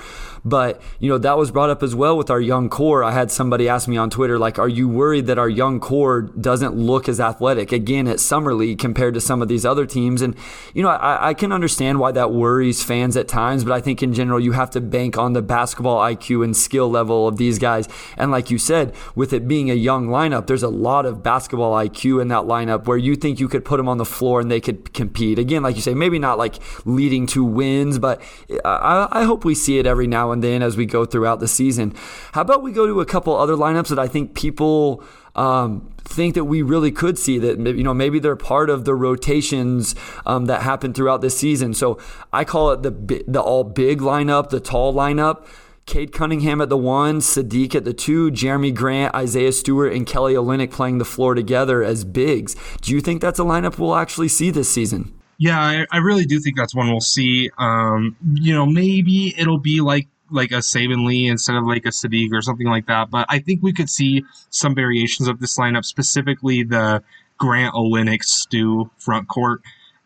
But, 0.47 0.81
you 1.01 1.09
know, 1.09 1.19
that 1.19 1.37
was 1.37 1.51
brought 1.51 1.71
up 1.71 1.83
as 1.83 1.93
well 1.93 2.17
with 2.17 2.31
our 2.31 2.41
young 2.41 2.69
core. 2.69 3.03
I 3.03 3.11
had 3.11 3.33
somebody 3.33 3.69
ask 3.69 3.89
me 3.89 3.97
on 3.97 4.11
Twitter, 4.11 4.39
like, 4.39 4.61
are 4.61 4.69
you 4.69 4.89
worried 4.89 5.27
that 5.27 5.39
our 5.39 5.49
young 5.49 5.81
core 5.81 6.21
doesn't 6.21 6.77
look 6.77 7.09
as 7.09 7.19
athletic 7.19 7.73
again 7.73 8.07
at 8.07 8.21
Summer 8.21 8.55
League 8.55 8.79
compared 8.79 9.15
to 9.15 9.21
some 9.21 9.43
of 9.43 9.49
these 9.49 9.67
other 9.67 9.87
teams? 9.87 10.23
And, 10.23 10.37
you 10.73 10.85
know, 10.85 10.89
I, 10.91 11.31
I 11.31 11.35
can 11.35 11.51
understand 11.51 11.99
why 11.99 12.13
that 12.13 12.31
worries 12.31 12.81
fans 12.85 13.17
at 13.17 13.27
times, 13.27 13.65
but 13.65 13.73
I 13.73 13.81
think 13.81 14.05
in 14.05 14.15
general, 14.15 14.39
you 14.39 14.53
have 14.53 14.71
to 14.71 14.81
bank 14.81 15.19
on 15.19 15.33
the 15.33 15.43
basketball 15.43 15.99
IQ 15.99 16.45
and 16.45 16.57
skill 16.57 16.89
level 16.89 17.27
of 17.27 17.39
these 17.39 17.59
guys. 17.59 17.89
And 18.17 18.31
like 18.31 18.49
you 18.49 18.59
said, 18.59 18.95
with 19.17 19.33
it 19.33 19.49
being 19.49 19.69
a 19.69 19.75
young 19.75 20.07
lineup, 20.07 20.47
there's 20.47 20.63
a 20.63 20.69
lot 20.69 21.07
of 21.07 21.25
basketball 21.25 21.73
IQ 21.73 22.23
in 22.23 22.29
that 22.29 22.45
lineup 22.45 22.87
where 22.87 22.97
you 22.97 23.17
think 23.17 23.41
you 23.41 23.49
could 23.49 23.65
put 23.65 23.79
them 23.79 23.89
on 23.89 23.99
the 23.99 24.05
floor 24.05 24.41
and 24.41 24.49
they 24.49 24.61
could 24.61 24.95
compete. 24.95 25.41
Again, 25.41 25.65
like 25.65 25.75
you 25.75 25.83
say, 25.83 25.95
maybe 25.95 26.21
not 26.21 26.39
like 26.39 26.55
leading 26.85 27.27
to 27.27 27.43
wins, 27.43 27.99
but 27.99 28.23
uh, 28.65 29.09
I, 29.11 29.23
I 29.23 29.25
hope 29.25 29.45
we 29.45 29.57
see 29.57 29.81
it 29.81 29.87
every 29.87 30.07
now 30.07 30.31
and 30.31 30.36
then 30.43 30.63
as 30.63 30.77
we 30.77 30.87
go 30.87 31.05
throughout 31.05 31.41
the 31.41 31.49
season. 31.49 31.95
How 32.33 32.43
about 32.43 32.63
we 32.63 32.73
go 32.73 32.87
to 32.87 33.01
a 33.01 33.07
couple 33.07 33.37
other 33.37 33.55
lineups 33.55 33.89
that 33.89 33.99
I 33.99 34.09
think 34.09 34.35
people 34.35 35.03
um, 35.35 35.93
think 36.05 36.35
that 36.35 36.45
we 36.45 36.63
really 36.63 36.91
could 36.91 37.19
see 37.19 37.39
that 37.39 37.59
you 37.59 37.83
know 37.83 37.95
maybe 37.95 38.19
they're 38.19 38.37
part 38.37 38.71
of 38.71 38.85
the 38.85 38.95
rotations 38.95 39.95
um, 40.25 40.47
that 40.47 40.63
happen 40.63 40.93
throughout 40.93 41.21
this 41.21 41.37
season. 41.37 41.75
So 41.75 41.99
I 42.33 42.45
call 42.45 42.71
it 42.73 42.83
the 42.83 43.25
the 43.27 43.41
all 43.41 43.65
big 43.65 44.01
lineup, 44.01 44.51
the 44.51 44.61
tall 44.61 44.93
lineup. 44.95 45.47
Cade 45.85 46.11
Cunningham 46.11 46.61
at 46.61 46.69
the 46.69 46.77
one, 46.77 47.21
Saddiq 47.21 47.77
at 47.77 47.85
the 47.85 47.95
two, 47.95 48.33
Jerami 48.33 48.75
Grant, 48.75 49.15
Isaiah 49.15 49.53
Stewart, 49.53 49.93
and 49.93 50.05
Kelly 50.05 50.35
Olynyk 50.35 50.73
playing 50.73 50.99
the 50.99 51.05
floor 51.05 51.37
together 51.37 51.85
as 51.85 52.05
bigs. 52.05 52.57
Do 52.81 52.93
you 52.93 53.01
think 53.01 53.21
that's 53.23 53.39
a 53.39 53.45
lineup 53.45 53.79
we'll 53.79 53.95
actually 53.95 54.27
see 54.27 54.51
this 54.51 54.69
season? 54.69 55.15
Yeah, 55.39 55.61
I, 55.61 55.87
I 55.93 55.99
really 55.99 56.25
do 56.25 56.41
think 56.41 56.57
that's 56.57 56.75
one 56.75 56.91
we'll 56.91 57.01
see. 57.01 57.51
Um, 57.59 58.17
you 58.35 58.53
know, 58.53 58.67
maybe 58.67 59.33
it'll 59.39 59.61
be 59.61 59.81
like 59.81 60.09
like 60.31 60.51
a 60.51 60.57
Saben 60.57 61.07
Lee 61.07 61.27
instead 61.27 61.57
of 61.57 61.65
like 61.65 61.85
a 61.85 61.91
Saddiq 61.91 62.33
or 62.33 62.43
something 62.43 62.67
like 62.67 62.87
that. 62.87 63.11
But 63.11 63.27
I 63.29 63.39
think 63.39 63.63
we 63.63 63.73
could 63.73 63.91
see 63.91 64.25
some 64.51 64.75
variations 64.75 65.29
of 65.29 65.41
this 65.41 65.59
lineup, 65.59 65.85
specifically 65.85 66.63
the 66.63 67.03
Grant 67.39 67.75
Olynyk 67.75 68.23
Stu 68.23 68.91
front 68.99 69.29
court. 69.29 69.63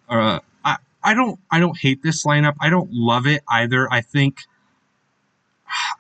Uh, 0.08 0.40
I 0.64 0.76
I 1.02 1.14
don't 1.14 1.38
I 1.50 1.60
don't 1.60 1.78
hate 1.78 2.02
this 2.02 2.24
lineup. 2.24 2.54
I 2.60 2.70
don't 2.70 2.92
love 2.92 3.26
it 3.26 3.42
either. 3.48 3.90
I 3.92 4.00
think 4.00 4.42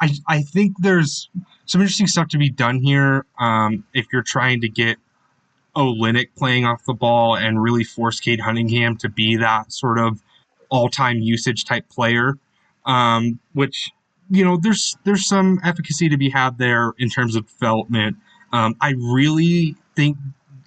I 0.00 0.10
I 0.26 0.42
think 0.42 0.76
there's 0.78 1.28
some 1.66 1.80
interesting 1.80 2.08
stuff 2.08 2.28
to 2.28 2.38
be 2.38 2.50
done 2.50 2.80
here. 2.82 3.24
Um, 3.38 3.84
if 3.94 4.06
you're 4.12 4.22
trying 4.22 4.60
to 4.62 4.68
get 4.68 4.98
Olynyk 5.76 6.30
playing 6.36 6.66
off 6.66 6.84
the 6.84 6.94
ball 6.94 7.36
and 7.36 7.62
really 7.62 7.84
force 7.84 8.18
Cade 8.18 8.40
Cunningham 8.40 8.96
to 8.98 9.08
be 9.08 9.36
that 9.36 9.72
sort 9.72 9.98
of 9.98 10.20
all-time 10.68 11.18
usage 11.18 11.64
type 11.64 11.88
player, 11.88 12.38
um, 12.86 13.38
which 13.52 13.90
you 14.30 14.44
know 14.44 14.56
there's 14.56 14.96
there's 15.04 15.26
some 15.26 15.60
efficacy 15.64 16.08
to 16.08 16.16
be 16.16 16.30
had 16.30 16.58
there 16.58 16.94
in 16.98 17.10
terms 17.10 17.36
of 17.36 17.46
development. 17.46 18.16
Um, 18.52 18.76
I 18.80 18.94
really 18.96 19.76
think 19.96 20.16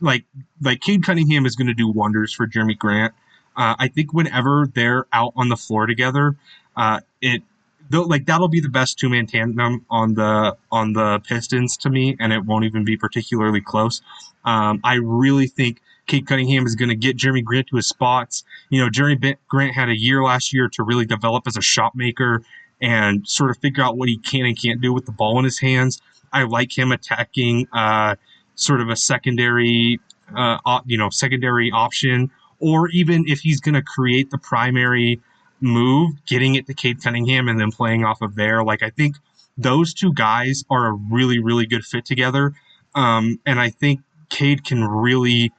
like 0.01 0.25
like 0.61 0.81
Cade 0.81 1.03
Cunningham 1.03 1.45
is 1.45 1.55
going 1.55 1.67
to 1.67 1.73
do 1.73 1.87
wonders 1.87 2.33
for 2.33 2.45
Jerami 2.45 2.77
Grant. 2.77 3.13
Uh, 3.55 3.75
I 3.79 3.87
think 3.87 4.13
whenever 4.13 4.67
they're 4.73 5.05
out 5.13 5.33
on 5.35 5.49
the 5.49 5.55
floor 5.55 5.85
together, 5.85 6.35
uh, 6.75 6.99
it 7.21 7.43
like 7.91 8.25
that'll 8.25 8.47
be 8.47 8.59
the 8.59 8.69
best 8.69 8.97
two 8.97 9.09
man 9.09 9.27
tandem 9.27 9.85
on 9.89 10.15
the 10.15 10.57
on 10.71 10.93
the 10.93 11.19
Pistons 11.19 11.77
to 11.77 11.89
me, 11.89 12.15
and 12.19 12.33
it 12.33 12.45
won't 12.45 12.65
even 12.65 12.83
be 12.83 12.97
particularly 12.97 13.61
close. 13.61 14.01
Um, 14.45 14.81
I 14.83 14.95
really 14.95 15.47
think 15.47 15.81
Cade 16.07 16.27
Cunningham 16.27 16.65
is 16.65 16.75
going 16.75 16.89
to 16.89 16.95
get 16.95 17.17
Jerami 17.17 17.43
Grant 17.43 17.67
to 17.67 17.77
his 17.77 17.87
spots. 17.87 18.43
You 18.69 18.81
know, 18.81 18.89
Jerami 18.89 19.37
Grant 19.47 19.73
had 19.73 19.89
a 19.89 19.97
year 19.97 20.23
last 20.23 20.53
year 20.53 20.67
to 20.69 20.83
really 20.83 21.05
develop 21.05 21.47
as 21.47 21.55
a 21.55 21.61
shot 21.61 21.95
maker 21.95 22.43
and 22.83 23.25
sort 23.25 23.49
of 23.49 23.57
figure 23.57 23.81
out 23.81 23.97
what 23.97 24.09
he 24.09 24.17
can 24.17 24.45
and 24.45 24.61
can't 24.61 24.81
do 24.81 24.93
with 24.93 25.05
the 25.05 25.11
ball 25.11 25.39
in 25.39 25.45
his 25.45 25.57
hands. 25.57 26.01
I 26.33 26.43
like 26.43 26.77
him 26.77 26.91
attacking 26.91 27.67
uh, 27.71 28.15
sort 28.55 28.81
of 28.81 28.89
a 28.89 28.95
secondary, 28.97 30.01
uh, 30.35 30.81
you 30.85 30.97
know, 30.97 31.09
secondary 31.09 31.71
option, 31.71 32.29
or 32.59 32.89
even 32.89 33.23
if 33.25 33.39
he's 33.39 33.61
going 33.61 33.75
to 33.75 33.81
create 33.81 34.31
the 34.31 34.37
primary 34.37 35.21
move, 35.61 36.13
getting 36.25 36.55
it 36.55 36.67
to 36.67 36.73
Cade 36.73 37.01
Cunningham 37.01 37.47
and 37.47 37.57
then 37.57 37.71
playing 37.71 38.03
off 38.03 38.21
of 38.21 38.35
there. 38.35 38.65
Like 38.65 38.83
I 38.83 38.89
think 38.89 39.15
those 39.57 39.93
two 39.93 40.11
guys 40.11 40.65
are 40.69 40.87
a 40.87 40.93
really, 41.09 41.39
really 41.39 41.65
good 41.65 41.85
fit 41.85 42.03
together. 42.03 42.53
Um, 42.95 43.39
and 43.45 43.61
I 43.61 43.69
think 43.69 44.01
Cade 44.29 44.65
can 44.65 44.83
really 44.83 45.53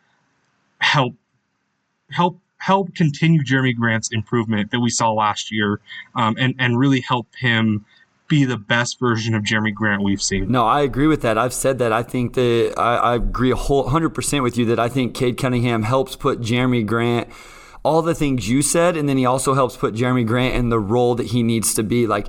help 0.78 1.14
help 2.10 2.38
help 2.64 2.94
continue 2.94 3.42
Jerami 3.42 3.76
Grant's 3.76 4.08
improvement 4.10 4.70
that 4.70 4.80
we 4.80 4.88
saw 4.88 5.12
last 5.12 5.52
year, 5.52 5.80
um, 6.14 6.36
and 6.38 6.54
and 6.58 6.78
really 6.78 7.00
help 7.00 7.26
him 7.38 7.84
be 8.26 8.44
the 8.46 8.56
best 8.56 8.98
version 8.98 9.34
of 9.34 9.42
Jerami 9.42 9.74
Grant 9.74 10.02
we've 10.02 10.22
seen. 10.22 10.50
No, 10.50 10.64
I 10.64 10.80
agree 10.80 11.06
with 11.06 11.20
that. 11.22 11.36
I've 11.36 11.52
said 11.52 11.78
that. 11.80 11.92
I 11.92 12.02
think 12.02 12.32
that 12.34 12.72
I, 12.78 12.96
I 12.96 13.14
agree 13.16 13.50
a 13.50 13.56
whole 13.56 13.88
hundred 13.88 14.10
percent 14.10 14.42
with 14.42 14.56
you 14.56 14.64
that 14.66 14.78
I 14.78 14.88
think 14.88 15.14
Cade 15.14 15.36
Cunningham 15.36 15.82
helps 15.82 16.16
put 16.16 16.40
Jerami 16.40 16.86
Grant 16.86 17.28
all 17.84 18.00
the 18.00 18.14
things 18.14 18.48
you 18.48 18.62
said, 18.62 18.96
and 18.96 19.08
then 19.08 19.18
he 19.18 19.26
also 19.26 19.54
helps 19.54 19.76
put 19.76 19.94
Jerami 19.94 20.26
Grant 20.26 20.54
in 20.54 20.70
the 20.70 20.80
role 20.80 21.14
that 21.16 21.26
he 21.26 21.42
needs 21.42 21.74
to 21.74 21.82
be. 21.82 22.06
Like 22.06 22.28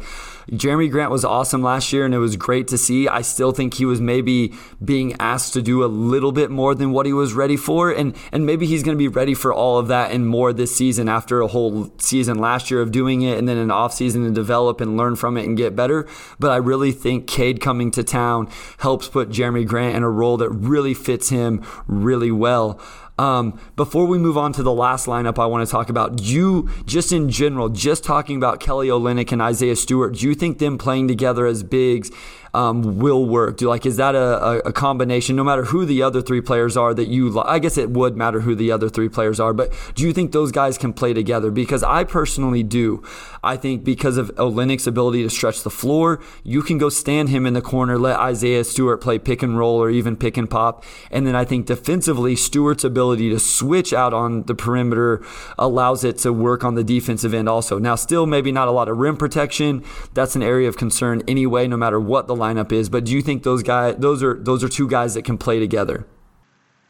Jerami 0.52 0.92
Grant 0.92 1.10
was 1.10 1.24
awesome 1.26 1.64
last 1.64 1.92
year, 1.94 2.06
and 2.06 2.14
it 2.14 2.20
was 2.20 2.36
great 2.36 2.68
to 2.68 2.78
see. 2.78 3.08
I 3.08 3.22
still 3.22 3.52
think 3.54 3.76
he 3.76 3.86
was 3.86 4.02
maybe 4.02 4.54
being 4.84 5.16
asked 5.20 5.54
to 5.54 5.62
do 5.62 5.84
a 5.84 5.88
little 5.88 6.34
bit 6.34 6.52
more 6.52 6.76
than 6.76 6.92
what 6.92 7.06
he 7.06 7.14
was 7.14 7.34
ready 7.34 7.56
for, 7.56 7.90
and 7.90 8.16
and 8.34 8.46
maybe 8.46 8.66
he's 8.66 8.84
going 8.84 8.96
to 8.96 9.00
be 9.00 9.08
ready 9.08 9.34
for 9.34 9.54
all 9.54 9.80
of 9.80 9.88
that 9.88 10.12
and 10.12 10.28
more 10.28 10.52
this 10.52 10.76
season 10.76 11.08
after 11.08 11.42
a 11.42 11.48
whole 11.48 11.90
season 11.98 12.38
last 12.38 12.70
year 12.70 12.82
of 12.82 12.92
doing 12.92 13.22
it, 13.22 13.40
and 13.40 13.48
then 13.48 13.58
an 13.58 13.72
off 13.72 13.94
season 13.94 14.26
to 14.26 14.32
develop 14.32 14.82
and 14.82 14.98
learn 14.98 15.16
from 15.16 15.38
it 15.38 15.46
and 15.46 15.56
get 15.56 15.76
better. 15.76 16.06
But 16.38 16.52
I 16.52 16.58
really 16.58 16.92
think 16.92 17.28
Cade 17.28 17.62
coming 17.62 17.92
to 17.92 18.04
town 18.04 18.50
helps 18.80 19.08
put 19.08 19.30
Jerami 19.30 19.66
Grant 19.66 19.96
in 19.96 20.04
a 20.04 20.10
role 20.10 20.36
that 20.38 20.50
really 20.50 20.94
fits 20.94 21.30
him 21.30 21.66
really 21.88 22.32
well. 22.32 22.80
Um, 23.18 23.60
before 23.76 24.06
we 24.06 24.18
move 24.18 24.38
on 24.38 24.52
to 24.54 24.64
the 24.64 24.74
last 24.74 25.06
lineup, 25.06 25.40
I 25.40 25.46
want 25.46 25.66
to 25.66 25.72
talk 25.72 25.90
about 25.90 26.22
you 26.22 26.70
just 26.86 27.12
in 27.12 27.30
general, 27.30 27.70
just 27.70 28.04
talking 28.04 28.38
about 28.38 28.60
Kelly 28.60 28.90
Olynyk 28.90 29.32
and 29.32 29.42
Isaiah 29.42 29.76
Stewart. 29.76 30.16
Do 30.16 30.28
you 30.28 30.36
think 30.36 30.60
them 30.60 30.78
playing 30.78 31.08
together 31.08 31.46
as 31.46 31.64
bigs 31.64 32.12
um, 32.56 33.00
will 33.00 33.26
work? 33.26 33.58
Do 33.58 33.68
like 33.68 33.86
is 33.86 33.98
that 33.98 34.16
a, 34.16 34.66
a, 34.66 34.72
combination? 34.72 35.36
No 35.36 35.44
matter 35.44 35.66
who 35.66 35.86
the 35.86 36.02
other 36.02 36.22
three 36.22 36.40
players 36.40 36.78
are 36.78 36.94
that 36.94 37.10
you, 37.10 37.38
I 37.42 37.60
guess 37.60 37.78
it 37.78 37.90
would 37.90 38.16
matter 38.16 38.40
who 38.42 38.56
the 38.56 38.72
other 38.72 38.88
three 38.88 39.10
players 39.10 39.42
are, 39.42 39.54
but 39.54 39.74
do 39.94 40.04
you 40.04 40.14
think 40.14 40.32
those 40.32 40.54
guys 40.54 40.78
can 40.78 40.94
play 40.94 41.14
together? 41.14 41.52
Because 41.52 41.84
I 41.84 42.06
personally 42.06 42.64
do. 42.64 43.04
I 43.44 43.58
think 43.58 43.84
because 43.84 44.18
of 44.18 44.34
Olynyk's 44.36 44.88
ability 44.88 45.22
to 45.24 45.30
stretch 45.30 45.64
the 45.64 45.70
floor, 45.70 46.22
you 46.44 46.62
can 46.62 46.78
go 46.78 46.88
stand 46.88 47.30
him 47.30 47.46
in 47.46 47.54
the 47.54 47.62
corner, 47.62 48.00
let 48.00 48.18
Isaiah 48.18 48.64
Stewart 48.64 49.02
play 49.02 49.20
pick 49.20 49.44
and 49.44 49.58
roll 49.58 49.82
or 49.82 49.90
even 49.90 50.16
pick 50.16 50.38
and 50.38 50.50
pop, 50.50 50.86
and 51.12 51.28
then 51.28 51.36
I 51.36 51.44
think 51.44 51.66
defensively, 51.66 52.38
Stewart's 52.38 52.86
ability 52.86 53.30
to 53.32 53.40
switch 53.40 53.92
out 53.92 54.14
on 54.14 54.44
the 54.44 54.56
perimeter 54.56 55.22
allows 55.60 56.06
it 56.06 56.18
to 56.20 56.32
work 56.32 56.64
on 56.64 56.76
the 56.76 56.84
defensive 56.84 57.34
end 57.34 57.50
also. 57.50 57.78
Now, 57.80 57.96
still 57.96 58.26
maybe 58.26 58.52
not 58.52 58.70
a 58.70 58.72
lot 58.72 58.88
of 58.88 58.98
rim 58.98 59.18
protection. 59.18 59.84
That's 60.14 60.36
an 60.38 60.44
area 60.44 60.70
of 60.70 60.78
concern 60.78 61.22
anyway, 61.28 61.68
no 61.68 61.76
matter 61.76 62.00
what 62.00 62.28
the 62.28 62.36
lineup 62.46 62.72
is. 62.72 62.90
But 62.90 63.06
do 63.06 63.12
you 63.12 63.22
think 63.22 63.44
those 63.44 63.64
guys, 63.64 63.96
those 63.98 64.22
are 64.24 64.36
those 64.36 64.64
are 64.64 64.70
two 64.70 64.88
guys 64.88 65.14
that 65.14 65.24
can 65.24 65.38
play 65.38 65.60
together? 65.60 66.06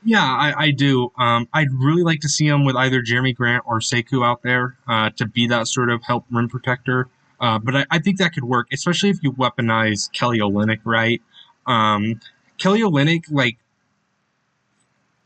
Yeah, 0.08 0.24
I, 0.24 0.66
I 0.66 0.72
do. 0.72 1.12
Um, 1.18 1.48
I'd 1.52 1.72
really 1.72 2.04
like 2.04 2.20
to 2.20 2.30
see 2.30 2.46
him 2.46 2.64
with 2.64 2.76
either 2.76 3.02
Jerami 3.02 3.36
Grant 3.36 3.64
or 3.66 3.80
Sekou 3.80 4.24
out 4.24 4.44
there 4.44 4.78
uh, 4.88 5.10
to 5.16 5.26
be 5.26 5.48
that 5.48 5.68
sort 5.68 5.90
of 5.90 6.04
help 6.04 6.26
rim 6.30 6.48
protector. 6.48 7.10
Uh, 7.40 7.58
but 7.58 7.76
I, 7.76 7.86
I, 7.90 8.00
think 8.00 8.20
that 8.20 8.34
could 8.34 8.46
work, 8.46 8.68
especially 8.72 9.10
if 9.10 9.18
you 9.24 9.32
weaponize 9.34 10.12
Kelly 10.12 10.40
Olynyk, 10.40 10.80
right? 10.86 11.22
Um, 11.66 12.22
Kelly 12.60 12.82
Olynyk, 12.82 13.26
like, 13.32 13.58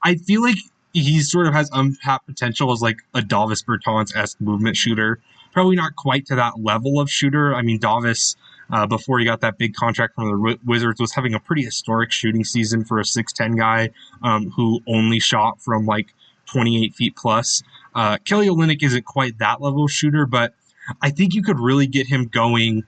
I 0.01 0.15
feel 0.15 0.41
like 0.41 0.57
he 0.93 1.19
sort 1.21 1.45
of 1.45 1.53
has 1.53 1.69
untapped 1.73 2.25
potential 2.25 2.71
as 2.71 2.81
like 2.81 2.99
a 3.13 3.21
Davis 3.21 3.61
Bertans 3.63 4.15
esque 4.15 4.39
movement 4.41 4.77
shooter. 4.77 5.19
Probably 5.51 5.75
not 5.75 5.95
quite 5.95 6.25
to 6.27 6.35
that 6.35 6.59
level 6.59 6.99
of 6.99 7.11
shooter. 7.11 7.53
I 7.53 7.61
mean, 7.61 7.79
Davis 7.79 8.35
uh, 8.71 8.85
before 8.85 9.19
he 9.19 9.25
got 9.25 9.41
that 9.41 9.57
big 9.57 9.73
contract 9.73 10.15
from 10.15 10.25
the 10.25 10.57
Wizards, 10.65 10.99
was 10.99 11.13
having 11.13 11.33
a 11.33 11.39
pretty 11.39 11.63
historic 11.63 12.11
shooting 12.11 12.43
season 12.43 12.85
for 12.85 12.99
a 12.99 13.03
6'10 13.03 13.57
guy 13.57 13.89
um, 14.21 14.51
who 14.51 14.81
only 14.87 15.19
shot 15.19 15.61
from 15.61 15.85
like 15.85 16.13
28 16.47 16.95
feet 16.95 17.15
plus. 17.15 17.63
Uh, 17.95 18.17
Kelly 18.25 18.47
Olynyk 18.47 18.83
isn't 18.83 19.05
quite 19.05 19.37
that 19.39 19.61
level 19.61 19.87
shooter, 19.87 20.25
but 20.25 20.53
I 21.01 21.09
think 21.09 21.33
you 21.33 21.43
could 21.43 21.59
really 21.59 21.87
get 21.87 22.07
him 22.07 22.25
going 22.25 22.83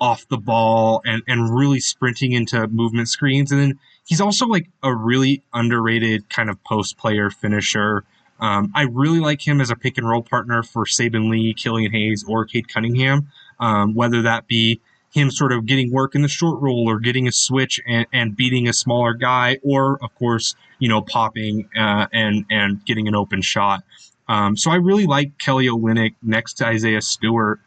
off 0.00 0.28
the 0.28 0.36
ball 0.36 1.00
and, 1.04 1.22
and 1.26 1.54
really 1.54 1.80
sprinting 1.80 2.32
into 2.32 2.66
movement 2.68 3.08
screens. 3.08 3.50
And 3.50 3.60
then 3.60 3.78
he's 4.04 4.20
also 4.20 4.46
like 4.46 4.68
a 4.82 4.94
really 4.94 5.42
underrated 5.54 6.28
kind 6.28 6.50
of 6.50 6.62
post 6.64 6.98
player 6.98 7.30
finisher. 7.30 8.04
Um, 8.38 8.70
I 8.74 8.82
really 8.82 9.20
like 9.20 9.46
him 9.46 9.60
as 9.60 9.70
a 9.70 9.76
pick 9.76 9.96
and 9.96 10.06
roll 10.06 10.22
partner 10.22 10.62
for 10.62 10.84
Saben 10.84 11.30
Lee, 11.30 11.54
Killian 11.54 11.92
Hayes, 11.92 12.24
or 12.28 12.44
Cade 12.44 12.68
Cunningham, 12.68 13.28
um, 13.58 13.94
whether 13.94 14.22
that 14.22 14.46
be 14.46 14.80
him 15.16 15.30
sort 15.30 15.50
of 15.50 15.64
getting 15.64 15.90
work 15.90 16.14
in 16.14 16.20
the 16.20 16.28
short 16.28 16.60
roll 16.60 16.88
or 16.88 17.00
getting 17.00 17.26
a 17.26 17.32
switch 17.32 17.80
and, 17.86 18.06
and 18.12 18.36
beating 18.36 18.68
a 18.68 18.72
smaller 18.72 19.14
guy, 19.14 19.58
or 19.62 19.98
of 20.04 20.14
course, 20.14 20.54
you 20.78 20.88
know, 20.88 21.00
popping 21.00 21.68
uh, 21.76 22.06
and 22.12 22.44
and 22.50 22.84
getting 22.84 23.08
an 23.08 23.14
open 23.14 23.40
shot. 23.40 23.82
Um, 24.28 24.56
so 24.56 24.70
I 24.70 24.76
really 24.76 25.06
like 25.06 25.38
Kelly 25.38 25.66
Olynyk 25.66 26.14
next 26.22 26.54
to 26.54 26.66
Isaiah 26.66 27.00
Stewart. 27.00 27.60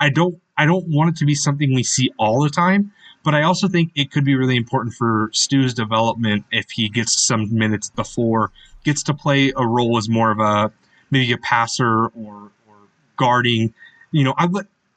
I 0.00 0.10
don't 0.10 0.40
I 0.58 0.66
don't 0.66 0.88
want 0.88 1.10
it 1.10 1.16
to 1.20 1.26
be 1.26 1.34
something 1.36 1.74
we 1.74 1.84
see 1.84 2.10
all 2.18 2.42
the 2.42 2.50
time, 2.50 2.92
but 3.22 3.34
I 3.34 3.42
also 3.42 3.68
think 3.68 3.92
it 3.94 4.10
could 4.10 4.24
be 4.24 4.34
really 4.34 4.56
important 4.56 4.94
for 4.94 5.30
Stu's 5.32 5.74
development 5.74 6.44
if 6.50 6.70
he 6.70 6.88
gets 6.88 7.20
some 7.20 7.56
minutes 7.56 7.88
before, 7.90 8.50
gets 8.84 9.04
to 9.04 9.14
play 9.14 9.52
a 9.56 9.64
role 9.64 9.96
as 9.96 10.08
more 10.08 10.32
of 10.32 10.40
a 10.40 10.72
maybe 11.12 11.30
a 11.32 11.38
passer 11.38 12.06
or 12.06 12.50
or 12.66 12.76
guarding. 13.16 13.72
You 14.10 14.24
know, 14.24 14.34
I 14.36 14.48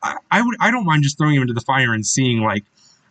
would 0.03 0.17
I 0.31 0.41
would 0.41 0.55
I 0.59 0.71
don't 0.71 0.85
mind 0.85 1.03
just 1.03 1.17
throwing 1.17 1.35
him 1.35 1.41
into 1.41 1.53
the 1.53 1.61
fire 1.61 1.93
and 1.93 2.05
seeing 2.05 2.41
like, 2.41 2.65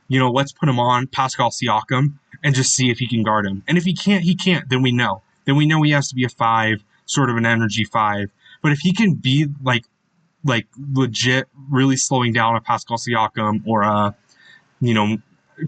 you 0.09 0.19
know, 0.19 0.31
let's 0.31 0.53
put 0.53 0.69
him 0.69 0.79
on 0.79 1.07
Pascal 1.07 1.51
Siakam 1.51 2.15
and 2.43 2.55
just 2.55 2.75
see 2.75 2.91
if 2.91 2.99
he 2.99 3.09
can 3.09 3.23
guard 3.23 3.47
him. 3.47 3.63
And 3.67 3.77
if 3.77 3.85
he 3.85 3.95
can't, 3.95 4.25
he 4.25 4.35
can't. 4.35 4.69
Then 4.69 4.83
we 4.83 4.93
know. 4.93 5.23
Then 5.45 5.57
we 5.57 5.67
know 5.67 5.83
he 5.83 5.91
has 5.93 6.09
to 6.09 6.15
be 6.15 6.25
a 6.25 6.29
five, 6.29 6.85
sort 7.07 7.31
of 7.31 7.37
an 7.37 7.47
energy 7.47 7.85
five. 7.85 8.31
But 8.63 8.73
if 8.73 8.79
he 8.81 8.93
can 8.93 9.15
be 9.15 9.47
like 9.63 9.85
like 10.45 10.67
legit 10.95 11.49
really 11.71 11.97
slowing 11.97 12.33
down 12.33 12.57
a 12.57 12.61
Pascal 12.61 12.97
Siakam 12.97 13.63
or 13.67 13.83
a 13.83 14.15
you 14.81 14.95
know 14.95 15.19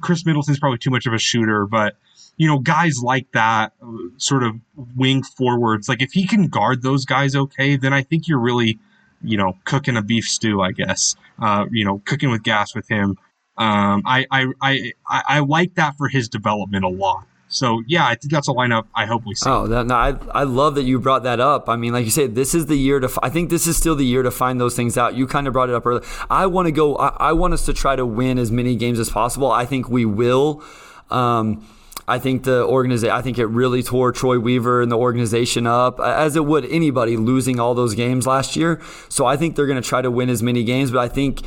Khris 0.00 0.24
Middleton's 0.24 0.58
probably 0.58 0.78
too 0.78 0.90
much 0.90 1.06
of 1.06 1.12
a 1.12 1.18
shooter, 1.18 1.66
but 1.66 1.96
you 2.36 2.46
know 2.46 2.58
guys 2.58 3.00
like 3.02 3.30
that 3.32 3.72
uh, 3.82 3.92
sort 4.16 4.42
of 4.42 4.56
wing 4.96 5.22
forwards, 5.22 5.88
like 5.88 6.02
if 6.02 6.12
he 6.12 6.26
can 6.26 6.48
guard 6.48 6.82
those 6.82 7.04
guys 7.04 7.34
okay, 7.34 7.76
then 7.76 7.92
I 7.92 8.02
think 8.02 8.28
you're 8.28 8.40
really 8.40 8.78
you 9.22 9.36
know 9.36 9.56
cooking 9.64 9.96
a 9.96 10.02
beef 10.02 10.24
stew, 10.26 10.60
I 10.60 10.72
guess. 10.72 11.14
Uh, 11.40 11.66
you 11.70 11.84
know, 11.84 12.02
cooking 12.04 12.30
with 12.30 12.42
gas 12.42 12.74
with 12.74 12.88
him. 12.88 13.16
Um, 13.56 14.02
I, 14.06 14.26
I 14.30 14.46
I 14.60 14.92
I 15.08 15.38
like 15.40 15.74
that 15.74 15.96
for 15.98 16.08
his 16.08 16.28
development 16.28 16.84
a 16.84 16.88
lot. 16.88 17.26
So 17.48 17.82
yeah, 17.86 18.06
I 18.06 18.14
think 18.14 18.32
that's 18.32 18.48
a 18.48 18.52
lineup 18.52 18.86
I 18.94 19.06
hope 19.06 19.24
we 19.26 19.34
see. 19.34 19.50
Oh, 19.50 19.66
no, 19.66 19.94
I 19.94 20.14
I 20.32 20.44
love 20.44 20.76
that 20.76 20.84
you 20.84 21.00
brought 21.00 21.24
that 21.24 21.40
up. 21.40 21.68
I 21.68 21.76
mean, 21.76 21.92
like 21.92 22.04
you 22.04 22.10
said, 22.10 22.36
this 22.36 22.54
is 22.54 22.66
the 22.66 22.76
year 22.76 23.00
to. 23.00 23.10
I 23.22 23.28
think 23.28 23.50
this 23.50 23.66
is 23.66 23.76
still 23.76 23.96
the 23.96 24.06
year 24.06 24.22
to 24.22 24.30
find 24.30 24.60
those 24.60 24.76
things 24.76 24.96
out. 24.96 25.14
You 25.14 25.26
kind 25.26 25.46
of 25.46 25.52
brought 25.52 25.68
it 25.68 25.74
up 25.74 25.84
earlier. 25.84 26.04
I 26.30 26.46
want 26.46 26.66
to 26.66 26.72
go. 26.72 26.96
I, 26.96 27.08
I 27.08 27.32
want 27.32 27.52
us 27.52 27.66
to 27.66 27.72
try 27.74 27.96
to 27.96 28.06
win 28.06 28.38
as 28.38 28.52
many 28.52 28.76
games 28.76 29.00
as 29.00 29.10
possible. 29.10 29.50
I 29.50 29.66
think 29.66 29.90
we 29.90 30.04
will. 30.04 30.62
Um, 31.10 31.66
I 32.08 32.18
think 32.18 32.44
the 32.44 32.64
organization. 32.64 33.14
I 33.14 33.22
think 33.22 33.38
it 33.38 33.46
really 33.46 33.82
tore 33.82 34.12
Troy 34.12 34.38
Weaver 34.38 34.82
and 34.82 34.90
the 34.90 34.98
organization 34.98 35.66
up, 35.66 36.00
as 36.00 36.36
it 36.36 36.44
would 36.44 36.64
anybody 36.66 37.16
losing 37.16 37.60
all 37.60 37.74
those 37.74 37.94
games 37.94 38.26
last 38.26 38.56
year. 38.56 38.80
So 39.08 39.26
I 39.26 39.36
think 39.36 39.56
they're 39.56 39.66
going 39.66 39.80
to 39.80 39.88
try 39.88 40.02
to 40.02 40.10
win 40.10 40.28
as 40.28 40.42
many 40.42 40.64
games. 40.64 40.90
But 40.90 41.00
I 41.00 41.08
think 41.08 41.42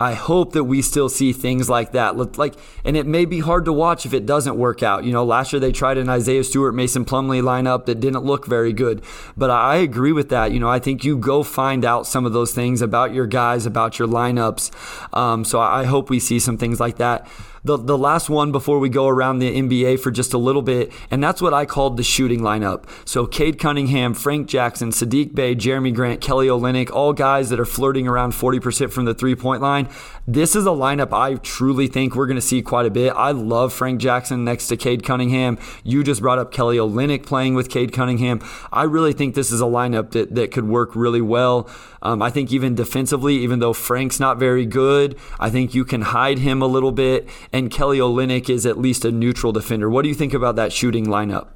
I 0.00 0.14
hope 0.14 0.52
that 0.52 0.64
we 0.64 0.82
still 0.82 1.08
see 1.08 1.32
things 1.32 1.70
like 1.70 1.92
that. 1.92 2.36
Like, 2.36 2.54
and 2.84 2.96
it 2.96 3.06
may 3.06 3.24
be 3.24 3.38
hard 3.38 3.64
to 3.66 3.72
watch 3.72 4.04
if 4.04 4.12
it 4.12 4.26
doesn't 4.26 4.56
work 4.56 4.82
out. 4.82 5.04
You 5.04 5.12
know, 5.12 5.24
last 5.24 5.52
year 5.52 5.60
they 5.60 5.70
tried 5.70 5.98
an 5.98 6.08
Isaiah 6.08 6.42
Stewart, 6.42 6.74
Mason 6.74 7.04
Plumlee 7.04 7.42
lineup 7.42 7.86
that 7.86 8.00
didn't 8.00 8.24
look 8.24 8.46
very 8.46 8.72
good. 8.72 9.02
But 9.36 9.50
I 9.50 9.76
agree 9.76 10.12
with 10.12 10.30
that. 10.30 10.50
You 10.50 10.58
know, 10.58 10.68
I 10.68 10.80
think 10.80 11.04
you 11.04 11.16
go 11.16 11.44
find 11.44 11.84
out 11.84 12.08
some 12.08 12.26
of 12.26 12.32
those 12.32 12.52
things 12.52 12.82
about 12.82 13.14
your 13.14 13.26
guys, 13.26 13.66
about 13.66 13.98
your 13.98 14.08
lineups. 14.08 14.72
Um, 15.16 15.44
so 15.44 15.60
I 15.60 15.84
hope 15.84 16.10
we 16.10 16.18
see 16.18 16.40
some 16.40 16.58
things 16.58 16.80
like 16.80 16.96
that 16.96 17.28
the, 17.64 17.78
the 17.78 17.96
last 17.96 18.28
one 18.28 18.52
before 18.52 18.78
we 18.78 18.90
go 18.90 19.08
around 19.08 19.38
the 19.38 19.50
NBA 19.50 19.98
for 20.00 20.10
just 20.10 20.34
a 20.34 20.38
little 20.38 20.60
bit, 20.60 20.92
and 21.10 21.24
that's 21.24 21.40
what 21.40 21.54
I 21.54 21.64
called 21.64 21.96
the 21.96 22.02
shooting 22.02 22.40
lineup. 22.40 22.84
So 23.06 23.26
Cade 23.26 23.58
Cunningham, 23.58 24.12
Frank 24.12 24.48
Jackson, 24.48 24.90
Saddiq 24.90 25.34
Bey, 25.34 25.54
Jerami 25.54 25.94
Grant, 25.94 26.20
Kelly 26.20 26.48
Olynyk, 26.48 26.90
all 26.90 27.14
guys 27.14 27.48
that 27.48 27.58
are 27.58 27.64
flirting 27.64 28.06
around 28.06 28.32
40% 28.32 28.92
from 28.92 29.06
the 29.06 29.14
three 29.14 29.34
point 29.34 29.62
line. 29.62 29.88
This 30.26 30.54
is 30.54 30.66
a 30.66 30.70
lineup 30.70 31.12
I 31.12 31.36
truly 31.36 31.86
think 31.86 32.14
we're 32.14 32.26
going 32.26 32.36
to 32.36 32.42
see 32.42 32.60
quite 32.60 32.86
a 32.86 32.90
bit. 32.90 33.14
I 33.16 33.30
love 33.30 33.72
Frank 33.72 34.00
Jackson 34.00 34.44
next 34.44 34.68
to 34.68 34.76
Cade 34.76 35.02
Cunningham. 35.02 35.58
You 35.82 36.04
just 36.04 36.20
brought 36.20 36.38
up 36.38 36.52
Kelly 36.52 36.76
Olynyk 36.76 37.24
playing 37.24 37.54
with 37.54 37.70
Cade 37.70 37.92
Cunningham. 37.92 38.40
I 38.72 38.82
really 38.82 39.14
think 39.14 39.34
this 39.34 39.50
is 39.50 39.62
a 39.62 39.64
lineup 39.64 40.10
that, 40.10 40.34
that 40.34 40.50
could 40.50 40.68
work 40.68 40.94
really 40.94 41.22
well. 41.22 41.68
Um, 42.04 42.20
I 42.20 42.28
think 42.28 42.52
even 42.52 42.74
defensively, 42.74 43.36
even 43.36 43.60
though 43.60 43.72
Frank's 43.72 44.20
not 44.20 44.38
very 44.38 44.66
good, 44.66 45.16
I 45.40 45.48
think 45.48 45.74
you 45.74 45.86
can 45.86 46.02
hide 46.02 46.38
him 46.38 46.60
a 46.60 46.66
little 46.66 46.92
bit. 46.92 47.26
And 47.54 47.70
Kelly 47.70 47.98
Olynyk 47.98 48.50
is 48.50 48.66
at 48.66 48.78
least 48.78 49.04
a 49.04 49.12
neutral 49.12 49.52
defender. 49.52 49.88
What 49.88 50.02
do 50.02 50.08
you 50.08 50.14
think 50.16 50.34
about 50.34 50.56
that 50.56 50.72
shooting 50.72 51.06
lineup? 51.06 51.50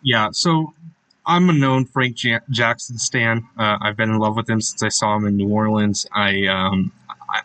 Yeah, 0.00 0.28
so 0.30 0.74
I'm 1.26 1.50
a 1.50 1.52
known 1.52 1.86
Frank 1.86 2.16
Jackson 2.50 2.98
stan. 2.98 3.44
Uh, 3.58 3.78
I've 3.80 3.96
been 3.96 4.10
in 4.10 4.18
love 4.18 4.36
with 4.36 4.48
him 4.48 4.60
since 4.60 4.80
I 4.80 4.90
saw 4.90 5.16
him 5.16 5.26
in 5.26 5.36
New 5.36 5.48
Orleans. 5.48 6.06
I 6.12 6.46
um, 6.46 6.92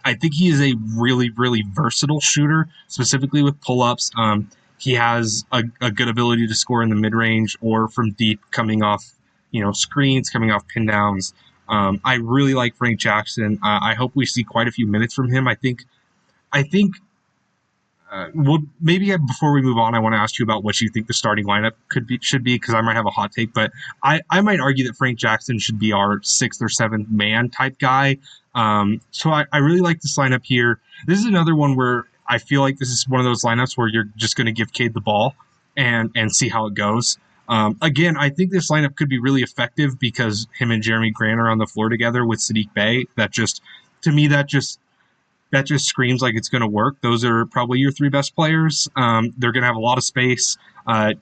I 0.06 0.14
think 0.14 0.36
he 0.36 0.50
is 0.50 0.62
a 0.62 0.76
really, 0.96 1.32
really 1.32 1.64
versatile 1.74 2.22
shooter, 2.22 2.70
specifically 2.90 3.42
with 3.42 3.60
pull 3.60 3.82
ups. 3.82 4.12
Um, 4.16 4.52
he 4.78 4.94
has 4.94 5.44
a, 5.52 5.64
a, 5.82 5.90
good 5.90 6.08
ability 6.08 6.46
to 6.46 6.54
score 6.54 6.84
in 6.84 6.90
the 6.90 6.96
mid 6.96 7.16
range 7.16 7.58
or 7.60 7.88
from 7.88 8.12
deep, 8.12 8.40
coming 8.52 8.84
off, 8.84 9.04
you 9.50 9.64
know, 9.64 9.72
screens, 9.72 10.30
coming 10.30 10.52
off 10.52 10.68
pin 10.68 10.86
downs. 10.86 11.34
Um, 11.70 12.00
I 12.06 12.16
really 12.16 12.54
like 12.54 12.76
Frank 12.76 13.00
Jackson. 13.00 13.58
Uh, 13.64 13.80
I 13.82 13.96
hope 13.96 14.12
we 14.14 14.28
see 14.28 14.44
quite 14.44 14.68
a 14.68 14.72
few 14.72 14.86
minutes 14.86 15.16
from 15.16 15.30
him. 15.30 15.48
I 15.48 15.56
think, 15.56 15.86
I 16.52 16.62
think, 16.62 16.98
uh, 18.14 18.30
well, 18.36 18.60
maybe 18.80 19.16
before 19.18 19.52
we 19.54 19.62
move 19.64 19.80
on, 19.80 19.96
I 19.96 20.00
want 20.00 20.14
to 20.14 20.20
ask 20.20 20.38
you 20.38 20.44
about 20.44 20.64
what 20.64 20.80
you 20.80 20.88
think 20.88 21.08
the 21.08 21.16
starting 21.16 21.48
lineup 21.48 21.72
could 21.90 22.06
be 22.06 22.20
should 22.22 22.44
be 22.44 22.56
because 22.56 22.76
I 22.76 22.82
might 22.82 22.96
have 22.96 23.08
a 23.08 23.12
hot 23.12 23.32
take, 23.32 23.54
but 23.54 23.72
I, 24.04 24.22
I 24.30 24.42
might 24.42 24.60
argue 24.60 24.86
that 24.86 24.96
Frank 24.96 25.18
Jackson 25.18 25.58
should 25.58 25.80
be 25.80 25.92
our 25.92 26.22
sixth 26.22 26.62
or 26.62 26.70
seventh 26.70 27.10
man 27.10 27.50
type 27.50 27.80
guy. 27.80 28.18
Um, 28.54 29.02
so 29.10 29.32
I, 29.32 29.46
I 29.52 29.58
really 29.58 29.80
like 29.80 30.02
this 30.02 30.16
lineup 30.16 30.42
here. 30.44 30.80
This 31.08 31.18
is 31.18 31.26
another 31.26 31.56
one 31.56 31.76
where 31.76 32.06
I 32.28 32.38
feel 32.38 32.62
like 32.62 32.78
this 32.78 32.90
is 32.90 33.10
one 33.10 33.20
of 33.20 33.26
those 33.26 33.44
lineups 33.44 33.76
where 33.78 33.88
you're 33.88 34.08
just 34.16 34.38
going 34.38 34.46
to 34.46 34.54
give 34.54 34.74
Cade 34.74 34.94
the 34.94 35.02
ball 35.02 35.34
and 35.76 36.12
and 36.16 36.34
see 36.34 36.50
how 36.50 36.68
it 36.68 36.76
goes. 36.76 37.18
Um, 37.50 37.80
again, 37.82 38.16
I 38.16 38.30
think 38.30 38.52
this 38.52 38.70
lineup 38.70 38.96
could 38.96 39.10
be 39.10 39.18
really 39.18 39.42
effective 39.42 39.98
because 39.98 40.48
him 40.58 40.70
and 40.70 40.84
Jerami 40.84 41.12
Grant 41.12 41.40
are 41.40 41.50
on 41.50 41.58
the 41.58 41.66
floor 41.66 41.90
together 41.90 42.26
with 42.28 42.40
Saddiq 42.40 42.72
Bey. 42.76 43.06
That 43.16 43.32
just, 43.32 43.62
to 44.04 44.12
me, 44.12 44.28
that 44.28 44.48
just 44.48 44.80
that 45.54 45.66
just 45.66 45.86
screams 45.86 46.22
like 46.22 46.36
it's 46.36 46.50
going 46.50 46.62
to 46.62 46.68
work. 46.68 46.98
Those 47.02 47.24
are 47.24 47.46
probably 47.46 47.80
your 47.80 47.92
three 47.92 48.10
best 48.10 48.36
players. 48.36 48.90
Um, 48.96 49.34
they're 49.38 49.52
going 49.52 49.62
to 49.62 49.68
have 49.68 49.76
a 49.76 49.80
lot 49.80 49.98
of 49.98 50.04
space. 50.04 50.58
Uh, 50.88 51.14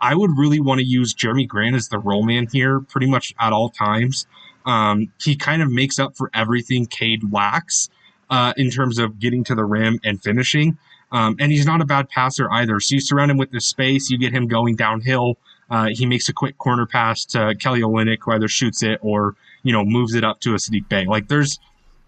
I 0.00 0.14
would 0.14 0.30
really 0.38 0.60
want 0.60 0.78
to 0.78 0.84
use 0.84 1.12
Jerami 1.12 1.46
Grant 1.46 1.74
as 1.74 1.88
the 1.88 1.98
roll 1.98 2.24
man 2.24 2.46
here, 2.50 2.80
pretty 2.80 3.08
much 3.08 3.34
at 3.40 3.52
all 3.52 3.68
times. 3.68 4.26
Um, 4.64 5.12
he 5.20 5.34
kind 5.34 5.60
of 5.60 5.70
makes 5.70 5.98
up 5.98 6.16
for 6.16 6.30
everything 6.32 6.86
Cade 6.86 7.32
lacks 7.32 7.90
uh, 8.30 8.54
in 8.56 8.70
terms 8.70 8.98
of 8.98 9.18
getting 9.18 9.42
to 9.44 9.54
the 9.56 9.64
rim 9.64 9.98
and 10.04 10.22
finishing. 10.22 10.78
Um, 11.10 11.36
and 11.40 11.50
he's 11.50 11.66
not 11.66 11.80
a 11.80 11.84
bad 11.84 12.08
passer 12.08 12.50
either. 12.52 12.78
So 12.78 12.94
you 12.94 13.00
surround 13.00 13.30
him 13.30 13.36
with 13.36 13.50
the 13.50 13.60
space, 13.60 14.08
you 14.08 14.18
get 14.18 14.32
him 14.32 14.46
going 14.46 14.76
downhill. 14.76 15.36
Uh, 15.68 15.88
he 15.90 16.06
makes 16.06 16.28
a 16.28 16.32
quick 16.32 16.58
corner 16.58 16.86
pass 16.86 17.24
to 17.24 17.54
Kelly 17.58 17.80
Olynyk, 17.80 18.18
who 18.22 18.32
either 18.32 18.48
shoots 18.48 18.82
it 18.82 19.00
or 19.02 19.34
you 19.64 19.72
know 19.72 19.84
moves 19.84 20.14
it 20.14 20.22
up 20.22 20.40
to 20.40 20.52
a 20.52 20.56
Saddiq 20.56 20.88
Bey. 20.88 21.06
Like 21.06 21.28
there's 21.28 21.58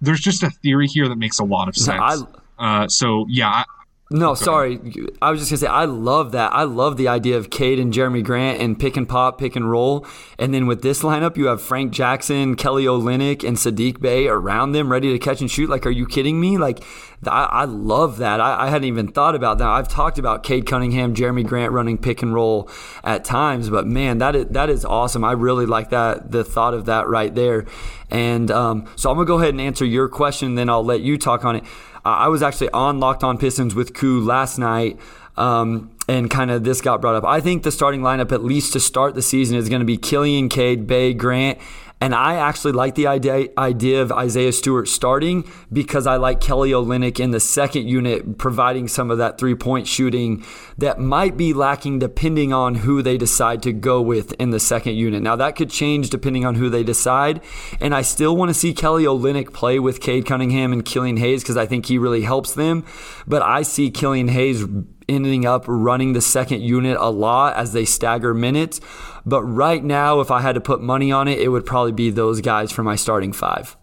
there's 0.01 0.21
just 0.21 0.43
a 0.43 0.51
theory 0.51 0.87
here 0.87 1.09
that 1.09 1.17
makes 1.17 1.39
a 1.39 1.45
lot 1.45 1.69
of 1.69 1.77
sense. 1.77 2.27
I, 2.59 2.83
uh, 2.83 2.89
so 2.89 3.27
yeah, 3.29 3.49
I, 3.49 3.65
no, 4.09 4.35
sorry. 4.35 4.79
I 5.21 5.33
was 5.33 5.41
just 5.41 5.51
gonna 5.51 5.59
say 5.59 5.67
I 5.67 5.85
love 5.85 6.31
that. 6.33 6.53
I 6.53 6.63
love 6.63 6.97
the 6.97 7.09
idea 7.09 7.39
of 7.39 7.51
Cade 7.51 7.81
and 7.81 7.93
Jerami 7.93 8.23
Grant 8.23 8.61
and 8.61 8.79
pick 8.79 8.97
and 8.97 9.09
pop, 9.09 9.37
pick 9.37 9.57
and 9.57 9.69
roll. 9.69 10.07
And 10.39 10.55
then 10.55 10.69
with 10.69 10.83
this 10.83 11.03
lineup, 11.03 11.37
you 11.37 11.47
have 11.47 11.61
Frank 11.61 11.91
Jackson, 11.91 12.55
Kelly 12.55 12.85
Olynyk, 12.85 13.43
and 13.43 13.57
Saddiq 13.57 14.01
Bey 14.01 14.29
around 14.29 14.73
them, 14.73 14.93
ready 14.93 15.11
to 15.11 15.19
catch 15.19 15.41
and 15.41 15.51
shoot. 15.51 15.69
Like, 15.69 15.87
are 15.87 15.91
you 15.91 16.07
kidding 16.07 16.41
me? 16.41 16.57
Like, 16.57 16.85
I, 17.27 17.45
I 17.45 17.65
love 17.65 18.19
that. 18.19 18.41
I, 18.41 18.67
I, 18.67 18.71
hadn't 18.71 18.87
even 18.87 19.09
thought 19.09 19.35
about 19.35 19.59
that. 19.59 19.67
I've 19.67 19.89
talked 19.89 20.19
about 20.19 20.45
Cade 20.45 20.67
Cunningham, 20.67 21.13
Jerami 21.13 21.45
Grant 21.45 21.73
running 21.73 21.99
pick 21.99 22.23
and 22.23 22.33
roll 22.33 22.71
at 23.03 23.25
times, 23.25 23.71
but 23.71 23.89
man, 23.89 24.19
that 24.19 24.37
is 24.37 24.47
that 24.51 24.71
is 24.71 24.85
awesome. 24.85 25.25
I 25.25 25.33
really 25.33 25.67
like 25.67 25.91
that. 25.91 26.31
The 26.31 26.45
thought 26.45 26.75
of 26.75 26.85
that 26.85 27.09
right 27.09 27.35
there. 27.35 27.67
And 28.11 28.53
um, 28.53 28.87
so 28.95 29.11
I'm 29.11 29.17
gonna 29.17 29.27
go 29.27 29.39
ahead 29.39 29.51
and 29.51 29.61
answer 29.61 29.85
your 29.85 30.09
question, 30.09 30.55
then 30.55 30.69
I'll 30.69 30.85
let 30.85 31.01
you 31.01 31.19
talk 31.19 31.45
on 31.45 31.57
it. 31.57 31.65
I 32.07 32.29
was 32.29 32.43
actually 32.43 32.71
on 32.71 33.01
Locked 33.01 33.25
On 33.25 33.39
Pistons 33.39 33.75
with 33.75 33.95
Koo 33.95 34.21
last 34.21 34.59
night. 34.59 34.99
Um, 35.37 35.91
and 36.09 36.31
kind 36.31 36.51
of 36.51 36.65
this 36.65 36.81
got 36.81 37.01
brought 37.01 37.15
up. 37.15 37.25
I 37.25 37.41
think 37.41 37.63
the 37.63 37.73
starting 37.73 38.01
lineup, 38.01 38.33
at 38.33 38.43
least 38.43 38.73
to 38.73 38.81
start 38.81 39.15
the 39.15 39.23
season, 39.23 39.57
is 39.57 39.69
going 39.69 39.81
to 39.81 39.87
be 39.87 39.97
Killian, 39.99 40.49
Cade, 40.49 40.87
Bey, 40.87 41.13
Grant, 41.13 41.59
and 41.99 42.15
I 42.15 42.35
actually 42.35 42.73
like 42.73 42.95
the 42.95 43.07
idea, 43.07 43.49
idea 43.57 44.03
of 44.03 44.13
Isaiah 44.13 44.53
Stewart 44.53 44.87
starting 44.87 45.51
because 45.73 46.07
I 46.07 46.17
like 46.17 46.41
Kelly 46.41 46.73
Olynyk 46.73 47.19
in 47.19 47.31
the 47.31 47.41
second 47.41 47.89
unit 47.89 48.37
providing 48.37 48.87
some 48.87 49.11
of 49.11 49.17
that 49.19 49.39
three 49.39 49.55
point 49.55 49.89
shooting 49.89 50.45
that 50.77 50.99
might 50.99 51.39
be 51.39 51.55
lacking 51.55 51.99
depending 51.99 52.53
on 52.53 52.75
who 52.75 53.01
they 53.01 53.17
decide 53.17 53.63
to 53.63 53.73
go 53.73 54.03
with 54.03 54.35
in 54.35 54.51
the 54.51 54.61
second 54.61 54.97
unit. 54.97 55.23
Now, 55.23 55.37
that 55.37 55.57
could 55.57 55.71
change 55.71 56.11
depending 56.11 56.45
on 56.45 56.57
who 56.57 56.69
they 56.69 56.85
decide. 56.85 57.41
And 57.81 57.95
I 57.95 58.03
still 58.03 58.37
want 58.37 58.51
to 58.51 58.55
see 58.55 58.75
Kelly 58.75 59.05
Olynyk 59.05 59.55
play 59.55 59.79
with 59.79 60.01
Cade 60.01 60.27
Cunningham 60.27 60.75
and 60.75 60.85
Killian 60.85 61.17
Hayes 61.17 61.43
because 61.43 61.57
I 61.57 61.65
think 61.65 61.87
he 61.87 61.97
really 61.97 62.23
helps 62.23 62.53
them. 62.53 62.85
But 63.27 63.41
I 63.41 63.63
see 63.63 63.91
Killian 63.91 64.29
Hayes 64.29 64.65
ending 65.09 65.47
up 65.47 65.65
running 65.67 66.13
the 66.13 66.21
second 66.21 66.63
unit 66.63 66.97
a 66.99 67.11
lot 67.11 67.57
as 67.57 67.73
they 67.73 67.85
stagger 67.85 68.35
minutes. 68.35 68.81
But 69.25 69.43
right 69.43 69.83
now, 69.83 70.21
if 70.21 70.31
I 70.31 70.41
had 70.41 70.55
to 70.55 70.61
put 70.61 70.81
money 70.81 71.13
on 71.13 71.29
it, 71.29 71.41
it 71.41 71.49
would 71.49 71.67
probably 71.67 71.93
be 71.93 72.11
those 72.11 72.41
guys 72.41 72.73
for 72.73 72.83
my 72.83 72.97
starting 72.97 73.33
five. 73.33 73.77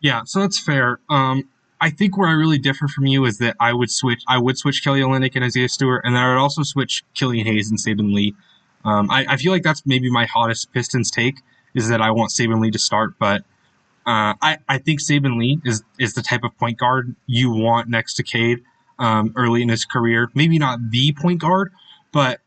Yeah, 0.00 0.22
so 0.24 0.40
that's 0.40 0.58
fair. 0.58 1.00
Um, 1.08 1.48
I 1.80 1.90
think 1.90 2.16
where 2.16 2.28
I 2.28 2.32
really 2.32 2.58
differ 2.58 2.88
from 2.88 3.06
you 3.06 3.24
is 3.24 3.38
that 3.38 3.56
I 3.60 3.72
would 3.72 3.90
switch. 3.90 4.22
I 4.28 4.38
would 4.38 4.58
switch 4.58 4.82
Kelly 4.82 5.00
Olynyk 5.00 5.32
and 5.34 5.44
Isaiah 5.44 5.68
Stewart, 5.68 6.02
and 6.04 6.14
then 6.14 6.22
I 6.22 6.28
would 6.28 6.40
also 6.40 6.62
switch 6.62 7.04
Killian 7.14 7.46
Hayes 7.46 7.70
and 7.70 7.78
Saben 7.78 8.14
Lee. 8.14 8.34
Um, 8.84 9.10
I, 9.10 9.26
I, 9.28 9.36
feel 9.36 9.50
like 9.50 9.64
that's 9.64 9.84
maybe 9.84 10.10
my 10.10 10.26
hottest 10.26 10.72
Pistons 10.72 11.10
take 11.10 11.40
is 11.74 11.88
that 11.88 12.00
I 12.00 12.12
want 12.12 12.30
Saben 12.30 12.60
Lee 12.60 12.70
to 12.70 12.78
start, 12.78 13.14
but 13.18 13.42
Uh, 14.06 14.34
I, 14.40 14.58
I 14.68 14.78
think 14.78 15.00
Saben 15.00 15.36
Lee 15.36 15.58
is, 15.64 15.82
is 15.98 16.14
the 16.14 16.22
type 16.22 16.44
of 16.44 16.56
point 16.56 16.78
guard 16.78 17.16
you 17.26 17.50
want 17.50 17.88
next 17.88 18.14
to 18.14 18.22
Cade 18.22 18.62
um, 18.98 19.32
early 19.36 19.62
in 19.62 19.68
his 19.68 19.84
career. 19.84 20.30
Maybe 20.34 20.58
not 20.58 20.78
the 20.90 21.12
point 21.12 21.40
guard, 21.40 21.72
but 22.12 22.40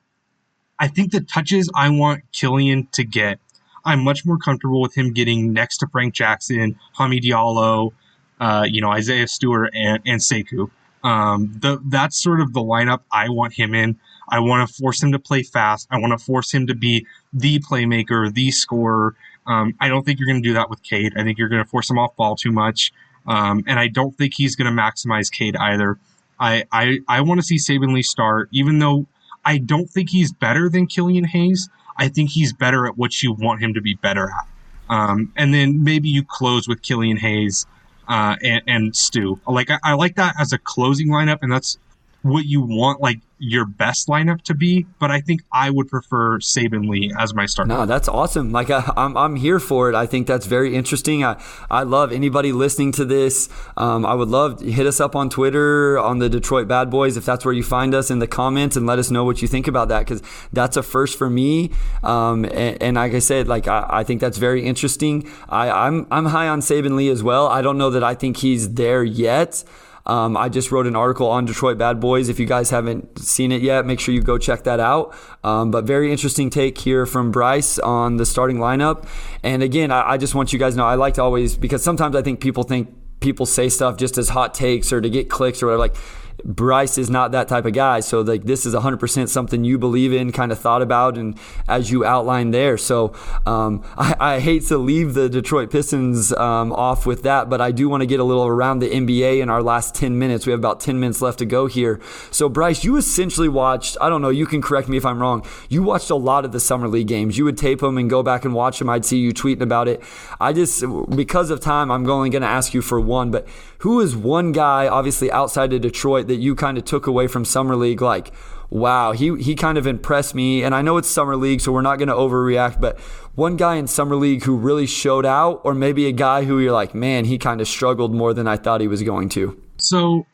I 0.79 0.87
think 0.87 1.11
the 1.11 1.21
touches 1.21 1.69
I 1.75 1.89
want 1.89 2.23
Killian 2.31 2.87
to 2.93 3.03
get, 3.03 3.39
I'm 3.85 4.03
much 4.03 4.25
more 4.25 4.37
comfortable 4.37 4.81
with 4.81 4.95
him 4.95 5.13
getting 5.13 5.53
next 5.53 5.77
to 5.79 5.87
Frank 5.87 6.13
Jackson, 6.13 6.79
Hami 6.97 7.21
Diallo, 7.21 7.91
uh, 8.39 8.65
you 8.69 8.81
know, 8.81 8.91
Isaiah 8.91 9.27
Stewart, 9.27 9.71
and, 9.73 10.01
and 10.05 10.21
Sekou. 10.21 10.69
Um, 11.03 11.53
the, 11.59 11.79
that's 11.87 12.21
sort 12.21 12.41
of 12.41 12.53
the 12.53 12.59
lineup 12.59 13.01
I 13.11 13.29
want 13.29 13.53
him 13.53 13.73
in. 13.73 13.97
I 14.29 14.39
want 14.39 14.67
to 14.67 14.73
force 14.73 15.01
him 15.01 15.11
to 15.13 15.19
play 15.19 15.43
fast. 15.43 15.87
I 15.91 15.97
want 15.97 16.17
to 16.17 16.23
force 16.23 16.53
him 16.53 16.67
to 16.67 16.75
be 16.75 17.05
the 17.33 17.59
playmaker, 17.59 18.33
the 18.33 18.51
scorer. 18.51 19.15
Um, 19.47 19.73
I 19.79 19.87
don't 19.87 20.05
think 20.05 20.19
you're 20.19 20.27
going 20.27 20.43
to 20.43 20.47
do 20.47 20.53
that 20.53 20.69
with 20.69 20.83
Cade. 20.83 21.13
I 21.17 21.23
think 21.23 21.37
you're 21.37 21.49
going 21.49 21.63
to 21.63 21.69
force 21.69 21.89
him 21.89 21.97
off 21.97 22.15
ball 22.15 22.35
too 22.35 22.51
much. 22.51 22.91
Um, 23.25 23.63
and 23.67 23.79
I 23.79 23.87
don't 23.87 24.15
think 24.17 24.33
he's 24.35 24.55
going 24.55 24.73
to 24.73 24.81
maximize 24.81 25.31
Cade 25.31 25.55
either. 25.55 25.97
I, 26.39 26.63
I, 26.71 26.99
I 27.07 27.21
want 27.21 27.39
to 27.39 27.45
see 27.45 27.57
Saben 27.57 27.93
Lee 27.93 28.03
start, 28.03 28.49
even 28.51 28.79
though 28.79 29.05
I 29.45 29.57
don't 29.57 29.89
think 29.89 30.09
he's 30.09 30.31
better 30.31 30.69
than 30.69 30.87
Killian 30.87 31.25
Hayes. 31.25 31.69
I 31.97 32.07
think 32.07 32.29
he's 32.29 32.53
better 32.53 32.87
at 32.87 32.97
what 32.97 33.21
you 33.21 33.33
want 33.33 33.61
him 33.61 33.73
to 33.73 33.81
be 33.81 33.95
better 33.95 34.29
at. 34.29 34.47
Um, 34.89 35.31
and 35.35 35.53
then 35.53 35.83
maybe 35.83 36.09
you 36.09 36.23
close 36.23 36.67
with 36.67 36.81
Killian 36.81 37.17
Hayes 37.17 37.65
uh, 38.07 38.35
and, 38.43 38.61
and 38.67 38.95
Stu. 38.95 39.39
Like 39.47 39.69
I, 39.69 39.79
I, 39.83 39.93
like 39.93 40.15
that 40.15 40.35
as 40.39 40.51
a 40.51 40.57
closing 40.57 41.09
lineup, 41.09 41.39
and 41.41 41.51
that's 41.51 41.77
what 42.21 42.45
you 42.45 42.61
want 42.61 43.01
like 43.01 43.21
your 43.39 43.65
best 43.65 44.09
lineup 44.09 44.41
to 44.41 44.53
be, 44.53 44.85
but 44.99 45.09
I 45.09 45.21
think 45.21 45.41
I 45.51 45.69
would 45.69 45.87
prefer 45.87 46.39
Saben 46.39 46.89
Lee 46.89 47.13
as 47.17 47.33
my 47.33 47.45
starter. 47.45 47.69
No, 47.69 47.85
that's 47.85 48.09
awesome. 48.09 48.51
Like 48.51 48.69
I, 48.69 48.79
am 48.79 48.93
I'm, 48.97 49.17
I'm 49.17 49.35
here 49.37 49.59
for 49.59 49.89
it. 49.89 49.95
I 49.95 50.05
think 50.05 50.27
that's 50.27 50.45
very 50.45 50.75
interesting. 50.75 51.23
I, 51.23 51.41
I 51.71 51.83
love 51.83 52.11
anybody 52.11 52.51
listening 52.51 52.91
to 52.93 53.05
this. 53.05 53.47
Um, 53.77 54.05
I 54.05 54.13
would 54.13 54.27
love 54.27 54.59
hit 54.59 54.85
us 54.85 54.99
up 54.99 55.15
on 55.15 55.29
Twitter 55.29 55.97
on 55.97 56.19
the 56.19 56.29
Detroit 56.29 56.67
Bad 56.67 56.89
Boys 56.89 57.15
if 57.15 57.23
that's 57.25 57.45
where 57.45 57.53
you 57.53 57.63
find 57.63 57.95
us 57.95 58.11
in 58.11 58.19
the 58.19 58.27
comments 58.27 58.75
and 58.75 58.85
let 58.85 58.99
us 58.99 59.09
know 59.09 59.23
what 59.23 59.41
you 59.41 59.47
think 59.47 59.67
about 59.67 59.87
that 59.87 59.99
because 59.99 60.21
that's 60.51 60.75
a 60.75 60.83
first 60.83 61.17
for 61.17 61.29
me. 61.29 61.71
Um, 62.03 62.43
and, 62.45 62.81
and, 62.83 62.95
like 62.95 63.13
I 63.13 63.19
said, 63.19 63.47
like 63.47 63.69
I, 63.69 63.85
I 63.89 64.03
think 64.03 64.19
that's 64.19 64.37
very 64.37 64.65
interesting. 64.65 65.29
I, 65.47 65.69
I'm 65.69 66.07
I'm 66.11 66.25
high 66.25 66.49
on 66.49 66.59
Saben 66.59 66.95
Lee 66.95 67.09
as 67.09 67.23
well. 67.23 67.47
I 67.47 67.61
don't 67.61 67.77
know 67.77 67.89
that 67.91 68.03
I 68.03 68.15
think 68.15 68.37
he's 68.37 68.73
there 68.73 69.03
yet. 69.03 69.63
Um, 70.09 70.35
I 70.35 70.49
just 70.49 70.71
wrote 70.71 70.87
an 70.87 70.95
article 70.95 71.27
on 71.27 71.45
Detroit 71.45 71.77
Bad 71.77 71.99
Boys. 71.99 72.29
If 72.29 72.39
you 72.39 72.47
guys 72.47 72.71
haven't 72.71 73.19
seen 73.19 73.51
it 73.51 73.61
yet, 73.61 73.85
make 73.85 73.99
sure 73.99 74.11
you 74.11 74.21
go 74.21 74.39
check 74.39 74.63
that 74.63 74.79
out. 74.79 75.15
Um, 75.43 75.69
but 75.69 75.83
very 75.83 76.11
interesting 76.11 76.49
take 76.49 76.79
here 76.79 77.05
from 77.05 77.29
Bryce 77.31 77.77
on 77.77 78.17
the 78.17 78.25
starting 78.25 78.57
lineup. 78.57 79.07
And 79.43 79.61
again, 79.61 79.91
I, 79.91 80.13
I 80.13 80.17
just 80.17 80.33
want 80.33 80.51
you 80.51 80.57
guys 80.57 80.75
know 80.75 80.85
I 80.85 80.95
like 80.95 81.13
to 81.15 81.21
always, 81.21 81.55
because 81.55 81.83
sometimes 81.83 82.15
I 82.15 82.23
think 82.23 82.41
people 82.41 82.63
think 82.63 82.89
people 83.19 83.45
say 83.45 83.69
stuff 83.69 83.97
just 83.97 84.17
as 84.17 84.29
hot 84.29 84.55
takes 84.55 84.91
or 84.91 84.99
to 84.99 85.09
get 85.11 85.29
clicks 85.29 85.61
or 85.61 85.67
whatever. 85.67 85.79
Like, 85.79 85.95
Bryce 86.43 86.97
is 86.97 87.09
not 87.09 87.31
that 87.31 87.47
type 87.47 87.65
of 87.65 87.73
guy. 87.73 87.99
So 87.99 88.21
like 88.21 88.43
this 88.43 88.65
is 88.65 88.73
100% 88.73 89.29
something 89.29 89.63
you 89.63 89.77
believe 89.77 90.13
in, 90.13 90.31
kind 90.31 90.51
of 90.51 90.59
thought 90.59 90.81
about, 90.81 91.17
and 91.17 91.37
as 91.67 91.91
you 91.91 92.05
outlined 92.05 92.53
there. 92.53 92.77
So 92.77 93.13
um, 93.45 93.83
I, 93.97 94.15
I, 94.19 94.39
hate 94.39 94.65
to 94.67 94.77
leave 94.77 95.13
the 95.13 95.29
Detroit 95.29 95.71
Pistons 95.71 96.31
um, 96.33 96.71
off 96.71 97.05
with 97.05 97.23
that, 97.23 97.49
but 97.49 97.61
I 97.61 97.71
do 97.71 97.89
want 97.89 98.01
to 98.01 98.07
get 98.07 98.19
a 98.19 98.23
little 98.23 98.45
around 98.45 98.79
the 98.79 98.89
NBA 98.89 99.41
in 99.41 99.49
our 99.49 99.61
last 99.61 99.95
10 99.95 100.17
minutes. 100.17 100.45
We 100.45 100.51
have 100.51 100.59
about 100.59 100.79
10 100.79 100.99
minutes 100.99 101.21
left 101.21 101.39
to 101.39 101.45
go 101.45 101.67
here. 101.67 101.99
So 102.31 102.49
Bryce, 102.49 102.83
you 102.83 102.97
essentially 102.97 103.49
watched. 103.49 103.97
I 104.01 104.09
don't 104.09 104.21
know. 104.21 104.29
You 104.29 104.45
can 104.45 104.61
correct 104.61 104.89
me 104.89 104.97
if 104.97 105.05
I'm 105.05 105.19
wrong. 105.19 105.45
You 105.69 105.83
watched 105.83 106.09
a 106.09 106.15
lot 106.15 106.45
of 106.45 106.51
the 106.51 106.59
summer 106.59 106.87
league 106.87 107.07
games. 107.07 107.37
You 107.37 107.45
would 107.45 107.57
tape 107.57 107.79
them 107.79 107.97
and 107.97 108.09
go 108.09 108.23
back 108.23 108.45
and 108.45 108.53
watch 108.53 108.79
them. 108.79 108.89
I'd 108.89 109.05
see 109.05 109.17
you 109.17 109.33
tweeting 109.33 109.61
about 109.61 109.87
it. 109.87 110.01
I 110.39 110.53
just 110.53 110.83
because 111.15 111.49
of 111.49 111.59
time, 111.59 111.91
I'm 111.91 112.09
only 112.09 112.29
going 112.29 112.41
to 112.41 112.47
ask 112.47 112.73
you 112.73 112.81
for 112.81 112.99
one, 112.99 113.31
but 113.31 113.47
who 113.79 113.99
is 113.99 114.15
one 114.15 114.51
guy, 114.51 114.87
obviously 114.87 115.31
outside 115.31 115.73
of 115.73 115.81
Detroit, 115.81 116.27
that 116.27 116.35
you 116.35 116.55
kind 116.55 116.77
of 116.77 116.85
took 116.85 117.07
away 117.07 117.27
from 117.27 117.45
Summer 117.45 117.75
League? 117.75 118.01
Like, 118.01 118.31
wow, 118.69 119.13
he, 119.13 119.35
he 119.41 119.55
kind 119.55 119.77
of 119.77 119.87
impressed 119.87 120.35
me. 120.35 120.63
And 120.63 120.75
I 120.75 120.81
know 120.81 120.97
it's 120.97 121.09
Summer 121.09 121.35
League, 121.35 121.61
so 121.61 121.71
we're 121.71 121.81
not 121.81 121.97
going 121.97 122.09
to 122.09 122.13
overreact, 122.13 122.79
but 122.81 122.99
one 123.35 123.55
guy 123.55 123.75
in 123.75 123.87
Summer 123.87 124.15
League 124.15 124.43
who 124.43 124.57
really 124.57 124.85
showed 124.85 125.25
out, 125.25 125.61
or 125.63 125.73
maybe 125.73 126.07
a 126.07 126.11
guy 126.11 126.43
who 126.43 126.59
you're 126.59 126.73
like, 126.73 126.93
man, 126.93 127.25
he 127.25 127.37
kind 127.37 127.61
of 127.61 127.67
struggled 127.67 128.13
more 128.13 128.33
than 128.33 128.47
I 128.47 128.57
thought 128.57 128.81
he 128.81 128.87
was 128.87 129.01
going 129.01 129.29
to? 129.29 129.61
So, 129.77 130.25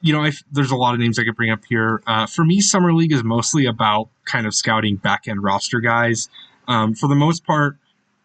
you 0.00 0.12
know, 0.12 0.24
I, 0.24 0.32
there's 0.50 0.70
a 0.70 0.76
lot 0.76 0.94
of 0.94 1.00
names 1.00 1.18
I 1.18 1.24
could 1.24 1.36
bring 1.36 1.50
up 1.50 1.60
here. 1.68 2.02
Uh, 2.06 2.26
for 2.26 2.44
me, 2.44 2.60
Summer 2.60 2.94
League 2.94 3.12
is 3.12 3.22
mostly 3.22 3.66
about 3.66 4.08
kind 4.24 4.46
of 4.46 4.54
scouting 4.54 4.96
back 4.96 5.28
end 5.28 5.42
roster 5.42 5.80
guys. 5.80 6.28
Um, 6.68 6.94
for 6.94 7.06
the 7.06 7.14
most 7.14 7.44
part, 7.44 7.76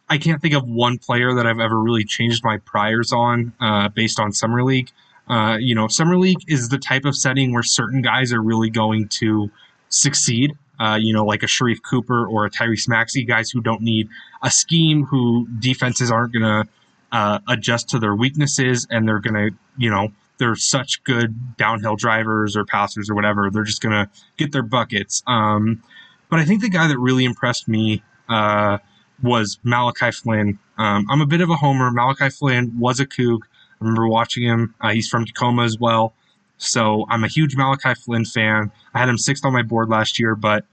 I 0.09 0.17
can't 0.17 0.41
think 0.41 0.55
of 0.55 0.67
one 0.67 0.97
player 0.97 1.35
that 1.35 1.45
I've 1.45 1.59
ever 1.59 1.79
really 1.79 2.03
changed 2.03 2.43
my 2.43 2.57
priors 2.57 3.13
on 3.13 3.53
uh, 3.59 3.89
based 3.89 4.19
on 4.19 4.33
summer 4.33 4.63
league. 4.63 4.91
Uh, 5.27 5.57
you 5.59 5.75
know, 5.75 5.87
summer 5.87 6.17
league 6.17 6.39
is 6.47 6.69
the 6.69 6.79
type 6.79 7.05
of 7.05 7.15
setting 7.15 7.53
where 7.53 7.61
certain 7.61 8.01
guys 8.01 8.33
are 8.33 8.41
really 8.41 8.69
going 8.71 9.07
to 9.09 9.51
succeed. 9.89 10.57
Uh, 10.79 10.95
you 10.99 11.13
know, 11.13 11.25
like 11.25 11.43
a 11.43 11.45
Sharife 11.45 11.81
Cooper 11.83 12.25
or 12.25 12.45
a 12.45 12.49
Tyrese 12.49 12.87
Maxey, 12.87 13.23
guys 13.23 13.51
who 13.51 13.61
don't 13.61 13.81
need 13.81 14.09
a 14.41 14.49
scheme, 14.49 15.05
who 15.05 15.47
defenses 15.59 16.09
aren't 16.09 16.33
going 16.33 16.43
to 16.43 16.69
uh, 17.11 17.39
adjust 17.47 17.89
to 17.89 17.99
their 17.99 18.15
weaknesses, 18.15 18.87
and 18.89 19.07
they're 19.07 19.19
going 19.19 19.33
to, 19.33 19.57
you 19.77 19.89
know, 19.89 20.09
they're 20.37 20.55
such 20.55 21.03
good 21.03 21.57
downhill 21.57 21.97
drivers 21.97 22.55
or 22.55 22.65
passers 22.65 23.09
or 23.09 23.15
whatever. 23.15 23.49
They're 23.51 23.63
just 23.63 23.81
going 23.81 23.91
to 23.93 24.09
get 24.37 24.53
their 24.53 24.63
buckets. 24.63 25.21
Um, 25.27 25.83
but 26.29 26.39
I 26.39 26.45
think 26.45 26.61
the 26.61 26.69
guy 26.69 26.87
that 26.87 26.97
really 26.97 27.25
impressed 27.25 27.67
me 27.67 28.01
uh, 28.29 28.77
was 29.21 29.59
Malachi 29.63 30.11
Flynn. 30.11 30.59
Um, 30.77 31.05
I'm 31.09 31.21
a 31.21 31.25
bit 31.25 31.41
of 31.41 31.49
a 31.49 31.55
homer. 31.55 31.91
Malachi 31.91 32.29
Flynn 32.29 32.79
was 32.79 32.99
a 32.99 33.05
Coug. 33.05 33.39
I 33.43 33.47
remember 33.81 34.07
watching 34.07 34.43
him. 34.43 34.75
Uh, 34.81 34.91
he's 34.91 35.07
from 35.07 35.25
Tacoma 35.25 35.63
as 35.63 35.79
well. 35.79 36.13
So 36.57 37.05
I'm 37.09 37.23
a 37.23 37.27
huge 37.27 37.55
Malachi 37.55 37.93
Flynn 37.95 38.25
fan. 38.25 38.71
I 38.93 38.99
had 38.99 39.09
him 39.09 39.17
sixth 39.17 39.45
on 39.45 39.53
my 39.53 39.63
board 39.63 39.89
last 39.89 40.19
year, 40.19 40.35
but 40.35 40.65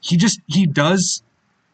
he 0.00 0.16
just, 0.16 0.40
he 0.46 0.66
does, 0.66 1.22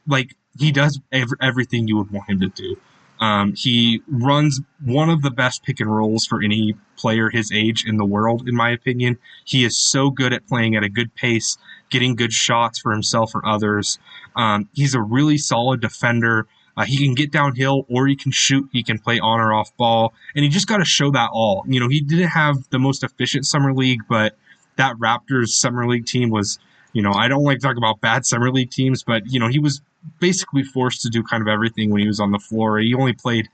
like, 0.07 0.35
he 0.59 0.71
does 0.71 1.01
ev- 1.13 1.33
everything 1.41 1.89
you 1.89 1.97
would 1.97 2.11
want 2.11 2.29
him 2.29 2.41
to 2.41 2.49
do. 2.49 2.77
Um, 3.21 3.55
he 3.55 4.01
runs 4.07 4.61
one 4.85 5.11
of 5.11 5.23
the 5.23 5.31
best 5.31 5.65
pick 5.65 5.81
and 5.81 5.95
rolls 5.95 6.25
for 6.25 6.41
any 6.43 6.75
player 6.97 7.31
his 7.31 7.51
age 7.53 7.85
in 7.85 7.97
the 7.97 8.05
world, 8.05 8.49
in 8.49 8.55
my 8.55 8.71
opinion. 8.71 9.19
He 9.45 9.65
is 9.65 9.77
so 9.77 10.11
good 10.11 10.33
at 10.33 10.47
playing 10.47 10.77
at 10.77 10.85
a 10.85 10.89
good 10.89 11.15
pace, 11.17 11.59
getting 11.91 12.17
good 12.17 12.33
shots 12.33 12.79
for 12.79 12.93
himself 12.93 13.35
or 13.35 13.47
others. 13.47 13.99
Um, 14.37 14.69
he's 14.73 14.95
a 14.95 15.01
really 15.01 15.39
solid 15.39 15.81
defender. 15.81 16.47
Uh, 16.77 16.85
he 16.85 17.05
can 17.05 17.15
get 17.15 17.33
downhill 17.33 17.87
or 17.89 18.07
he 18.07 18.15
can 18.15 18.31
shoot. 18.31 18.69
He 18.73 18.83
can 18.83 18.99
play 18.99 19.19
on 19.19 19.41
or 19.41 19.53
off 19.53 19.77
ball. 19.77 20.15
And 20.37 20.45
he 20.45 20.49
just 20.49 20.69
got 20.69 20.77
to 20.77 20.85
show 20.85 21.11
that 21.11 21.31
all. 21.33 21.65
You 21.67 21.81
know, 21.81 21.89
he 21.89 22.01
didn't 22.01 22.29
have 22.29 22.69
the 22.71 22.79
most 22.79 23.03
efficient 23.03 23.47
summer 23.47 23.75
league, 23.75 24.03
but 24.09 24.37
that 24.77 24.97
Raptors 24.97 25.49
summer 25.49 25.89
league 25.89 26.07
team 26.07 26.31
was, 26.31 26.61
you 26.93 27.03
know, 27.03 27.13
I 27.13 27.27
don't 27.27 27.43
like 27.43 27.59
to 27.59 27.67
talk 27.67 27.77
about 27.77 28.01
bad 28.01 28.25
summer 28.25 28.53
league 28.53 28.71
teams, 28.71 29.03
but, 29.03 29.25
you 29.27 29.41
know, 29.41 29.49
he 29.49 29.59
was 29.59 29.81
basically 30.21 30.63
forced 30.63 31.03
to 31.03 31.09
do 31.09 31.23
kind 31.25 31.43
of 31.43 31.49
everything 31.49 31.91
when 31.91 32.01
he 32.01 32.07
was 32.07 32.21
on 32.21 32.31
the 32.31 32.39
floor. 32.39 32.79
He 32.79 32.95
only 32.95 33.13
played 33.13 33.49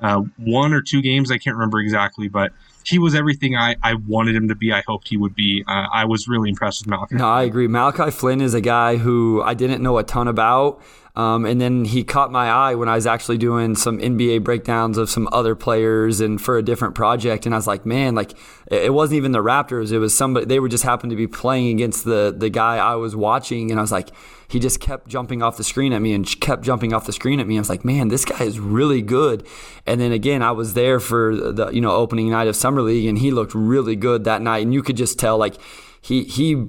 uh, 0.00 0.22
one 0.38 0.72
or 0.72 0.80
two 0.80 1.02
games. 1.02 1.30
I 1.30 1.36
can't 1.36 1.56
remember 1.56 1.78
exactly, 1.78 2.28
but 2.28 2.52
he 2.84 2.98
was 2.98 3.14
everything 3.14 3.56
I, 3.56 3.76
I 3.82 3.94
wanted 3.94 4.34
him 4.34 4.48
to 4.48 4.54
be. 4.54 4.72
I 4.72 4.82
hoped 4.86 5.08
he 5.08 5.16
would 5.16 5.34
be. 5.34 5.64
Uh, 5.66 5.86
I 5.92 6.04
was 6.04 6.28
really 6.28 6.48
impressed 6.48 6.82
with 6.82 6.88
Malachi. 6.88 7.16
No, 7.16 7.28
I 7.28 7.42
agree. 7.42 7.68
Malachi 7.68 8.10
Flynn 8.10 8.40
is 8.40 8.54
a 8.54 8.60
guy 8.60 8.96
who 8.96 9.42
I 9.42 9.54
didn't 9.54 9.82
know 9.82 9.98
a 9.98 10.02
ton 10.02 10.28
about. 10.28 10.82
Um, 11.14 11.44
and 11.44 11.60
then 11.60 11.84
he 11.84 12.04
caught 12.04 12.32
my 12.32 12.48
eye 12.48 12.74
when 12.74 12.88
I 12.88 12.94
was 12.94 13.06
actually 13.06 13.36
doing 13.36 13.74
some 13.74 13.98
NBA 13.98 14.44
breakdowns 14.44 14.96
of 14.96 15.10
some 15.10 15.28
other 15.30 15.54
players 15.54 16.20
and 16.20 16.40
for 16.40 16.56
a 16.56 16.62
different 16.62 16.94
project. 16.94 17.44
And 17.44 17.54
I 17.54 17.58
was 17.58 17.66
like, 17.66 17.84
man, 17.84 18.14
like 18.14 18.32
it 18.70 18.94
wasn't 18.94 19.18
even 19.18 19.32
the 19.32 19.42
Raptors. 19.42 19.92
It 19.92 19.98
was 19.98 20.16
somebody, 20.16 20.46
they 20.46 20.58
were 20.58 20.68
just 20.70 20.84
happened 20.84 21.10
to 21.10 21.16
be 21.16 21.26
playing 21.26 21.68
against 21.68 22.06
the, 22.06 22.34
the 22.34 22.48
guy 22.48 22.78
I 22.78 22.94
was 22.94 23.14
watching. 23.14 23.70
And 23.70 23.78
I 23.78 23.82
was 23.82 23.92
like, 23.92 24.08
he 24.48 24.58
just 24.58 24.80
kept 24.80 25.06
jumping 25.08 25.42
off 25.42 25.58
the 25.58 25.64
screen 25.64 25.92
at 25.92 26.00
me 26.00 26.14
and 26.14 26.26
kept 26.40 26.62
jumping 26.62 26.94
off 26.94 27.04
the 27.04 27.12
screen 27.12 27.40
at 27.40 27.46
me. 27.46 27.56
I 27.56 27.60
was 27.60 27.68
like, 27.68 27.84
man, 27.84 28.08
this 28.08 28.24
guy 28.24 28.44
is 28.44 28.58
really 28.58 29.02
good. 29.02 29.46
And 29.86 30.00
then 30.00 30.12
again, 30.12 30.42
I 30.42 30.52
was 30.52 30.72
there 30.72 30.98
for 30.98 31.52
the, 31.52 31.70
you 31.70 31.82
know, 31.82 31.90
opening 31.90 32.30
night 32.30 32.48
of 32.48 32.56
Summer 32.56 32.71
League 32.80 33.06
and 33.06 33.18
he 33.18 33.30
looked 33.30 33.54
really 33.54 33.96
good 33.96 34.24
that 34.24 34.40
night. 34.40 34.62
And 34.62 34.72
you 34.72 34.82
could 34.82 34.96
just 34.96 35.18
tell 35.18 35.36
like 35.36 35.60
he, 36.00 36.24
he, 36.24 36.68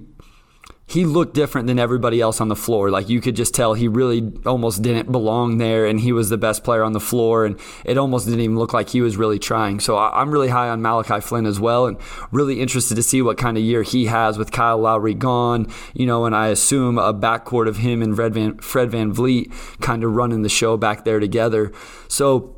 he 0.86 1.06
looked 1.06 1.34
different 1.34 1.66
than 1.68 1.80
everybody 1.80 2.20
else 2.22 2.41
on 2.41 2.49
the 2.49 2.56
floor. 2.56 2.91
Like 2.91 3.10
you 3.10 3.22
could 3.22 3.36
just 3.36 3.56
tell 3.56 3.74
he 3.74 3.88
really 3.88 4.32
almost 4.45 4.82
didn't 4.82 5.12
belong 5.12 5.58
there, 5.58 5.86
and 5.86 5.99
he 5.99 6.12
was 6.12 6.30
the 6.30 6.38
best 6.38 6.64
player 6.64 6.84
on 6.84 6.91
the 6.91 6.99
floor, 6.99 7.45
and 7.45 7.60
it 7.86 7.97
almost 7.97 8.26
didn't 8.26 8.41
even 8.41 8.58
look 8.58 8.74
like 8.74 8.89
he 8.89 9.01
was 9.01 9.18
really 9.18 9.39
trying. 9.39 9.80
So 9.80 9.97
I'm 9.97 10.30
really 10.30 10.49
high 10.49 10.70
on 10.70 10.82
Malachi 10.82 11.22
Flynn 11.22 11.45
as 11.45 11.60
well, 11.60 11.88
and 11.88 11.97
really 12.32 12.62
interested 12.62 12.95
to 12.95 13.04
see 13.04 13.22
what 13.22 13.38
kind 13.38 13.58
of 13.58 13.64
year 13.64 13.82
he 13.82 14.06
has 14.06 14.38
with 14.38 14.51
Kyle 14.51 14.78
Lowry 14.78 15.14
gone. 15.14 15.72
You 15.93 16.06
know, 16.06 16.26
and 16.26 16.36
I 16.36 16.47
assume 16.47 16.97
a 16.97 17.14
backcourt 17.14 17.68
of 17.68 17.78
him 17.78 18.01
and 18.01 18.16
Fred 18.16 18.34
Van, 18.34 18.58
Fred 18.60 18.91
VanVleet 18.91 19.80
kind 19.80 20.04
of 20.04 20.14
running 20.14 20.41
the 20.41 20.49
show 20.49 20.78
back 20.78 21.06
there 21.06 21.20
together. 21.20 21.72
So 22.08 22.53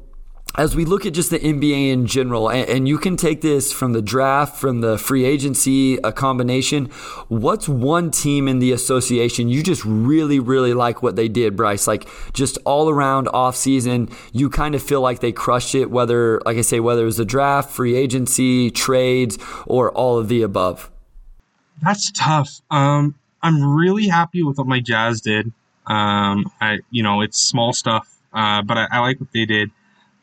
as 0.57 0.75
we 0.75 0.85
look 0.85 1.05
at 1.05 1.13
just 1.13 1.29
the 1.29 1.39
NBA 1.39 1.91
in 1.91 2.05
general, 2.07 2.49
and, 2.49 2.67
and, 2.69 2.87
you 2.87 2.97
can 2.97 3.17
take 3.17 3.41
this 3.41 3.73
from 3.73 3.93
the 3.93 4.01
draft, 4.01 4.57
from 4.57 4.81
the 4.81 4.97
free 4.97 5.25
agency, 5.25 5.97
a 5.97 6.11
combination. 6.11 6.85
What's 7.27 7.67
one 7.67 8.11
team 8.11 8.47
in 8.47 8.59
the 8.59 8.71
association 8.71 9.49
you 9.49 9.63
just 9.63 9.83
really, 9.83 10.39
really 10.39 10.73
like 10.73 11.03
what 11.03 11.15
they 11.15 11.27
did, 11.27 11.55
Bryce? 11.55 11.87
Like 11.87 12.07
just 12.33 12.57
all 12.65 12.89
around 12.89 13.27
off 13.29 13.55
season, 13.55 14.09
you 14.31 14.49
kind 14.49 14.75
of 14.75 14.83
feel 14.83 15.01
like 15.01 15.19
they 15.19 15.31
crushed 15.31 15.75
it, 15.75 15.91
whether, 15.91 16.41
like 16.45 16.57
I 16.57 16.61
say, 16.61 16.79
whether 16.79 17.01
it 17.01 17.05
was 17.05 17.17
the 17.17 17.25
draft, 17.25 17.71
free 17.71 17.95
agency, 17.95 18.71
trades, 18.71 19.37
or 19.65 19.91
all 19.91 20.17
of 20.17 20.29
the 20.29 20.41
above. 20.41 20.89
That's 21.81 22.11
tough. 22.11 22.61
Um, 22.71 23.15
I'm 23.41 23.75
really 23.75 24.07
happy 24.07 24.43
with 24.43 24.57
what 24.57 24.67
my 24.67 24.79
Jazz 24.79 25.21
did. 25.21 25.51
Um, 25.87 26.45
I, 26.61 26.79
you 26.89 27.03
know, 27.03 27.21
it's 27.21 27.37
small 27.37 27.73
stuff, 27.73 28.07
uh, 28.33 28.61
but 28.61 28.77
I, 28.77 28.87
I 28.91 28.99
like 28.99 29.19
what 29.19 29.31
they 29.33 29.45
did. 29.45 29.69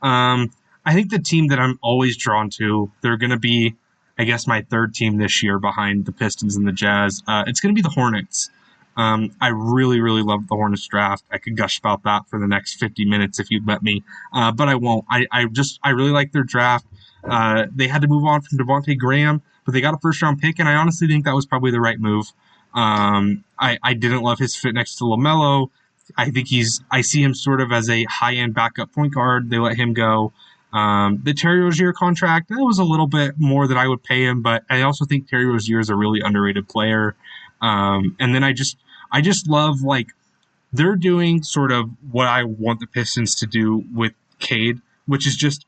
Um, 0.03 0.51
I 0.85 0.95
think 0.95 1.11
the 1.11 1.19
team 1.19 1.49
that 1.49 1.59
I'm 1.59 1.79
always 1.83 2.17
drawn 2.17 2.51
to, 2.51 2.91
they're 3.03 3.17
going 3.17 3.31
to 3.31 3.39
be, 3.39 3.77
I 4.19 4.25
guess, 4.25 4.47
my 4.47 4.63
third 4.63 4.95
team 4.95 5.19
this 5.19 5.43
year 5.43 5.59
behind 5.59 6.07
the 6.07 6.13
Pistons 6.13 6.57
and 6.57 6.67
the 6.67 6.73
Jazz. 6.73 7.23
Uh, 7.27 7.45
it's 7.47 7.61
going 7.61 7.75
to 7.75 7.79
be 7.79 7.83
the 7.83 7.95
Hornets. 7.95 8.51
Um, 8.97 9.31
I 9.41 9.49
really, 9.49 10.01
really 10.01 10.23
love 10.23 10.49
the 10.49 10.57
Hornets 10.57 10.87
draft. 10.87 11.25
I 11.31 11.39
could 11.39 11.57
gush 11.57 11.79
about 11.79 12.03
that 12.03 12.29
for 12.29 12.39
the 12.39 12.47
next 12.47 12.75
50 12.75 13.05
minutes 13.05 13.39
if 13.39 13.51
you'd 13.51 13.67
let 13.67 13.83
me, 13.83 14.03
uh, 14.33 14.53
but 14.53 14.69
I 14.69 14.75
won't. 14.75 15.05
I, 15.09 15.27
I 15.31 15.47
just, 15.47 15.79
I 15.83 15.91
really 15.91 16.11
like 16.11 16.33
their 16.33 16.43
draft. 16.43 16.87
Uh, 17.25 17.67
they 17.75 17.87
had 17.87 18.03
to 18.03 18.09
move 18.09 18.25
on 18.25 18.43
from 18.43 18.59
Devonte 18.59 18.99
Graham, 18.99 19.41
but 19.65 19.73
they 19.73 19.81
got 19.81 19.95
a 19.95 19.99
first 19.99 20.21
round 20.21 20.41
pick, 20.41 20.59
and 20.59 20.69
I 20.69 20.75
honestly 20.75 21.07
think 21.07 21.25
that 21.25 21.35
was 21.35 21.47
probably 21.47 21.71
the 21.71 21.81
right 21.81 21.99
move. 21.99 22.33
Um, 22.75 23.45
I, 23.59 23.79
I 23.83 23.95
didn't 23.95 24.23
love 24.23 24.39
his 24.39 24.57
fit 24.57 24.75
next 24.75 24.97
to 24.97 25.05
LaMelo. 25.05 25.71
I 26.17 26.31
think 26.31 26.49
he's. 26.49 26.83
I 26.91 27.01
see 27.01 27.23
him 27.23 27.35
sort 27.35 27.61
of 27.61 27.73
as 27.73 27.89
a 27.89 28.05
high 28.05 28.35
end 28.35 28.55
backup 28.55 28.93
point 28.93 29.15
guard. 29.15 29.51
They 29.51 29.59
let 29.59 29.77
him 29.77 29.93
go. 29.93 30.33
Um, 30.73 31.21
the 31.23 31.35
Terry 31.35 31.61
Rozier 31.61 31.93
contract 31.93 32.49
that 32.49 32.59
was 32.59 32.79
a 32.79 32.85
little 32.85 33.07
bit 33.07 33.35
more 33.37 33.67
than 33.67 33.77
I 33.77 33.87
would 33.87 34.03
pay 34.03 34.25
him, 34.25 34.41
but 34.41 34.65
I 34.71 34.83
also 34.83 35.05
think 35.05 35.29
Terry 35.29 35.45
Rozier 35.45 35.81
is 35.81 35.91
a 35.91 35.95
really 35.95 36.21
underrated 36.21 36.67
player. 36.67 37.15
Um, 37.61 38.17
and 38.19 38.35
then 38.35 38.43
I 38.43 38.53
just 38.53 38.79
I 39.11 39.21
just 39.21 39.49
love 39.49 39.83
like 39.83 40.09
they're 40.73 40.97
doing 40.97 41.43
sort 41.43 41.73
of 41.73 41.91
what 42.11 42.27
I 42.27 42.45
want 42.45 42.81
the 42.81 42.87
Pistons 42.87 43.35
to 43.37 43.47
do 43.47 43.85
with 43.95 44.13
Cade, 44.39 44.81
which 45.07 45.27
is 45.27 45.37
just 45.37 45.67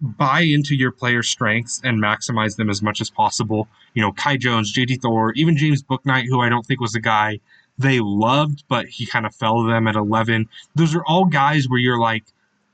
buy 0.00 0.40
into 0.40 0.74
your 0.74 0.90
player's 0.90 1.28
strengths 1.28 1.80
and 1.82 2.02
maximize 2.02 2.56
them 2.56 2.68
as 2.68 2.82
much 2.82 3.00
as 3.00 3.08
possible. 3.08 3.68
You 3.94 4.02
know, 4.02 4.12
Kai 4.12 4.36
Jones, 4.36 4.76
JT 4.76 5.00
Thor, 5.00 5.32
even 5.36 5.56
James 5.56 5.82
Bouknight, 5.82 6.26
who 6.28 6.40
I 6.40 6.48
don't 6.48 6.66
think 6.66 6.80
was 6.80 6.94
a 6.94 7.00
guy 7.00 7.40
they 7.78 8.00
loved, 8.00 8.64
but 8.68 8.86
he 8.86 9.06
kind 9.06 9.26
of 9.26 9.34
fell 9.34 9.62
to 9.62 9.68
them 9.68 9.86
at 9.86 9.96
11. 9.96 10.48
Those 10.74 10.94
are 10.94 11.04
all 11.04 11.26
guys 11.26 11.68
where 11.68 11.78
you're 11.78 11.98
like, 11.98 12.24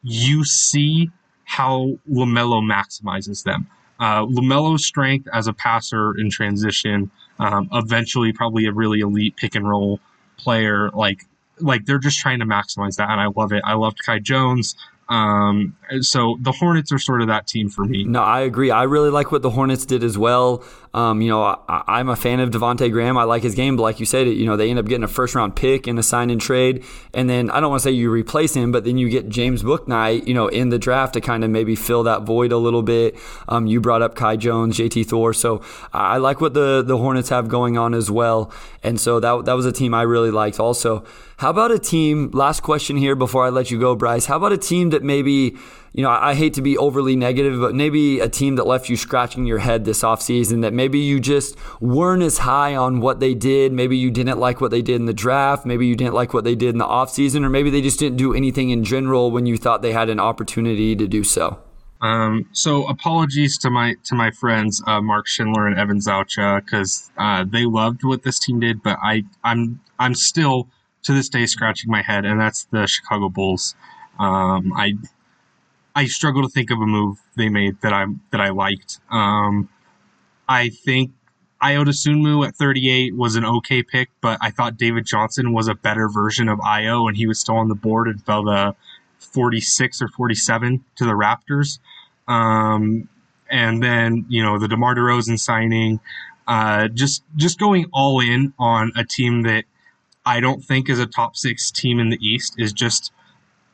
you 0.02 0.44
see 0.44 1.10
how 1.44 1.98
LaMelo 2.10 2.62
maximizes 2.62 3.44
them. 3.44 3.66
Uh, 4.00 4.24
LaMelo's 4.26 4.84
strength 4.84 5.28
as 5.32 5.46
a 5.46 5.52
passer 5.52 6.16
in 6.18 6.30
transition, 6.30 7.10
um, 7.38 7.68
eventually 7.72 8.32
probably 8.32 8.66
a 8.66 8.72
really 8.72 9.00
elite 9.00 9.36
pick 9.36 9.54
and 9.54 9.68
roll 9.68 10.00
player. 10.38 10.90
Like, 10.90 11.26
like 11.60 11.84
they're 11.84 11.98
just 11.98 12.18
trying 12.18 12.40
to 12.40 12.46
maximize 12.46 12.96
that, 12.96 13.10
and 13.10 13.20
I 13.20 13.26
love 13.26 13.52
it. 13.52 13.62
I 13.64 13.74
loved 13.74 13.98
Kai 14.04 14.18
Jones. 14.18 14.74
Um, 15.08 15.76
so 16.00 16.38
the 16.40 16.52
Hornets 16.52 16.90
are 16.90 16.98
sort 16.98 17.20
of 17.20 17.28
that 17.28 17.46
team 17.46 17.68
for 17.68 17.84
me. 17.84 18.04
No, 18.04 18.22
I 18.22 18.40
agree. 18.40 18.70
I 18.70 18.84
really 18.84 19.10
like 19.10 19.30
what 19.30 19.42
the 19.42 19.50
Hornets 19.50 19.84
did 19.84 20.02
as 20.02 20.16
well. 20.16 20.64
Um, 20.94 21.22
you 21.22 21.30
know, 21.30 21.42
I, 21.68 22.00
am 22.00 22.10
a 22.10 22.16
fan 22.16 22.40
of 22.40 22.50
Devonte 22.50 22.90
Graham. 22.92 23.16
I 23.16 23.24
like 23.24 23.42
his 23.42 23.54
game, 23.54 23.76
but 23.76 23.82
like 23.82 23.98
you 23.98 24.04
said, 24.04 24.28
you 24.28 24.44
know, 24.44 24.56
they 24.56 24.68
end 24.68 24.78
up 24.78 24.84
getting 24.84 25.04
a 25.04 25.08
first 25.08 25.34
round 25.34 25.56
pick 25.56 25.88
in 25.88 25.98
a 25.98 26.02
sign 26.02 26.28
and 26.28 26.40
trade, 26.40 26.84
and 27.14 27.30
then 27.30 27.50
I 27.50 27.60
don't 27.60 27.70
want 27.70 27.82
to 27.82 27.88
say 27.88 27.92
you 27.92 28.10
replace 28.10 28.54
him, 28.54 28.72
but 28.72 28.84
then 28.84 28.98
you 28.98 29.08
get 29.08 29.28
James 29.28 29.62
Bouknight, 29.62 30.26
you 30.26 30.34
know, 30.34 30.48
in 30.48 30.68
the 30.68 30.78
draft 30.78 31.14
to 31.14 31.20
kind 31.20 31.44
of 31.44 31.50
maybe 31.50 31.74
fill 31.76 32.02
that 32.02 32.22
void 32.22 32.52
a 32.52 32.58
little 32.58 32.82
bit. 32.82 33.16
Um, 33.48 33.66
you 33.66 33.80
brought 33.80 34.02
up 34.02 34.14
Kai 34.14 34.36
Jones, 34.36 34.76
JT 34.76 35.06
Thor, 35.06 35.32
so 35.32 35.62
I 35.92 36.18
like 36.18 36.40
what 36.40 36.52
the 36.52 36.82
the 36.82 36.98
Hornets 36.98 37.30
have 37.30 37.48
going 37.48 37.78
on 37.78 37.94
as 37.94 38.10
well, 38.10 38.52
and 38.82 39.00
so 39.00 39.18
that 39.20 39.46
that 39.46 39.54
was 39.54 39.64
a 39.64 39.72
team 39.72 39.94
I 39.94 40.02
really 40.02 40.30
liked 40.30 40.60
also. 40.60 41.04
How 41.38 41.50
about 41.50 41.72
a 41.72 41.78
team? 41.78 42.30
Last 42.32 42.60
question 42.60 42.96
here 42.96 43.16
before 43.16 43.44
I 43.44 43.48
let 43.48 43.70
you 43.70 43.80
go, 43.80 43.96
Bryce. 43.96 44.26
How 44.26 44.36
about 44.36 44.52
a 44.52 44.58
team 44.58 44.90
that 44.90 45.02
maybe 45.02 45.56
you 45.92 46.02
know, 46.02 46.10
I 46.10 46.34
hate 46.34 46.54
to 46.54 46.62
be 46.62 46.78
overly 46.78 47.16
negative, 47.16 47.60
but 47.60 47.74
maybe 47.74 48.18
a 48.18 48.28
team 48.28 48.56
that 48.56 48.66
left 48.66 48.88
you 48.88 48.96
scratching 48.96 49.44
your 49.44 49.58
head 49.58 49.84
this 49.84 50.02
offseason 50.02 50.62
that 50.62 50.72
maybe 50.72 50.98
you 50.98 51.20
just 51.20 51.56
weren't 51.80 52.22
as 52.22 52.38
high 52.38 52.74
on 52.74 53.00
what 53.00 53.20
they 53.20 53.34
did. 53.34 53.72
Maybe 53.72 53.98
you 53.98 54.10
didn't 54.10 54.38
like 54.38 54.60
what 54.60 54.70
they 54.70 54.80
did 54.80 54.96
in 54.96 55.04
the 55.04 55.12
draft. 55.12 55.66
Maybe 55.66 55.86
you 55.86 55.94
didn't 55.94 56.14
like 56.14 56.32
what 56.32 56.44
they 56.44 56.54
did 56.54 56.70
in 56.70 56.78
the 56.78 56.86
offseason, 56.86 57.44
or 57.44 57.50
maybe 57.50 57.68
they 57.68 57.82
just 57.82 57.98
didn't 57.98 58.16
do 58.16 58.32
anything 58.32 58.70
in 58.70 58.84
general 58.84 59.30
when 59.30 59.44
you 59.44 59.58
thought 59.58 59.82
they 59.82 59.92
had 59.92 60.08
an 60.08 60.18
opportunity 60.18 60.96
to 60.96 61.06
do 61.06 61.22
so. 61.22 61.58
Um, 62.00 62.48
so 62.52 62.88
apologies 62.88 63.58
to 63.58 63.70
my 63.70 63.94
to 64.04 64.16
my 64.16 64.32
friends 64.32 64.82
uh, 64.86 65.00
Mark 65.00 65.28
Schindler 65.28 65.68
and 65.68 65.78
Evan 65.78 65.98
Zaucha 65.98 66.64
because 66.64 67.12
uh, 67.16 67.44
they 67.44 67.64
loved 67.64 68.02
what 68.02 68.24
this 68.24 68.40
team 68.40 68.58
did, 68.58 68.82
but 68.82 68.98
I 69.02 69.24
I'm 69.44 69.78
I'm 69.98 70.14
still 70.14 70.68
to 71.04 71.12
this 71.12 71.28
day 71.28 71.46
scratching 71.46 71.90
my 71.90 72.02
head, 72.02 72.24
and 72.24 72.40
that's 72.40 72.64
the 72.64 72.86
Chicago 72.86 73.28
Bulls. 73.28 73.76
Um, 74.18 74.72
I 74.74 74.94
I 75.94 76.06
struggle 76.06 76.42
to 76.42 76.48
think 76.48 76.70
of 76.70 76.78
a 76.80 76.86
move 76.86 77.18
they 77.36 77.48
made 77.48 77.80
that 77.82 77.92
I 77.92 78.06
that 78.30 78.40
I 78.40 78.50
liked. 78.50 79.00
Um, 79.10 79.68
I 80.48 80.68
think 80.68 81.12
Ayo 81.62 81.84
Dosunmu 81.84 82.46
at 82.46 82.56
38 82.56 83.14
was 83.14 83.36
an 83.36 83.44
okay 83.44 83.82
pick, 83.82 84.10
but 84.20 84.38
I 84.40 84.50
thought 84.50 84.76
David 84.76 85.06
Johnson 85.06 85.52
was 85.52 85.68
a 85.68 85.74
better 85.74 86.08
version 86.08 86.48
of 86.48 86.58
Ayo, 86.58 87.08
and 87.08 87.16
he 87.16 87.26
was 87.26 87.38
still 87.38 87.56
on 87.56 87.68
the 87.68 87.74
board 87.74 88.08
and 88.08 88.22
fell 88.24 88.44
to 88.44 88.74
46 89.18 90.02
or 90.02 90.08
47 90.08 90.84
to 90.96 91.04
the 91.04 91.12
Raptors. 91.12 91.78
Um, 92.26 93.08
and 93.50 93.82
then 93.82 94.24
you 94.28 94.42
know 94.42 94.58
the 94.58 94.68
DeMar 94.68 94.94
DeRozan 94.94 95.38
signing, 95.38 96.00
uh, 96.48 96.88
just 96.88 97.22
just 97.36 97.58
going 97.58 97.86
all 97.92 98.20
in 98.20 98.54
on 98.58 98.92
a 98.96 99.04
team 99.04 99.42
that 99.42 99.64
I 100.24 100.40
don't 100.40 100.64
think 100.64 100.88
is 100.88 100.98
a 100.98 101.06
top 101.06 101.36
six 101.36 101.70
team 101.70 102.00
in 102.00 102.10
the 102.10 102.18
East 102.20 102.54
is 102.58 102.72
just 102.72 103.12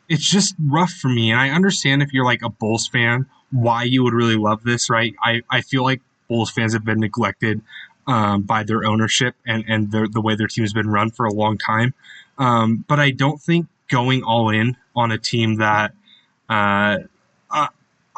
it's 0.09 0.29
just 0.29 0.55
rough 0.59 0.93
for 0.93 1.09
me. 1.09 1.31
And 1.31 1.41
I 1.41 1.51
understand 1.51 2.03
if 2.03 2.13
you're 2.13 2.25
like 2.25 2.43
a 2.43 2.49
Bulls 2.49 2.89
fan, 2.89 3.27
why 3.51 3.85
you 3.85 4.03
would 4.05 4.15
really 4.15 4.37
love 4.37 4.63
this, 4.63 4.91
right? 4.91 5.15
I, 5.23 5.43
I 5.51 5.61
feel 5.61 5.83
like 5.83 6.01
Bulls 6.29 6.51
fans 6.51 6.73
have 6.73 6.85
been 6.85 7.01
neglected 7.01 7.63
um, 8.07 8.43
by 8.43 8.63
their 8.63 8.85
ownership 8.85 9.35
and, 9.47 9.65
and 9.69 9.91
their, 9.91 10.09
the 10.09 10.21
way 10.21 10.35
their 10.35 10.47
team 10.47 10.65
has 10.65 10.73
been 10.73 10.89
run 10.89 11.11
for 11.11 11.27
a 11.27 11.33
long 11.33 11.59
time. 11.59 11.95
Um, 12.39 12.85
but 12.89 12.99
I 13.01 13.11
don't 13.11 13.41
think 13.41 13.67
going 13.91 14.23
all 14.23 14.51
in 14.51 14.77
on 14.95 15.11
a 15.13 15.19
team 15.19 15.57
that 15.57 15.93
uh, 16.49 16.99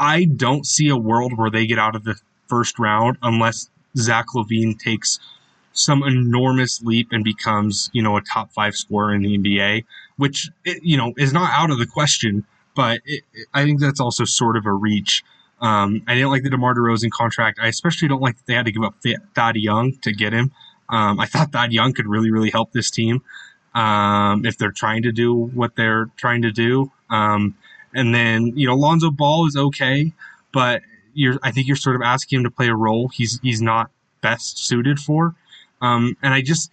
I 0.01 0.25
don't 0.25 0.67
see 0.67 0.89
a 0.89 0.97
world 0.97 1.37
where 1.37 1.51
they 1.51 1.67
get 1.67 1.79
out 1.79 1.95
of 1.95 2.05
the 2.05 2.19
first 2.49 2.79
round 2.79 3.19
unless 3.23 3.69
Zach 3.97 4.29
LaVine 4.35 4.79
takes 4.79 5.21
some 5.73 6.03
enormous 6.03 6.83
leap 6.83 7.09
and 7.13 7.23
becomes, 7.25 7.91
you 7.93 8.03
know, 8.03 8.17
a 8.17 8.21
top 8.23 8.53
five 8.53 8.75
scorer 8.75 9.15
in 9.15 9.23
the 9.23 9.39
NBA 9.39 9.85
which 10.21 10.51
you 10.65 10.99
know 10.99 11.15
is 11.17 11.33
not 11.33 11.51
out 11.53 11.71
of 11.71 11.79
the 11.79 11.87
question. 11.87 12.45
But 12.77 13.01
it, 13.05 13.25
I 13.53 13.65
think 13.65 13.81
that's 13.81 14.01
also 14.01 14.25
sort 14.25 14.57
of 14.57 14.67
a 14.67 14.73
reach. 14.73 15.25
Um, 15.61 16.03
I 16.07 16.15
didn't 16.15 16.31
like 16.31 16.43
the 16.43 16.51
DeMar 16.51 16.75
DeRozan 16.75 17.11
contract. 17.11 17.59
I 17.61 17.69
especially 17.69 18.07
don't 18.07 18.21
like 18.21 18.37
that 18.37 18.47
they 18.47 18.55
had 18.55 18.67
to 18.67 18.73
give 18.73 18.85
up 18.85 18.95
Thad 19.35 19.57
Young 19.57 19.97
to 20.03 20.13
get 20.13 20.33
him. 20.33 20.53
Um, 20.89 21.19
I 21.19 21.27
thought 21.27 21.53
Thad 21.53 21.73
Young 21.73 21.93
could 21.93 22.07
really, 22.07 22.31
really 22.31 22.51
help 22.51 22.73
this 22.73 22.91
team 22.91 23.23
um, 23.75 24.45
if 24.45 24.57
they're 24.59 24.73
trying 24.73 25.03
to 25.03 25.13
do 25.13 25.35
what 25.35 25.75
they're 25.75 26.11
trying 26.17 26.43
to 26.43 26.53
do. 26.53 26.93
Um, 27.09 27.57
and 27.95 28.15
then 28.15 28.53
you 28.57 28.67
know 28.67 28.77
Lonzo 28.77 29.11
Ball 29.11 29.47
is 29.47 29.57
okay, 29.57 30.13
but 30.53 30.83
you're 31.15 31.39
I 31.43 31.51
think 31.51 31.67
you're 31.67 31.77
sort 31.77 31.97
of 31.97 32.03
asking 32.03 32.41
him 32.41 32.45
to 32.45 32.51
play 32.51 32.69
a 32.69 32.77
role 32.77 33.09
he's 33.09 33.41
he's 33.43 33.63
not 33.63 33.91
best 34.21 34.67
suited 34.67 35.01
for. 35.01 35.35
Um, 35.81 36.17
and 36.23 36.35
I 36.35 36.43
just 36.43 36.71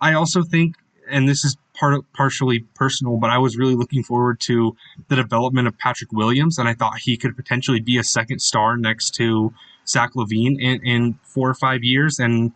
I 0.00 0.14
also 0.14 0.42
think, 0.42 0.76
and 1.08 1.28
this 1.28 1.44
is 1.44 1.56
part 1.74 2.04
partially 2.12 2.60
personal, 2.74 3.16
but 3.16 3.30
I 3.30 3.38
was 3.38 3.56
really 3.56 3.74
looking 3.74 4.02
forward 4.02 4.40
to 4.40 4.76
the 5.08 5.16
development 5.16 5.68
of 5.68 5.78
Patrick 5.78 6.12
Williams, 6.12 6.58
and 6.58 6.68
I 6.68 6.74
thought 6.74 6.98
he 6.98 7.16
could 7.16 7.36
potentially 7.36 7.80
be 7.80 7.98
a 7.98 8.04
second 8.04 8.40
star 8.40 8.76
next 8.76 9.14
to 9.14 9.54
Zach 9.86 10.12
LaVine 10.14 10.60
in, 10.60 10.84
in 10.84 11.18
four 11.22 11.48
or 11.48 11.54
five 11.54 11.82
years, 11.82 12.18
and 12.18 12.52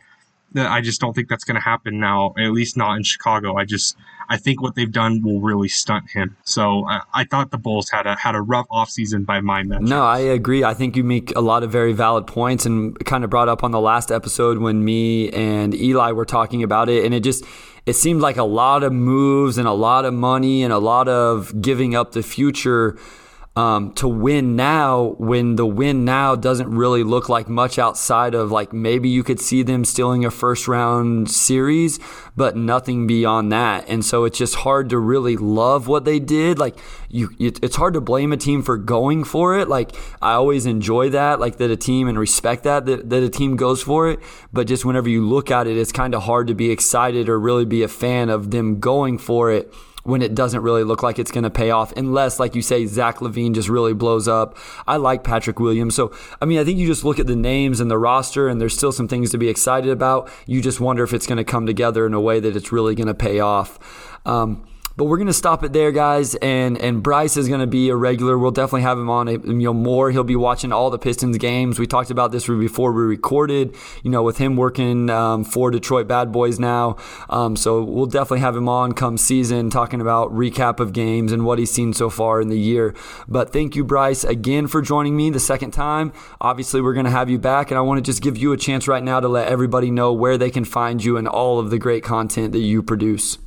I 0.54 0.80
just 0.80 1.00
don't 1.00 1.14
think 1.14 1.28
that's 1.28 1.44
going 1.44 1.56
to 1.56 1.60
happen 1.60 1.98
now, 1.98 2.34
at 2.38 2.52
least 2.52 2.76
not 2.76 2.96
in 2.96 3.02
Chicago. 3.02 3.56
I 3.56 3.64
just 3.64 3.96
I 4.28 4.36
think 4.36 4.62
what 4.62 4.74
they've 4.74 4.90
done 4.90 5.22
will 5.22 5.40
really 5.40 5.68
stunt 5.68 6.10
him. 6.10 6.36
So 6.44 6.84
I, 6.86 7.00
I 7.14 7.24
thought 7.24 7.50
the 7.50 7.58
Bulls 7.58 7.90
had 7.90 8.06
a 8.06 8.16
had 8.16 8.34
a 8.34 8.40
rough 8.40 8.66
offseason 8.68 9.26
by 9.26 9.40
my 9.40 9.62
measure. 9.62 9.82
No, 9.82 10.04
I 10.04 10.18
agree. 10.18 10.64
I 10.64 10.74
think 10.74 10.96
you 10.96 11.04
make 11.04 11.34
a 11.36 11.40
lot 11.40 11.62
of 11.62 11.70
very 11.70 11.92
valid 11.92 12.26
points 12.26 12.66
and 12.66 12.98
kind 13.04 13.24
of 13.24 13.30
brought 13.30 13.48
up 13.48 13.62
on 13.62 13.70
the 13.70 13.80
last 13.80 14.10
episode 14.10 14.58
when 14.58 14.84
me 14.84 15.30
and 15.30 15.74
Eli 15.74 16.12
were 16.12 16.24
talking 16.24 16.62
about 16.62 16.88
it, 16.88 17.04
and 17.04 17.14
it 17.14 17.20
just 17.20 17.44
it 17.84 17.94
seemed 17.94 18.20
like 18.20 18.36
a 18.36 18.44
lot 18.44 18.82
of 18.82 18.92
moves 18.92 19.58
and 19.58 19.68
a 19.68 19.72
lot 19.72 20.04
of 20.04 20.14
money 20.14 20.62
and 20.62 20.72
a 20.72 20.78
lot 20.78 21.08
of 21.08 21.60
giving 21.60 21.94
up 21.94 22.12
the 22.12 22.22
future 22.22 22.98
um, 23.56 23.92
to 23.94 24.06
win 24.06 24.54
now 24.54 25.14
when 25.18 25.56
the 25.56 25.64
win 25.64 26.04
now 26.04 26.36
doesn't 26.36 26.68
really 26.68 27.02
look 27.02 27.30
like 27.30 27.48
much 27.48 27.78
outside 27.78 28.34
of 28.34 28.52
like 28.52 28.74
maybe 28.74 29.08
you 29.08 29.22
could 29.22 29.40
see 29.40 29.62
them 29.62 29.82
stealing 29.86 30.26
a 30.26 30.30
first 30.30 30.68
round 30.68 31.30
series, 31.30 31.98
but 32.36 32.54
nothing 32.54 33.06
beyond 33.06 33.50
that. 33.52 33.88
And 33.88 34.04
so 34.04 34.24
it's 34.24 34.36
just 34.36 34.56
hard 34.56 34.90
to 34.90 34.98
really 34.98 35.38
love 35.38 35.88
what 35.88 36.04
they 36.04 36.18
did. 36.18 36.58
Like 36.58 36.76
you, 37.08 37.30
it's 37.38 37.76
hard 37.76 37.94
to 37.94 38.00
blame 38.02 38.30
a 38.30 38.36
team 38.36 38.62
for 38.62 38.76
going 38.76 39.24
for 39.24 39.58
it. 39.58 39.68
Like 39.68 39.96
I 40.20 40.34
always 40.34 40.66
enjoy 40.66 41.08
that, 41.10 41.40
like 41.40 41.56
that 41.56 41.70
a 41.70 41.76
team 41.76 42.08
and 42.08 42.18
respect 42.18 42.64
that, 42.64 42.84
that, 42.84 43.08
that 43.08 43.22
a 43.22 43.30
team 43.30 43.56
goes 43.56 43.82
for 43.82 44.10
it. 44.10 44.20
But 44.52 44.66
just 44.66 44.84
whenever 44.84 45.08
you 45.08 45.26
look 45.26 45.50
at 45.50 45.66
it, 45.66 45.78
it's 45.78 45.92
kind 45.92 46.14
of 46.14 46.24
hard 46.24 46.46
to 46.48 46.54
be 46.54 46.70
excited 46.70 47.30
or 47.30 47.40
really 47.40 47.64
be 47.64 47.82
a 47.82 47.88
fan 47.88 48.28
of 48.28 48.50
them 48.50 48.80
going 48.80 49.16
for 49.16 49.50
it 49.50 49.72
when 50.06 50.22
it 50.22 50.34
doesn't 50.34 50.62
really 50.62 50.84
look 50.84 51.02
like 51.02 51.18
it's 51.18 51.30
going 51.30 51.44
to 51.44 51.50
pay 51.50 51.70
off, 51.70 51.92
unless, 51.96 52.38
like 52.38 52.54
you 52.54 52.62
say, 52.62 52.86
Zach 52.86 53.18
LaVine 53.18 53.54
just 53.54 53.68
really 53.68 53.92
blows 53.92 54.28
up. 54.28 54.56
I 54.86 54.96
like 54.96 55.24
Patrick 55.24 55.58
Williams. 55.58 55.94
So, 55.94 56.12
I 56.40 56.44
mean, 56.44 56.58
I 56.58 56.64
think 56.64 56.78
you 56.78 56.86
just 56.86 57.04
look 57.04 57.18
at 57.18 57.26
the 57.26 57.36
names 57.36 57.80
and 57.80 57.90
the 57.90 57.98
roster, 57.98 58.48
and 58.48 58.60
there's 58.60 58.76
still 58.76 58.92
some 58.92 59.08
things 59.08 59.30
to 59.32 59.38
be 59.38 59.48
excited 59.48 59.90
about. 59.90 60.30
You 60.46 60.62
just 60.62 60.80
wonder 60.80 61.02
if 61.02 61.12
it's 61.12 61.26
going 61.26 61.38
to 61.38 61.44
come 61.44 61.66
together 61.66 62.06
in 62.06 62.14
a 62.14 62.20
way 62.20 62.40
that 62.40 62.56
it's 62.56 62.72
really 62.72 62.94
going 62.94 63.08
to 63.08 63.14
pay 63.14 63.40
off. 63.40 63.78
Um, 64.24 64.66
but 64.96 65.04
we're 65.04 65.18
gonna 65.18 65.32
stop 65.32 65.62
it 65.62 65.72
there, 65.72 65.92
guys. 65.92 66.34
And 66.36 66.78
and 66.78 67.02
Bryce 67.02 67.36
is 67.36 67.48
gonna 67.48 67.66
be 67.66 67.90
a 67.90 67.96
regular. 67.96 68.38
We'll 68.38 68.50
definitely 68.50 68.82
have 68.82 68.98
him 68.98 69.10
on. 69.10 69.28
You 69.28 69.38
know 69.38 69.74
more. 69.74 70.10
He'll 70.10 70.24
be 70.24 70.36
watching 70.36 70.72
all 70.72 70.90
the 70.90 70.98
Pistons 70.98 71.36
games. 71.36 71.78
We 71.78 71.86
talked 71.86 72.10
about 72.10 72.32
this 72.32 72.46
before 72.46 72.92
we 72.92 73.02
recorded. 73.02 73.74
You 74.02 74.10
know, 74.10 74.22
with 74.22 74.38
him 74.38 74.56
working 74.56 75.10
um, 75.10 75.44
for 75.44 75.70
Detroit 75.70 76.08
Bad 76.08 76.32
Boys 76.32 76.58
now. 76.58 76.96
Um, 77.28 77.56
so 77.56 77.82
we'll 77.82 78.06
definitely 78.06 78.40
have 78.40 78.56
him 78.56 78.68
on 78.68 78.92
come 78.92 79.18
season, 79.18 79.68
talking 79.68 80.00
about 80.00 80.32
recap 80.32 80.80
of 80.80 80.92
games 80.92 81.30
and 81.30 81.44
what 81.44 81.58
he's 81.58 81.70
seen 81.70 81.92
so 81.92 82.08
far 82.08 82.40
in 82.40 82.48
the 82.48 82.58
year. 82.58 82.94
But 83.28 83.52
thank 83.52 83.76
you, 83.76 83.84
Bryce, 83.84 84.24
again 84.24 84.66
for 84.66 84.80
joining 84.80 85.16
me 85.16 85.28
the 85.30 85.40
second 85.40 85.72
time. 85.72 86.12
Obviously, 86.40 86.80
we're 86.80 86.94
gonna 86.94 87.10
have 87.10 87.28
you 87.28 87.38
back, 87.38 87.70
and 87.70 87.76
I 87.76 87.82
want 87.82 87.98
to 87.98 88.02
just 88.02 88.22
give 88.22 88.38
you 88.38 88.52
a 88.52 88.56
chance 88.56 88.88
right 88.88 89.02
now 89.02 89.20
to 89.20 89.28
let 89.28 89.48
everybody 89.48 89.90
know 89.90 90.12
where 90.12 90.38
they 90.38 90.50
can 90.50 90.64
find 90.64 91.04
you 91.04 91.18
and 91.18 91.28
all 91.28 91.58
of 91.58 91.70
the 91.70 91.78
great 91.78 92.02
content 92.02 92.52
that 92.52 92.60
you 92.60 92.82
produce. 92.82 93.38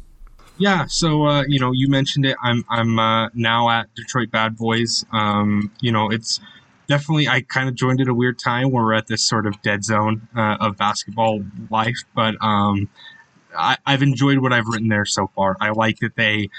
Yeah, 0.59 0.87
so 0.87 1.25
uh, 1.25 1.43
you 1.47 1.57
know, 1.57 1.71
you 1.71 1.87
mentioned 1.87 2.25
it. 2.25 2.35
I'm 2.43 2.65
I'm 2.69 2.99
uh, 2.99 3.29
now 3.33 3.69
at 3.69 3.95
Detroit 3.95 4.29
Bad 4.29 4.57
Boys. 4.57 5.05
Um, 5.13 5.71
you 5.79 5.91
know, 5.93 6.11
it's 6.11 6.41
definitely 6.87 7.29
I 7.29 7.41
kind 7.41 7.69
of 7.69 7.75
joined 7.75 8.01
at 8.01 8.09
a 8.09 8.13
weird 8.13 8.37
time 8.37 8.71
where 8.71 8.83
we're 8.83 8.93
at 8.93 9.07
this 9.07 9.23
sort 9.23 9.47
of 9.47 9.61
dead 9.61 9.85
zone 9.85 10.27
uh, 10.35 10.57
of 10.59 10.75
basketball 10.75 11.45
life, 11.69 11.99
but 12.13 12.35
um, 12.41 12.89
I, 13.57 13.77
have 13.87 14.03
enjoyed 14.03 14.39
what 14.39 14.51
I've 14.51 14.67
written 14.67 14.89
there 14.89 15.05
so 15.05 15.27
far. 15.33 15.55
I 15.61 15.69
like 15.69 15.99
that 15.99 16.17
they. 16.17 16.49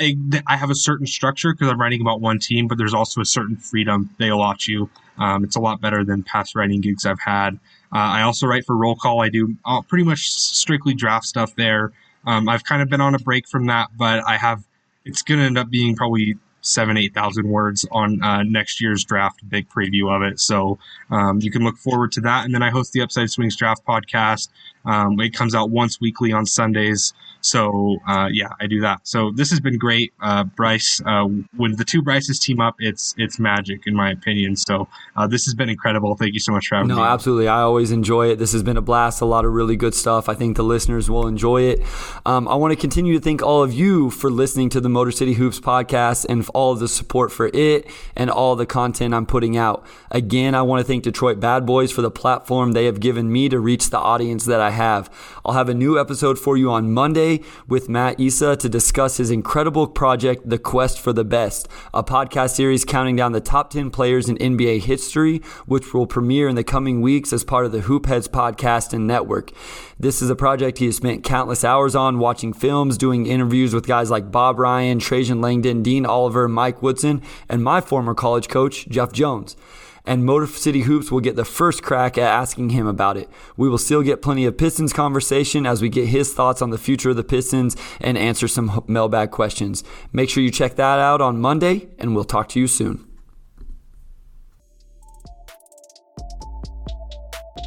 I 0.00 0.56
have 0.56 0.70
a 0.70 0.74
certain 0.74 1.06
structure 1.06 1.52
because 1.52 1.68
I'm 1.68 1.80
writing 1.80 2.00
about 2.00 2.20
one 2.20 2.38
team, 2.38 2.66
but 2.66 2.78
there's 2.78 2.94
also 2.94 3.20
a 3.20 3.24
certain 3.24 3.56
freedom 3.56 4.10
they 4.18 4.28
allot 4.28 4.66
you. 4.66 4.88
Um, 5.18 5.44
it's 5.44 5.54
a 5.54 5.60
lot 5.60 5.80
better 5.80 6.04
than 6.04 6.22
past 6.22 6.56
writing 6.56 6.80
gigs 6.80 7.06
I've 7.06 7.20
had. 7.20 7.54
Uh, 7.92 7.98
I 7.98 8.22
also 8.22 8.46
write 8.46 8.64
for 8.64 8.76
Roll 8.76 8.96
Call. 8.96 9.20
I 9.20 9.28
do 9.28 9.56
uh, 9.64 9.82
pretty 9.82 10.04
much 10.04 10.30
strictly 10.30 10.94
draft 10.94 11.26
stuff 11.26 11.54
there. 11.56 11.92
Um, 12.26 12.48
I've 12.48 12.64
kind 12.64 12.82
of 12.82 12.88
been 12.88 13.00
on 13.00 13.14
a 13.14 13.18
break 13.18 13.48
from 13.48 13.66
that, 13.66 13.90
but 13.96 14.22
I 14.26 14.36
have. 14.36 14.64
It's 15.04 15.22
going 15.22 15.40
to 15.40 15.46
end 15.46 15.58
up 15.58 15.68
being 15.68 15.96
probably 15.96 16.36
seven, 16.60 16.96
eight 16.96 17.12
thousand 17.12 17.48
words 17.48 17.84
on 17.90 18.22
uh, 18.22 18.42
next 18.44 18.80
year's 18.80 19.04
draft, 19.04 19.40
big 19.48 19.68
preview 19.68 20.14
of 20.14 20.22
it. 20.22 20.40
So 20.40 20.78
um, 21.10 21.40
you 21.40 21.50
can 21.50 21.64
look 21.64 21.76
forward 21.76 22.12
to 22.12 22.20
that. 22.22 22.44
And 22.44 22.54
then 22.54 22.62
I 22.62 22.70
host 22.70 22.92
the 22.92 23.02
Upside 23.02 23.30
Swings 23.30 23.56
Draft 23.56 23.84
podcast. 23.84 24.48
Um, 24.84 25.20
it 25.20 25.30
comes 25.34 25.54
out 25.54 25.70
once 25.70 26.00
weekly 26.00 26.32
on 26.32 26.46
Sundays. 26.46 27.14
So 27.40 27.96
uh, 28.06 28.28
yeah, 28.32 28.50
I 28.60 28.66
do 28.66 28.80
that. 28.80 29.00
So 29.02 29.32
this 29.34 29.50
has 29.50 29.60
been 29.60 29.76
great, 29.76 30.12
uh, 30.20 30.44
Bryce. 30.44 31.00
Uh, 31.04 31.26
when 31.56 31.76
the 31.76 31.84
two 31.84 32.02
Bryces 32.02 32.38
team 32.38 32.60
up, 32.60 32.76
it's 32.78 33.14
it's 33.18 33.38
magic 33.38 33.86
in 33.86 33.94
my 33.94 34.10
opinion. 34.10 34.56
So 34.56 34.88
uh, 35.16 35.26
this 35.26 35.44
has 35.44 35.54
been 35.54 35.68
incredible. 35.68 36.16
Thank 36.16 36.34
you 36.34 36.40
so 36.40 36.52
much 36.52 36.68
for 36.68 36.76
having 36.76 36.88
no, 36.88 36.96
me. 36.96 37.00
No, 37.00 37.06
absolutely. 37.06 37.48
I 37.48 37.60
always 37.60 37.90
enjoy 37.90 38.30
it. 38.30 38.38
This 38.38 38.52
has 38.52 38.62
been 38.62 38.76
a 38.76 38.82
blast. 38.82 39.20
A 39.20 39.24
lot 39.24 39.44
of 39.44 39.52
really 39.52 39.76
good 39.76 39.94
stuff. 39.94 40.28
I 40.28 40.34
think 40.34 40.56
the 40.56 40.64
listeners 40.64 41.10
will 41.10 41.26
enjoy 41.26 41.62
it. 41.62 41.82
Um, 42.24 42.46
I 42.46 42.54
want 42.54 42.72
to 42.72 42.76
continue 42.76 43.14
to 43.14 43.20
thank 43.20 43.42
all 43.42 43.62
of 43.62 43.72
you 43.72 44.10
for 44.10 44.30
listening 44.30 44.68
to 44.70 44.80
the 44.80 44.88
Motor 44.88 45.10
City 45.10 45.34
Hoops 45.34 45.60
podcast 45.60 46.26
and 46.28 46.48
all 46.54 46.72
of 46.72 46.78
the 46.78 46.88
support 46.88 47.32
for 47.32 47.50
it 47.52 47.86
and 48.16 48.30
all 48.30 48.56
the 48.56 48.66
content 48.66 49.14
I'm 49.14 49.26
putting 49.26 49.56
out. 49.56 49.84
Again, 50.10 50.54
I 50.54 50.62
want 50.62 50.80
to 50.80 50.84
thank 50.84 51.02
Detroit 51.02 51.40
Bad 51.40 51.66
Boys 51.66 51.90
for 51.90 52.02
the 52.02 52.10
platform 52.10 52.72
they 52.72 52.84
have 52.86 53.00
given 53.00 53.32
me 53.32 53.48
to 53.48 53.58
reach 53.58 53.90
the 53.90 53.98
audience 53.98 54.44
that 54.44 54.60
I 54.60 54.70
have. 54.72 55.08
I'll 55.44 55.54
have 55.54 55.68
a 55.68 55.74
new 55.74 55.98
episode 55.98 56.38
for 56.38 56.56
you 56.56 56.70
on 56.70 56.92
Monday 56.92 57.40
with 57.68 57.88
Matt 57.88 58.18
Issa 58.18 58.56
to 58.56 58.68
discuss 58.68 59.18
his 59.18 59.30
incredible 59.30 59.86
project, 59.86 60.48
The 60.48 60.58
Quest 60.58 60.98
for 60.98 61.12
the 61.12 61.24
Best, 61.24 61.68
a 61.94 62.02
podcast 62.02 62.56
series 62.56 62.84
counting 62.84 63.16
down 63.16 63.32
the 63.32 63.40
top 63.40 63.70
10 63.70 63.90
players 63.90 64.28
in 64.28 64.36
NBA 64.38 64.80
history, 64.80 65.38
which 65.66 65.94
will 65.94 66.06
premiere 66.06 66.48
in 66.48 66.56
the 66.56 66.64
coming 66.64 67.00
weeks 67.00 67.32
as 67.32 67.44
part 67.44 67.64
of 67.64 67.72
the 67.72 67.82
Hoopheads 67.82 68.28
podcast 68.28 68.92
and 68.92 69.06
network. 69.06 69.52
This 69.98 70.20
is 70.20 70.30
a 70.30 70.36
project 70.36 70.78
he 70.78 70.86
has 70.86 70.96
spent 70.96 71.22
countless 71.22 71.64
hours 71.64 71.94
on, 71.94 72.18
watching 72.18 72.52
films, 72.52 72.98
doing 72.98 73.26
interviews 73.26 73.72
with 73.72 73.86
guys 73.86 74.10
like 74.10 74.32
Bob 74.32 74.58
Ryan, 74.58 74.98
Trajan 74.98 75.40
Langdon, 75.40 75.82
Dean 75.82 76.04
Oliver, 76.04 76.48
Mike 76.48 76.82
Woodson, 76.82 77.22
and 77.48 77.62
my 77.62 77.80
former 77.80 78.14
college 78.14 78.48
coach, 78.48 78.88
Jeff 78.88 79.12
Jones 79.12 79.56
and 80.04 80.24
Motor 80.24 80.46
City 80.46 80.82
Hoops 80.82 81.10
will 81.10 81.20
get 81.20 81.36
the 81.36 81.44
first 81.44 81.82
crack 81.82 82.18
at 82.18 82.24
asking 82.24 82.70
him 82.70 82.86
about 82.86 83.16
it. 83.16 83.28
We 83.56 83.68
will 83.68 83.78
still 83.78 84.02
get 84.02 84.22
plenty 84.22 84.44
of 84.44 84.58
Pistons 84.58 84.92
conversation 84.92 85.66
as 85.66 85.80
we 85.82 85.88
get 85.88 86.08
his 86.08 86.34
thoughts 86.34 86.62
on 86.62 86.70
the 86.70 86.78
future 86.78 87.10
of 87.10 87.16
the 87.16 87.24
Pistons 87.24 87.76
and 88.00 88.18
answer 88.18 88.48
some 88.48 88.84
mailbag 88.86 89.30
questions. 89.30 89.84
Make 90.12 90.30
sure 90.30 90.42
you 90.42 90.50
check 90.50 90.76
that 90.76 90.98
out 90.98 91.20
on 91.20 91.40
Monday, 91.40 91.88
and 91.98 92.14
we'll 92.14 92.24
talk 92.24 92.48
to 92.50 92.60
you 92.60 92.66
soon. 92.66 93.11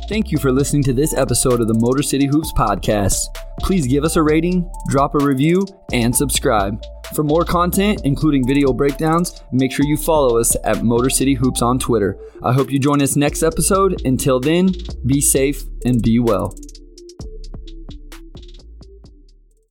Thank 0.07 0.31
you 0.31 0.37
for 0.37 0.51
listening 0.51 0.83
to 0.83 0.93
this 0.93 1.15
episode 1.15 1.61
of 1.61 1.67
the 1.67 1.73
Motor 1.73 2.03
City 2.03 2.27
Hoops 2.27 2.53
podcast. 2.53 3.17
Please 3.61 3.87
give 3.87 4.03
us 4.03 4.17
a 4.17 4.21
rating, 4.21 4.69
drop 4.87 5.15
a 5.15 5.17
review, 5.17 5.65
and 5.91 6.15
subscribe. 6.15 6.79
For 7.15 7.23
more 7.23 7.43
content, 7.43 8.01
including 8.03 8.45
video 8.45 8.71
breakdowns, 8.71 9.41
make 9.51 9.71
sure 9.71 9.83
you 9.83 9.97
follow 9.97 10.37
us 10.37 10.55
at 10.63 10.83
Motor 10.83 11.09
City 11.09 11.33
Hoops 11.33 11.63
on 11.63 11.79
Twitter. 11.79 12.19
I 12.43 12.53
hope 12.53 12.71
you 12.71 12.77
join 12.77 13.01
us 13.01 13.15
next 13.15 13.41
episode. 13.41 14.05
Until 14.05 14.39
then, 14.39 14.69
be 15.07 15.21
safe 15.21 15.63
and 15.85 16.03
be 16.03 16.19
well. 16.19 16.53